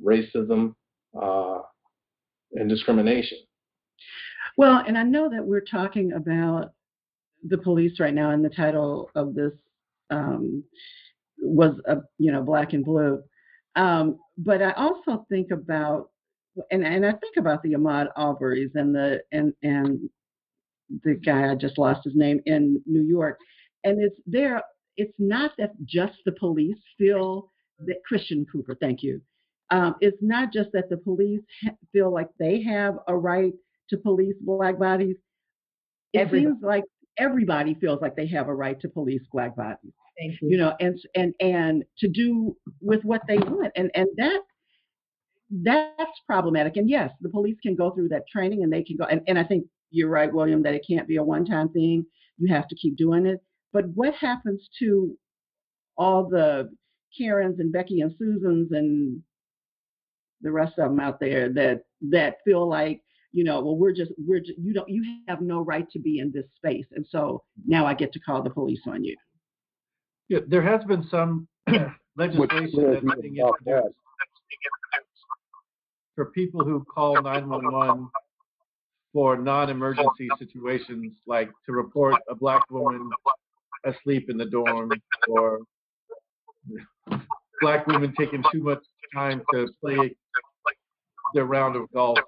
racism, 0.04 0.76
uh, 1.20 1.60
and 2.54 2.70
discrimination. 2.70 3.38
Well, 4.58 4.84
and 4.86 4.98
I 4.98 5.04
know 5.04 5.30
that 5.30 5.46
we're 5.46 5.62
talking 5.62 6.14
about 6.14 6.72
the 7.48 7.58
police 7.58 8.00
right 8.00 8.14
now, 8.14 8.32
and 8.32 8.44
the 8.44 8.50
title 8.50 9.10
of 9.16 9.34
this 9.34 9.54
um, 10.10 10.64
was, 11.42 11.80
uh, 11.88 11.96
you 12.18 12.32
know, 12.32 12.42
black 12.42 12.74
and 12.74 12.84
blue. 12.84 13.22
Um, 13.76 14.18
but 14.38 14.62
I 14.62 14.72
also 14.74 15.26
think 15.30 15.52
about, 15.52 16.10
and, 16.72 16.84
and 16.84 17.06
I 17.06 17.12
think 17.12 17.38
about 17.38 17.64
the 17.64 17.74
Ahmaud 17.74 18.08
Arbery's 18.16 18.72
and 18.76 18.94
the 18.94 19.22
and 19.32 19.54
and 19.64 20.10
the 21.04 21.14
guy 21.14 21.52
I 21.52 21.56
just 21.56 21.78
lost 21.78 22.04
his 22.04 22.16
name 22.16 22.42
in 22.46 22.82
New 22.86 23.04
York, 23.04 23.38
and 23.84 24.02
it's 24.02 24.20
there. 24.26 24.62
It's 24.98 25.16
not 25.20 25.52
that 25.58 25.72
just 25.86 26.18
the 26.26 26.34
police 26.34 26.78
feel 26.98 27.52
that 27.86 28.04
Christian 28.06 28.46
Cooper. 28.52 28.76
Thank 28.82 29.04
you. 29.04 29.22
Um, 29.72 29.96
it's 30.02 30.18
not 30.22 30.52
just 30.52 30.70
that 30.74 30.90
the 30.90 30.98
police 30.98 31.42
ha- 31.64 31.76
feel 31.92 32.12
like 32.12 32.30
they 32.40 32.62
have 32.64 32.96
a 33.08 33.16
right 33.16 33.54
to 33.90 33.98
police 33.98 34.36
black 34.42 34.80
bodies. 34.80 35.18
It 36.14 36.20
everybody. 36.20 36.46
seems 36.46 36.64
like 36.64 36.84
everybody 37.18 37.76
feels 37.76 38.02
like 38.02 38.16
they 38.16 38.28
have 38.28 38.48
a 38.48 38.56
right 38.56 38.80
to 38.82 38.90
police 38.90 39.22
black 39.32 39.56
bodies. 39.56 39.94
You. 40.20 40.38
You 40.42 40.58
know, 40.58 40.76
and 40.82 41.00
and 41.16 41.34
and 41.40 41.86
to 42.00 42.10
do 42.10 42.58
with 42.82 43.04
what 43.04 43.22
they 43.28 43.38
want, 43.38 43.72
and 43.76 43.90
and 43.96 44.08
that 44.18 44.42
that's 45.64 46.20
problematic. 46.28 46.76
And 46.76 46.90
yes, 46.90 47.12
the 47.22 47.30
police 47.30 47.58
can 47.64 47.76
go 47.76 47.92
through 47.92 48.10
that 48.10 48.28
training, 48.28 48.64
and 48.64 48.72
they 48.72 48.84
can 48.84 48.98
go. 48.98 49.06
And, 49.06 49.22
and 49.28 49.40
I 49.40 49.44
think 49.44 49.66
you're 49.92 50.10
right, 50.10 50.34
William, 50.34 50.62
that 50.64 50.74
it 50.74 50.86
can't 50.88 51.08
be 51.08 51.16
a 51.16 51.24
one-time 51.24 51.70
thing. 51.70 52.06
You 52.38 52.54
have 52.54 52.68
to 52.68 52.76
keep 52.76 52.98
doing 52.98 53.26
it. 53.26 53.40
But 53.72 53.86
what 53.96 54.14
happens 54.14 54.68
to 54.80 55.16
all 55.98 56.28
the 56.28 56.70
Karens 57.18 57.60
and 57.60 57.72
Becky 57.72 58.02
and 58.02 58.14
Susans 58.18 58.72
and 58.72 59.22
the 60.42 60.52
rest 60.52 60.78
of 60.78 60.90
them 60.90 61.00
out 61.00 61.20
there 61.20 61.52
that 61.54 61.84
that 62.10 62.38
feel 62.46 62.68
like 62.68 63.02
you 63.32 63.44
know 63.44 63.62
well 63.62 63.78
we're 63.78 63.94
just 63.94 64.12
we're 64.18 64.40
just, 64.40 64.58
you 64.58 64.74
don't 64.74 64.90
you 64.90 65.04
have 65.28 65.42
no 65.42 65.62
right 65.62 65.90
to 65.92 66.00
be 66.00 66.20
in 66.20 66.32
this 66.32 66.46
space. 66.56 66.86
And 66.92 67.06
so 67.10 67.44
now 67.66 67.86
i 67.86 67.94
get 67.94 68.14
to 68.14 68.20
call 68.20 68.42
the 68.42 68.50
police 68.50 68.82
on 68.88 69.04
you. 69.04 69.16
Yeah 70.28 70.40
there 70.48 70.64
has 70.64 70.84
been 70.86 71.06
some 71.10 71.48
legislation 72.18 72.94
that's 72.94 73.22
being 73.22 73.38
introduced 73.38 73.96
for 76.16 76.26
people 76.32 76.66
who 76.66 76.84
call 76.94 77.22
911 77.22 78.10
for 79.14 79.38
non-emergency 79.38 80.28
situations 80.38 81.14
like 81.26 81.50
to 81.66 81.72
report 81.72 82.16
a 82.30 82.36
black 82.36 82.70
woman 82.70 83.10
asleep 83.86 84.30
in 84.30 84.38
the 84.38 84.46
dorm 84.46 84.92
or 85.30 85.60
black 87.62 87.88
women 87.88 88.14
taking 88.18 88.44
too 88.52 88.62
much 88.62 88.84
time 89.14 89.42
to 89.54 89.68
play 89.84 90.16
their 91.34 91.46
round 91.46 91.76
of 91.76 91.92
golf. 91.92 92.20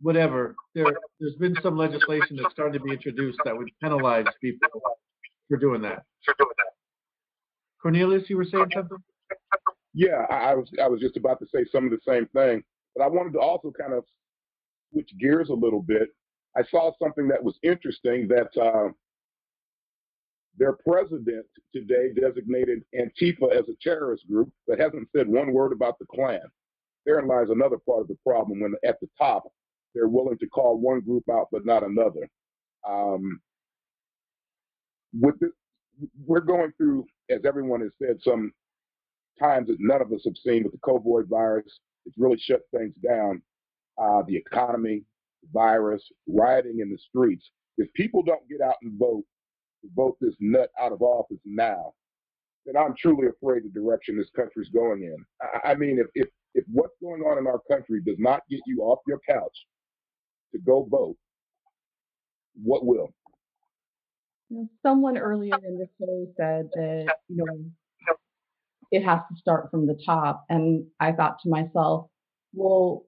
Whatever. 0.00 0.54
There, 0.74 0.86
there's 1.20 1.34
been 1.36 1.56
some 1.62 1.76
legislation 1.76 2.36
that's 2.36 2.52
starting 2.52 2.78
to 2.78 2.84
be 2.84 2.92
introduced 2.92 3.38
that 3.44 3.56
would 3.56 3.70
penalize 3.80 4.26
people 4.40 4.68
for 5.48 5.56
doing 5.56 5.82
that. 5.82 6.02
Cornelius, 7.80 8.28
you 8.28 8.36
were 8.36 8.44
saying 8.44 8.66
something? 8.74 8.98
Yeah, 9.94 10.26
I 10.30 10.54
was 10.54 10.70
I 10.82 10.88
was 10.88 11.00
just 11.00 11.16
about 11.16 11.38
to 11.40 11.46
say 11.54 11.64
some 11.70 11.84
of 11.84 11.90
the 11.90 11.98
same 12.06 12.26
thing, 12.28 12.62
but 12.96 13.04
I 13.04 13.08
wanted 13.08 13.34
to 13.34 13.40
also 13.40 13.72
kind 13.78 13.92
of 13.92 14.04
switch 14.92 15.10
gears 15.20 15.50
a 15.50 15.54
little 15.54 15.82
bit. 15.82 16.08
I 16.56 16.62
saw 16.70 16.92
something 17.02 17.28
that 17.28 17.42
was 17.42 17.58
interesting 17.62 18.28
that 18.28 18.48
uh, 18.60 18.88
Their 20.58 20.74
president 20.86 21.46
today 21.74 22.10
designated 22.18 22.82
Antifa 22.94 23.50
as 23.52 23.68
a 23.68 23.76
terrorist 23.82 24.26
group, 24.28 24.50
but 24.66 24.78
hasn't 24.78 25.08
said 25.16 25.26
one 25.26 25.52
word 25.52 25.72
about 25.72 25.98
the 25.98 26.06
Klan. 26.06 26.42
Therein 27.06 27.26
lies 27.26 27.48
another 27.50 27.78
part 27.78 28.02
of 28.02 28.08
the 28.08 28.18
problem 28.24 28.60
when 28.60 28.74
at 28.84 29.00
the 29.00 29.08
top 29.18 29.44
they're 29.94 30.08
willing 30.08 30.38
to 30.38 30.46
call 30.46 30.78
one 30.78 31.00
group 31.00 31.24
out 31.30 31.48
but 31.50 31.64
not 31.66 31.82
another. 31.82 32.28
Um, 32.88 33.40
with 35.18 35.38
this, 35.40 35.50
we're 36.26 36.40
going 36.40 36.72
through, 36.76 37.06
as 37.30 37.40
everyone 37.44 37.80
has 37.80 37.92
said, 37.98 38.18
some 38.22 38.52
times 39.40 39.68
that 39.68 39.76
none 39.78 40.00
of 40.00 40.12
us 40.12 40.22
have 40.24 40.36
seen 40.36 40.64
with 40.64 40.72
the 40.72 40.78
COVID 40.78 41.28
virus. 41.28 41.66
It's 42.06 42.18
really 42.18 42.38
shut 42.38 42.60
things 42.74 42.94
down. 43.06 43.42
Uh, 43.98 44.22
the 44.26 44.36
economy, 44.36 45.04
virus, 45.52 46.02
rioting 46.26 46.80
in 46.80 46.90
the 46.90 46.98
streets. 46.98 47.50
If 47.78 47.92
people 47.94 48.22
don't 48.22 48.48
get 48.48 48.60
out 48.60 48.76
and 48.82 48.98
vote, 48.98 49.24
to 49.82 49.88
vote 49.94 50.16
this 50.20 50.34
nut 50.40 50.70
out 50.80 50.92
of 50.92 51.02
office 51.02 51.40
now, 51.44 51.92
then 52.64 52.76
I'm 52.76 52.94
truly 52.96 53.28
afraid 53.28 53.64
the 53.64 53.68
direction 53.68 54.16
this 54.16 54.30
country's 54.34 54.68
going 54.70 55.02
in. 55.02 55.16
I, 55.40 55.72
I 55.72 55.74
mean, 55.74 55.98
if, 55.98 56.06
if 56.14 56.28
if 56.54 56.64
what's 56.70 56.94
going 57.02 57.22
on 57.22 57.38
in 57.38 57.46
our 57.46 57.60
country 57.70 58.00
does 58.04 58.18
not 58.18 58.42
get 58.50 58.60
you 58.66 58.82
off 58.82 58.98
your 59.06 59.20
couch 59.28 59.66
to 60.52 60.58
go 60.58 60.86
vote, 60.90 61.16
what 62.62 62.84
will? 62.84 63.12
Someone 64.82 65.16
earlier 65.16 65.56
in 65.66 65.78
the 65.78 65.88
show 65.98 66.26
said 66.36 66.68
that, 66.74 67.14
you 67.28 67.36
know, 67.36 67.64
it 68.90 69.02
has 69.02 69.20
to 69.30 69.36
start 69.38 69.70
from 69.70 69.86
the 69.86 69.98
top. 70.04 70.44
And 70.50 70.84
I 71.00 71.12
thought 71.12 71.38
to 71.42 71.48
myself, 71.48 72.08
well, 72.52 73.06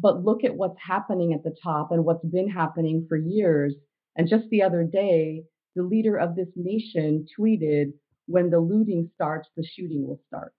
but 0.00 0.24
look 0.24 0.44
at 0.44 0.54
what's 0.54 0.78
happening 0.80 1.32
at 1.34 1.42
the 1.42 1.54
top 1.62 1.90
and 1.90 2.04
what's 2.04 2.24
been 2.24 2.48
happening 2.48 3.06
for 3.08 3.16
years. 3.16 3.74
And 4.16 4.28
just 4.28 4.48
the 4.50 4.62
other 4.62 4.84
day, 4.84 5.42
the 5.74 5.82
leader 5.82 6.16
of 6.16 6.36
this 6.36 6.48
nation 6.56 7.26
tweeted, 7.38 7.92
when 8.26 8.50
the 8.50 8.60
looting 8.60 9.10
starts, 9.14 9.48
the 9.56 9.64
shooting 9.64 10.06
will 10.06 10.20
start. 10.28 10.52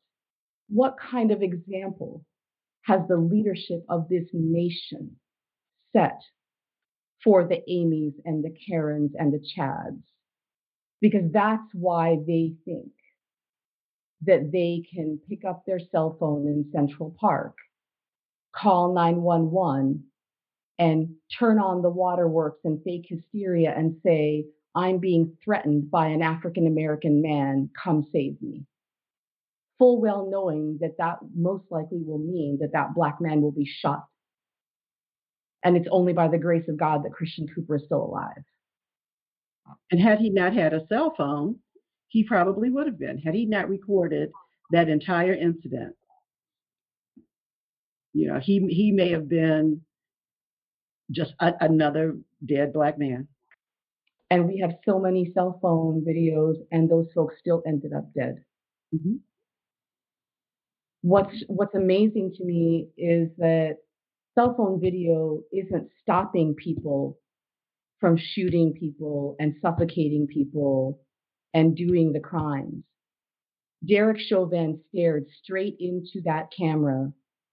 What 0.69 0.97
kind 0.99 1.31
of 1.31 1.41
example 1.41 2.25
has 2.83 3.01
the 3.07 3.17
leadership 3.17 3.83
of 3.89 4.07
this 4.09 4.27
nation 4.33 5.15
set 5.93 6.21
for 7.23 7.43
the 7.43 7.61
Amy's 7.69 8.13
and 8.25 8.43
the 8.43 8.55
Karens 8.67 9.11
and 9.17 9.33
the 9.33 9.39
Chads? 9.39 10.01
Because 11.01 11.31
that's 11.31 11.67
why 11.73 12.17
they 12.27 12.53
think 12.65 12.91
that 14.21 14.51
they 14.51 14.83
can 14.93 15.19
pick 15.29 15.43
up 15.45 15.65
their 15.65 15.79
cell 15.91 16.17
phone 16.19 16.47
in 16.47 16.69
Central 16.71 17.15
Park, 17.19 17.55
call 18.55 18.93
911, 18.93 20.03
and 20.77 21.09
turn 21.37 21.59
on 21.59 21.81
the 21.81 21.89
waterworks 21.89 22.59
and 22.63 22.81
fake 22.83 23.05
hysteria 23.07 23.73
and 23.75 23.97
say, 24.03 24.45
I'm 24.75 24.99
being 24.99 25.37
threatened 25.43 25.89
by 25.89 26.07
an 26.07 26.21
African 26.21 26.67
American 26.67 27.21
man, 27.21 27.69
come 27.81 28.05
save 28.11 28.41
me. 28.41 28.65
Full 29.79 30.01
well 30.01 30.27
knowing 30.29 30.77
that 30.81 30.97
that 30.97 31.19
most 31.35 31.65
likely 31.69 32.01
will 32.03 32.19
mean 32.19 32.57
that 32.61 32.73
that 32.73 32.93
black 32.93 33.21
man 33.21 33.41
will 33.41 33.51
be 33.51 33.65
shot. 33.65 34.05
And 35.63 35.75
it's 35.75 35.87
only 35.89 36.13
by 36.13 36.27
the 36.27 36.37
grace 36.37 36.67
of 36.67 36.77
God 36.77 37.03
that 37.03 37.13
Christian 37.13 37.47
Cooper 37.47 37.77
is 37.77 37.85
still 37.85 38.03
alive. 38.03 38.43
And 39.91 39.99
had 39.99 40.19
he 40.19 40.29
not 40.29 40.53
had 40.53 40.73
a 40.73 40.85
cell 40.87 41.13
phone, 41.17 41.59
he 42.07 42.23
probably 42.23 42.69
would 42.69 42.87
have 42.87 42.99
been. 42.99 43.17
Had 43.17 43.33
he 43.33 43.45
not 43.45 43.69
recorded 43.69 44.31
that 44.71 44.89
entire 44.89 45.33
incident, 45.33 45.95
you 48.13 48.27
know, 48.27 48.39
he 48.39 48.65
he 48.69 48.91
may 48.91 49.09
have 49.09 49.27
been 49.27 49.81
just 51.11 51.33
a, 51.39 51.53
another 51.61 52.15
dead 52.45 52.73
black 52.73 52.97
man. 52.97 53.27
And 54.29 54.47
we 54.47 54.59
have 54.59 54.75
so 54.85 54.99
many 54.99 55.31
cell 55.33 55.59
phone 55.61 56.03
videos, 56.07 56.55
and 56.71 56.89
those 56.89 57.07
folks 57.13 57.35
still 57.39 57.61
ended 57.67 57.93
up 57.93 58.11
dead. 58.13 58.43
Mm-hmm. 58.93 59.15
What's 61.01 61.43
What's 61.47 61.75
amazing 61.75 62.33
to 62.37 62.45
me 62.45 62.89
is 62.97 63.29
that 63.37 63.77
cell 64.33 64.55
phone 64.57 64.81
video 64.81 65.41
isn't 65.53 65.89
stopping 66.01 66.55
people 66.55 67.19
from 67.99 68.17
shooting 68.17 68.73
people 68.73 69.35
and 69.39 69.55
suffocating 69.61 70.27
people 70.27 71.01
and 71.53 71.75
doing 71.75 72.11
the 72.11 72.19
crimes. 72.19 72.83
Derek 73.87 74.19
Chauvin 74.19 74.81
stared 74.89 75.25
straight 75.43 75.75
into 75.79 76.21
that 76.25 76.49
camera 76.57 77.11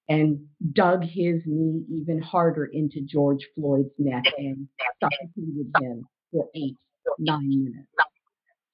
and 0.08 0.46
dug 0.72 1.02
his 1.02 1.42
knee 1.46 1.84
even 1.90 2.20
harder 2.20 2.64
into 2.64 3.02
George 3.02 3.46
Floyd's 3.54 3.92
neck 3.98 4.24
and 4.38 4.66
suffocated 5.00 5.70
him 5.80 6.06
for 6.32 6.48
eight, 6.54 6.76
nine 7.18 7.64
minutes. 7.64 7.88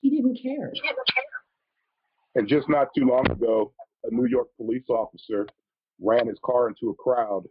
He 0.00 0.10
didn't 0.10 0.38
care. 0.40 0.70
He 0.72 0.80
didn't 0.80 1.06
care. 1.14 1.24
And 2.36 2.48
just 2.48 2.68
not 2.68 2.88
too 2.96 3.04
long 3.04 3.28
ago, 3.30 3.72
a 4.04 4.14
New 4.14 4.26
York 4.26 4.48
police 4.56 4.84
officer 4.88 5.46
ran 6.00 6.28
his 6.28 6.38
car 6.44 6.68
into 6.68 6.90
a 6.90 6.94
crowd. 6.94 7.44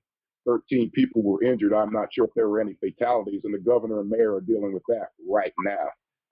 13 0.45 0.89
people 0.91 1.21
were 1.21 1.43
injured. 1.43 1.73
I'm 1.73 1.91
not 1.91 2.07
sure 2.13 2.25
if 2.25 2.31
there 2.33 2.47
were 2.47 2.61
any 2.61 2.77
fatalities, 2.79 3.41
and 3.43 3.53
the 3.53 3.59
governor 3.59 3.99
and 3.99 4.09
mayor 4.09 4.35
are 4.35 4.41
dealing 4.41 4.73
with 4.73 4.83
that 4.87 5.09
right 5.29 5.53
now. 5.65 5.89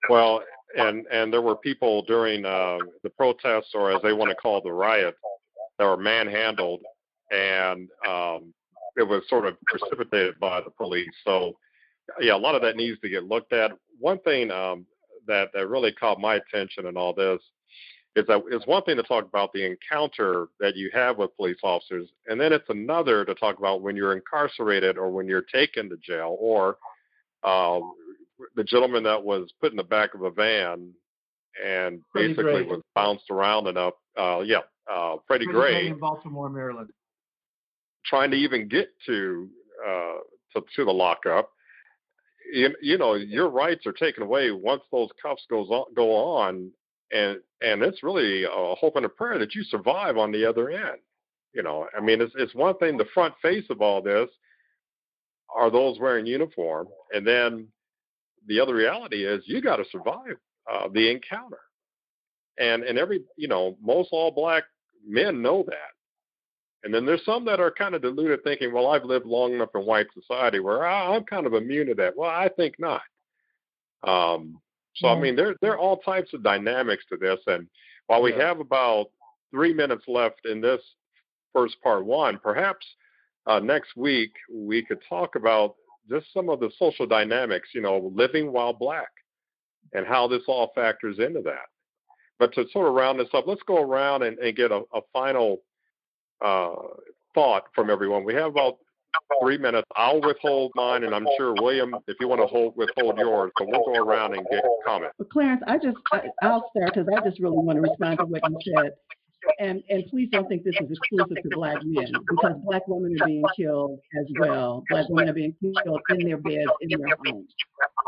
Well, 0.09 0.41
and 0.77 1.05
and 1.11 1.33
there 1.33 1.41
were 1.41 1.57
people 1.57 2.03
during 2.03 2.45
uh, 2.45 2.77
the 3.03 3.09
protests, 3.09 3.71
or 3.73 3.91
as 3.91 4.01
they 4.01 4.13
want 4.13 4.29
to 4.29 4.35
call 4.35 4.61
the 4.61 4.71
riot, 4.71 5.15
that 5.77 5.85
were 5.85 5.97
manhandled, 5.97 6.81
and 7.31 7.89
um, 8.07 8.53
it 8.95 9.03
was 9.03 9.23
sort 9.27 9.45
of 9.45 9.57
precipitated 9.65 10.39
by 10.39 10.61
the 10.61 10.71
police. 10.71 11.13
So 11.25 11.53
yeah, 12.19 12.35
a 12.35 12.37
lot 12.37 12.55
of 12.55 12.61
that 12.61 12.75
needs 12.75 12.99
to 13.01 13.09
get 13.09 13.23
looked 13.23 13.53
at. 13.53 13.71
One 13.99 14.19
thing 14.19 14.51
um, 14.51 14.85
that 15.27 15.49
that 15.53 15.67
really 15.67 15.91
caught 15.91 16.19
my 16.19 16.35
attention 16.35 16.85
in 16.87 16.97
all 16.97 17.13
this 17.13 17.39
is 18.15 18.25
that 18.27 18.41
it's 18.49 18.65
one 18.65 18.81
thing 18.83 18.95
to 18.95 19.03
talk 19.03 19.25
about 19.25 19.51
the 19.51 19.65
encounter 19.65 20.47
that 20.59 20.75
you 20.75 20.89
have 20.93 21.17
with 21.17 21.35
police 21.35 21.57
officers, 21.63 22.07
and 22.27 22.39
then 22.39 22.53
it's 22.53 22.69
another 22.69 23.25
to 23.25 23.35
talk 23.35 23.57
about 23.59 23.81
when 23.81 23.95
you're 23.95 24.13
incarcerated 24.13 24.97
or 24.97 25.09
when 25.09 25.27
you're 25.27 25.41
taken 25.41 25.89
to 25.89 25.97
jail, 25.97 26.37
or 26.39 26.77
uh, 27.43 27.79
the 28.55 28.63
gentleman 28.63 29.03
that 29.03 29.23
was 29.23 29.51
put 29.59 29.71
in 29.71 29.77
the 29.77 29.83
back 29.83 30.13
of 30.13 30.21
a 30.21 30.31
van 30.31 30.93
and 31.63 32.01
Freddie 32.11 32.29
basically 32.29 32.43
Gray. 32.43 32.63
was 32.63 32.81
bounced 32.93 33.29
around 33.31 33.67
enough. 33.67 33.93
Uh, 34.17 34.41
yeah, 34.41 34.59
uh, 34.91 35.17
Freddie 35.27 35.45
Freddie 35.45 35.51
Gray 35.51 35.87
in 35.87 35.99
Baltimore, 35.99 36.49
Maryland. 36.49 36.89
trying 38.05 38.31
to 38.31 38.37
even 38.37 38.67
get 38.67 38.89
to 39.05 39.49
uh, 39.85 40.17
to, 40.53 40.63
to 40.75 40.85
the 40.85 40.91
lockup. 40.91 41.49
You, 42.51 42.75
you 42.81 42.97
know, 42.97 43.15
your 43.15 43.49
rights 43.49 43.85
are 43.85 43.93
taken 43.93 44.23
away 44.23 44.51
once 44.51 44.83
those 44.91 45.09
cuffs 45.21 45.45
goes 45.49 45.69
on, 45.69 45.93
go 45.95 46.15
on, 46.15 46.71
and 47.11 47.39
and 47.61 47.81
it's 47.81 48.03
really 48.03 48.43
a 48.43 48.75
hope 48.75 48.95
and 48.95 49.05
a 49.05 49.09
prayer 49.09 49.39
that 49.39 49.55
you 49.55 49.63
survive 49.63 50.17
on 50.17 50.31
the 50.31 50.47
other 50.47 50.69
end. 50.69 50.99
You 51.53 51.63
know, 51.63 51.87
I 51.97 52.01
mean, 52.01 52.21
it's 52.21 52.33
it's 52.37 52.53
one 52.53 52.77
thing 52.77 52.97
the 52.97 53.05
front 53.13 53.33
face 53.41 53.65
of 53.69 53.81
all 53.81 54.01
this 54.01 54.29
are 55.55 55.71
those 55.71 55.99
wearing 55.99 56.25
uniform, 56.25 56.87
and 57.13 57.25
then 57.25 57.67
the 58.47 58.59
other 58.59 58.75
reality 58.75 59.25
is 59.25 59.43
you 59.45 59.61
got 59.61 59.77
to 59.77 59.85
survive 59.91 60.37
uh, 60.71 60.87
the 60.93 61.09
encounter, 61.09 61.59
and 62.59 62.83
and 62.83 62.97
every 62.97 63.21
you 63.37 63.47
know 63.47 63.77
most 63.81 64.09
all 64.11 64.31
black 64.31 64.63
men 65.07 65.41
know 65.41 65.63
that. 65.67 65.94
And 66.85 66.93
then 66.93 67.03
there's 67.03 67.25
some 67.25 67.43
that 67.45 67.59
are 67.59 67.71
kind 67.71 67.95
of 67.95 68.03
deluded, 68.03 68.43
thinking, 68.43 68.71
"Well, 68.71 68.87
I've 68.87 69.03
lived 69.03 69.25
long 69.25 69.53
enough 69.53 69.71
in 69.73 69.81
white 69.81 70.05
society 70.13 70.59
where 70.59 70.85
I, 70.85 71.15
I'm 71.15 71.23
kind 71.23 71.47
of 71.47 71.55
immune 71.55 71.87
to 71.87 71.95
that." 71.95 72.15
Well, 72.15 72.29
I 72.29 72.47
think 72.47 72.75
not. 72.77 73.01
Um, 74.03 74.61
so 74.95 75.07
I 75.07 75.19
mean, 75.19 75.35
there 75.35 75.55
there 75.61 75.73
are 75.73 75.79
all 75.79 75.97
types 75.97 76.33
of 76.35 76.43
dynamics 76.43 77.03
to 77.09 77.17
this, 77.17 77.39
and 77.47 77.67
while 78.05 78.21
we 78.21 78.33
have 78.33 78.59
about 78.59 79.07
three 79.49 79.73
minutes 79.73 80.03
left 80.07 80.45
in 80.45 80.61
this 80.61 80.81
first 81.53 81.75
part 81.81 82.05
one, 82.05 82.39
perhaps 82.41 82.85
uh, 83.47 83.59
next 83.59 83.97
week 83.97 84.31
we 84.53 84.85
could 84.85 84.99
talk 85.09 85.35
about 85.35 85.75
just 86.07 86.31
some 86.33 86.49
of 86.49 86.59
the 86.59 86.69
social 86.77 87.07
dynamics. 87.07 87.69
You 87.73 87.81
know, 87.81 88.11
living 88.13 88.51
while 88.51 88.73
black, 88.73 89.09
and 89.93 90.05
how 90.05 90.27
this 90.27 90.43
all 90.47 90.71
factors 90.75 91.17
into 91.17 91.41
that. 91.41 91.65
But 92.37 92.53
to 92.53 92.65
sort 92.71 92.87
of 92.87 92.93
round 92.93 93.19
this 93.19 93.29
up, 93.33 93.47
let's 93.47 93.63
go 93.63 93.81
around 93.81 94.21
and, 94.21 94.37
and 94.37 94.55
get 94.55 94.71
a, 94.71 94.83
a 94.93 95.01
final 95.11 95.61
uh, 96.43 96.73
thought 97.33 97.63
from 97.73 97.89
everyone. 97.89 98.23
We 98.23 98.33
have 98.33 98.51
about 98.51 98.77
three 99.41 99.57
minutes. 99.57 99.87
I'll 99.95 100.21
withhold 100.21 100.71
mine, 100.75 101.03
and 101.03 101.13
I'm 101.13 101.27
sure 101.37 101.53
William, 101.53 101.95
if 102.07 102.17
you 102.19 102.27
want 102.27 102.41
to 102.41 102.47
hold 102.47 102.75
withhold 102.75 103.17
yours, 103.17 103.51
but 103.57 103.67
we'll 103.67 103.85
go 103.85 103.95
around 103.95 104.35
and 104.35 104.45
get 104.51 104.63
comments. 104.85 105.15
But 105.17 105.29
Clarence, 105.29 105.61
I 105.67 105.77
just 105.77 105.97
I, 106.11 106.23
I'll 106.41 106.69
start 106.75 106.93
because 106.93 107.07
I 107.15 107.27
just 107.27 107.39
really 107.39 107.57
want 107.57 107.77
to 107.77 107.81
respond 107.81 108.19
to 108.19 108.25
what 108.25 108.41
you 108.49 108.57
said, 108.75 108.91
and 109.59 109.83
and 109.89 110.05
please 110.09 110.29
don't 110.31 110.47
think 110.47 110.63
this 110.63 110.75
is 110.79 110.89
exclusive 110.91 111.43
to 111.43 111.49
black 111.55 111.77
men 111.83 112.11
because 112.29 112.55
black 112.63 112.87
women 112.87 113.15
are 113.21 113.25
being 113.25 113.43
killed 113.55 113.99
as 114.19 114.25
well. 114.39 114.83
Black 114.89 115.07
women 115.09 115.29
are 115.29 115.33
being 115.33 115.55
killed 115.61 116.01
in 116.09 116.27
their 116.27 116.37
beds 116.37 116.71
in 116.81 116.99
their 116.99 117.15
homes. 117.25 117.53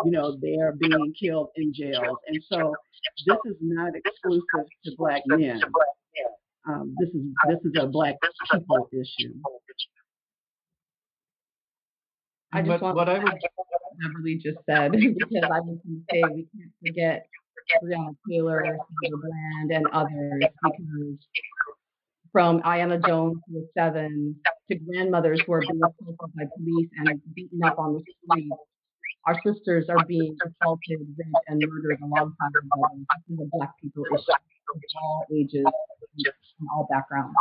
You 0.06 0.12
know, 0.12 0.38
they 0.42 0.58
are 0.58 0.74
being 0.74 1.14
killed 1.20 1.50
in 1.56 1.74
jails, 1.74 2.18
and 2.28 2.42
so 2.50 2.76
this 3.26 3.38
is 3.46 3.56
not 3.62 3.94
exclusive 3.96 4.68
to 4.86 4.92
black 4.98 5.24
men. 5.28 5.62
Um, 6.68 6.95
this 6.99 7.09
is 7.09 7.22
this 7.47 7.59
is 7.63 7.74
a 7.80 7.88
black 7.88 8.15
people 8.51 8.89
issue. 8.91 9.34
I 12.53 12.61
just 12.61 12.70
But 12.70 12.82
want 12.82 12.95
what 12.95 13.09
I 13.09 13.20
would 13.20 13.39
Beverly 14.01 14.36
just 14.38 14.59
said 14.70 14.91
because 14.93 15.43
I 15.43 15.59
was 15.59 15.80
going 15.86 16.03
to 16.03 16.03
say 16.11 16.22
we 16.34 16.47
can't 16.55 16.72
forget 16.86 17.28
Breonna 17.84 18.15
Taylor, 18.30 18.63
Sandra 18.63 19.20
Bland, 19.20 19.72
and 19.72 19.88
others 19.93 20.43
because 20.63 21.18
from 22.32 22.61
Aiyana 22.61 23.05
Jones 23.05 23.38
who 23.47 23.55
was 23.55 23.65
seven 23.78 24.36
to 24.70 24.76
grandmothers 24.78 25.41
who 25.45 25.53
are 25.53 25.61
being 25.61 25.82
assaulted 25.84 26.30
by 26.36 26.43
police 26.57 26.89
and 26.97 27.22
beaten 27.34 27.63
up 27.63 27.80
on 27.80 27.93
the 27.93 28.01
street. 28.01 28.51
our 29.26 29.39
sisters 29.45 29.86
are 29.89 30.05
being 30.05 30.38
assaulted, 30.45 30.99
raped, 31.18 31.45
and 31.47 31.61
murdered 31.68 31.99
alongside 32.03 32.51
their 32.53 32.61
brothers. 32.76 33.05
This 33.28 33.39
is 33.39 33.45
a 33.45 33.57
Black 33.57 33.72
people 33.82 34.03
issue 34.05 34.15
of 34.15 34.57
all 35.01 35.26
ages 35.34 35.65
and 35.65 36.68
all 36.74 36.88
backgrounds. 36.89 37.34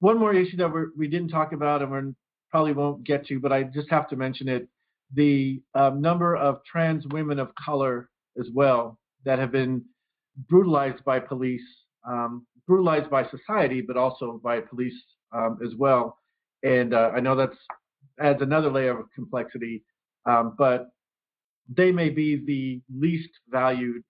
One 0.00 0.18
more 0.18 0.34
issue 0.34 0.56
that 0.56 0.72
we're, 0.72 0.88
we 0.96 1.08
didn't 1.08 1.28
talk 1.28 1.52
about 1.52 1.82
and 1.82 1.90
we 1.90 2.14
probably 2.50 2.72
won't 2.72 3.04
get 3.04 3.26
to, 3.26 3.38
but 3.38 3.52
I 3.52 3.62
just 3.62 3.88
have 3.90 4.08
to 4.08 4.16
mention 4.16 4.48
it: 4.48 4.68
the 5.14 5.62
um, 5.74 6.00
number 6.00 6.36
of 6.36 6.60
trans 6.64 7.06
women 7.08 7.38
of 7.38 7.50
color 7.54 8.10
as 8.38 8.48
well 8.52 8.98
that 9.24 9.38
have 9.38 9.52
been 9.52 9.84
brutalized 10.48 11.04
by 11.04 11.20
police, 11.20 11.62
um, 12.06 12.46
brutalized 12.66 13.10
by 13.10 13.28
society, 13.28 13.80
but 13.80 13.96
also 13.96 14.40
by 14.42 14.60
police 14.60 14.94
um, 15.32 15.58
as 15.64 15.74
well. 15.76 16.18
And 16.62 16.94
uh, 16.94 17.10
I 17.14 17.20
know 17.20 17.36
that's 17.36 17.56
adds 18.20 18.42
another 18.42 18.70
layer 18.70 18.98
of 18.98 19.06
complexity, 19.14 19.82
um, 20.26 20.54
but 20.58 20.88
they 21.68 21.92
may 21.92 22.08
be 22.08 22.36
the 22.44 22.80
least 22.98 23.30
valued 23.48 24.02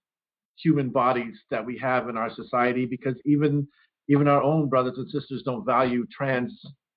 human 0.56 0.90
bodies 0.90 1.34
that 1.50 1.64
we 1.64 1.78
have 1.78 2.08
in 2.08 2.16
our 2.16 2.32
society 2.34 2.86
because 2.86 3.14
even 3.24 3.66
even 4.08 4.28
our 4.28 4.42
own 4.42 4.68
brothers 4.68 4.98
and 4.98 5.08
sisters 5.10 5.42
don't 5.44 5.64
value 5.64 6.04
trans 6.10 6.52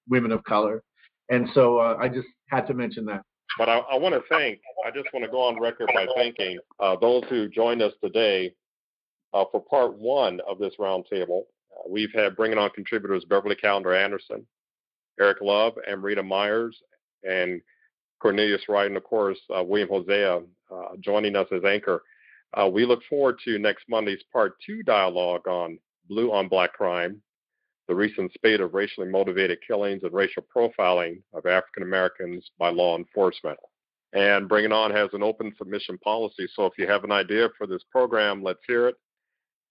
women 0.10 0.32
of 0.32 0.44
color. 0.44 0.84
And 1.30 1.48
so 1.54 1.78
uh, 1.78 1.98
I 2.00 2.08
just 2.10 2.28
had 2.50 2.68
to 2.68 2.74
mention 2.74 3.06
that. 3.06 3.22
But 3.58 3.70
I, 3.70 3.78
I 3.78 3.98
want 3.98 4.16
to 4.16 4.22
thank, 4.30 4.60
I 4.86 4.92
just 4.92 5.08
want 5.14 5.24
to 5.24 5.32
go 5.32 5.42
on 5.42 5.60
record 5.60 5.90
by 5.94 6.08
thanking 6.16 6.58
uh, 6.80 6.96
those 7.00 7.24
who 7.30 7.48
joined 7.48 7.82
us 7.82 7.94
today 8.04 8.54
uh, 9.34 9.46
for 9.52 9.62
part 9.62 9.98
one 9.98 10.42
of 10.48 10.60
this 10.60 10.74
roundtable. 10.80 11.44
Uh, 11.72 11.90
we've 11.90 12.12
had 12.14 12.36
bringing 12.36 12.58
on 12.58 12.70
contributors 12.72 13.24
Beverly 13.24 13.56
Calender 13.56 13.96
Anderson, 13.96 14.46
Eric 15.20 15.38
Love, 15.42 15.74
and 15.88 16.04
Rita 16.04 16.24
Myers, 16.24 16.78
and 17.24 17.62
Cornelius 18.20 18.68
Wright, 18.68 18.88
and 18.88 18.98
of 18.98 19.04
course, 19.04 19.40
uh, 19.56 19.64
William 19.64 19.90
Hosea 19.90 20.38
uh, 20.38 20.88
joining 21.00 21.36
us 21.36 21.48
as 21.52 21.64
anchor. 21.64 22.02
Uh, 22.56 22.68
we 22.68 22.86
look 22.86 23.02
forward 23.10 23.38
to 23.44 23.60
next 23.60 23.84
Monday's 23.90 24.24
part 24.32 24.54
two 24.66 24.82
dialogue 24.84 25.48
on 25.48 25.78
blue 26.08 26.32
on 26.32 26.48
black 26.48 26.74
crime, 26.74 27.22
the 27.88 27.96
recent 27.96 28.32
spate 28.34 28.62
of 28.62 28.74
racially 28.74 29.08
motivated 29.08 29.60
killings 29.68 30.04
and 30.04 30.14
racial 30.14 30.44
profiling 30.56 31.22
of 31.34 31.46
African 31.46 31.84
Americans 31.84 32.50
by 32.58 32.70
law 32.70 32.98
enforcement. 32.98 33.58
And 34.14 34.48
Bring 34.48 34.64
It 34.64 34.72
On 34.72 34.92
has 34.92 35.10
an 35.12 35.24
open 35.24 35.54
submission 35.58 35.98
policy. 35.98 36.48
So 36.56 36.66
if 36.66 36.74
you 36.78 36.88
have 36.88 37.04
an 37.04 37.12
idea 37.12 37.50
for 37.58 37.68
this 37.68 37.84
program, 37.92 38.42
let's 38.42 38.62
hear 38.66 38.88
it. 38.88 38.96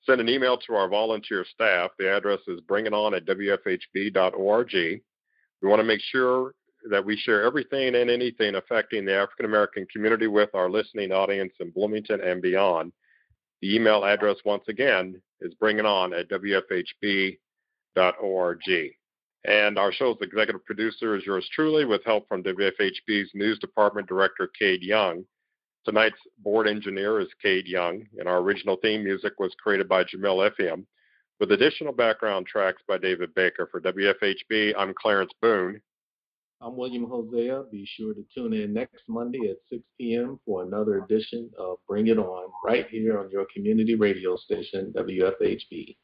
Send 0.04 0.20
an 0.20 0.28
email 0.28 0.58
to 0.58 0.74
our 0.74 0.86
volunteer 0.86 1.46
staff. 1.50 1.92
The 1.98 2.14
address 2.14 2.40
is 2.46 2.60
bringiton 2.60 3.16
at 3.16 3.24
wfhb.org. 3.24 4.72
We 4.74 5.68
want 5.68 5.80
to 5.80 5.84
make 5.84 6.02
sure 6.02 6.52
that 6.90 7.04
we 7.04 7.16
share 7.16 7.42
everything 7.42 7.94
and 7.94 8.10
anything 8.10 8.54
affecting 8.56 9.04
the 9.04 9.14
African 9.14 9.46
American 9.46 9.86
community 9.92 10.26
with 10.26 10.50
our 10.54 10.70
listening 10.70 11.12
audience 11.12 11.52
in 11.60 11.70
Bloomington 11.70 12.20
and 12.20 12.42
beyond. 12.42 12.92
The 13.62 13.74
email 13.74 14.04
address, 14.04 14.36
once 14.44 14.64
again, 14.68 15.20
is 15.40 15.54
bringiton 15.54 16.18
at 16.18 16.28
wfhb.org. 16.28 17.38
And 19.46 19.78
our 19.78 19.92
show's 19.92 20.16
executive 20.22 20.64
producer 20.64 21.16
is 21.16 21.26
yours 21.26 21.48
truly, 21.54 21.84
with 21.84 22.04
help 22.04 22.28
from 22.28 22.42
WFHB's 22.42 23.30
News 23.34 23.58
Department 23.58 24.08
Director, 24.08 24.50
Cade 24.58 24.82
Young. 24.82 25.24
Tonight's 25.84 26.16
board 26.38 26.66
engineer 26.66 27.20
is 27.20 27.28
Cade 27.42 27.66
Young, 27.66 28.06
and 28.18 28.26
our 28.26 28.38
original 28.38 28.76
theme 28.76 29.04
music 29.04 29.34
was 29.38 29.54
created 29.62 29.86
by 29.86 30.02
Jamil 30.04 30.50
Effiam, 30.50 30.86
with 31.40 31.52
additional 31.52 31.92
background 31.92 32.46
tracks 32.46 32.80
by 32.88 32.96
David 32.96 33.34
Baker. 33.34 33.68
For 33.70 33.82
WFHB, 33.82 34.72
I'm 34.78 34.94
Clarence 34.94 35.32
Boone. 35.42 35.80
I'm 36.64 36.78
William 36.78 37.04
Hosea. 37.04 37.64
Be 37.70 37.84
sure 37.84 38.14
to 38.14 38.24
tune 38.34 38.54
in 38.54 38.72
next 38.72 39.02
Monday 39.06 39.50
at 39.50 39.56
6 39.68 39.82
p.m. 40.00 40.40
for 40.46 40.62
another 40.62 41.04
edition 41.04 41.50
of 41.58 41.76
Bring 41.86 42.06
It 42.06 42.16
On, 42.16 42.50
right 42.64 42.86
here 42.88 43.18
on 43.18 43.30
your 43.30 43.44
community 43.54 43.96
radio 43.96 44.34
station, 44.36 44.90
WFHB. 44.96 45.96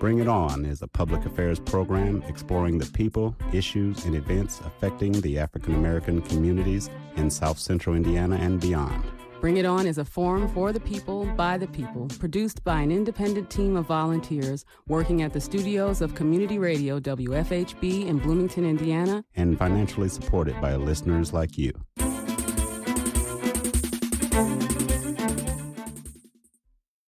Bring 0.00 0.18
It 0.18 0.26
On 0.26 0.64
is 0.64 0.82
a 0.82 0.88
public 0.88 1.24
affairs 1.24 1.60
program 1.60 2.24
exploring 2.26 2.78
the 2.78 2.86
people, 2.86 3.36
issues, 3.52 4.06
and 4.06 4.16
events 4.16 4.60
affecting 4.64 5.12
the 5.20 5.38
African 5.38 5.76
American 5.76 6.20
communities 6.22 6.90
in 7.14 7.30
South 7.30 7.60
Central 7.60 7.94
Indiana 7.94 8.34
and 8.40 8.60
beyond. 8.60 9.04
Bring 9.40 9.58
It 9.58 9.66
On 9.66 9.86
is 9.86 9.98
a 9.98 10.04
forum 10.04 10.48
for 10.48 10.72
the 10.72 10.80
people, 10.80 11.26
by 11.36 11.58
the 11.58 11.66
people, 11.68 12.08
produced 12.18 12.64
by 12.64 12.80
an 12.80 12.90
independent 12.90 13.50
team 13.50 13.76
of 13.76 13.86
volunteers 13.86 14.64
working 14.88 15.22
at 15.22 15.32
the 15.32 15.40
studios 15.40 16.00
of 16.00 16.14
Community 16.14 16.58
Radio 16.58 16.98
WFHB 16.98 18.06
in 18.06 18.18
Bloomington, 18.18 18.64
Indiana, 18.64 19.24
and 19.36 19.58
financially 19.58 20.08
supported 20.08 20.58
by 20.60 20.74
listeners 20.76 21.34
like 21.34 21.58
you. 21.58 21.72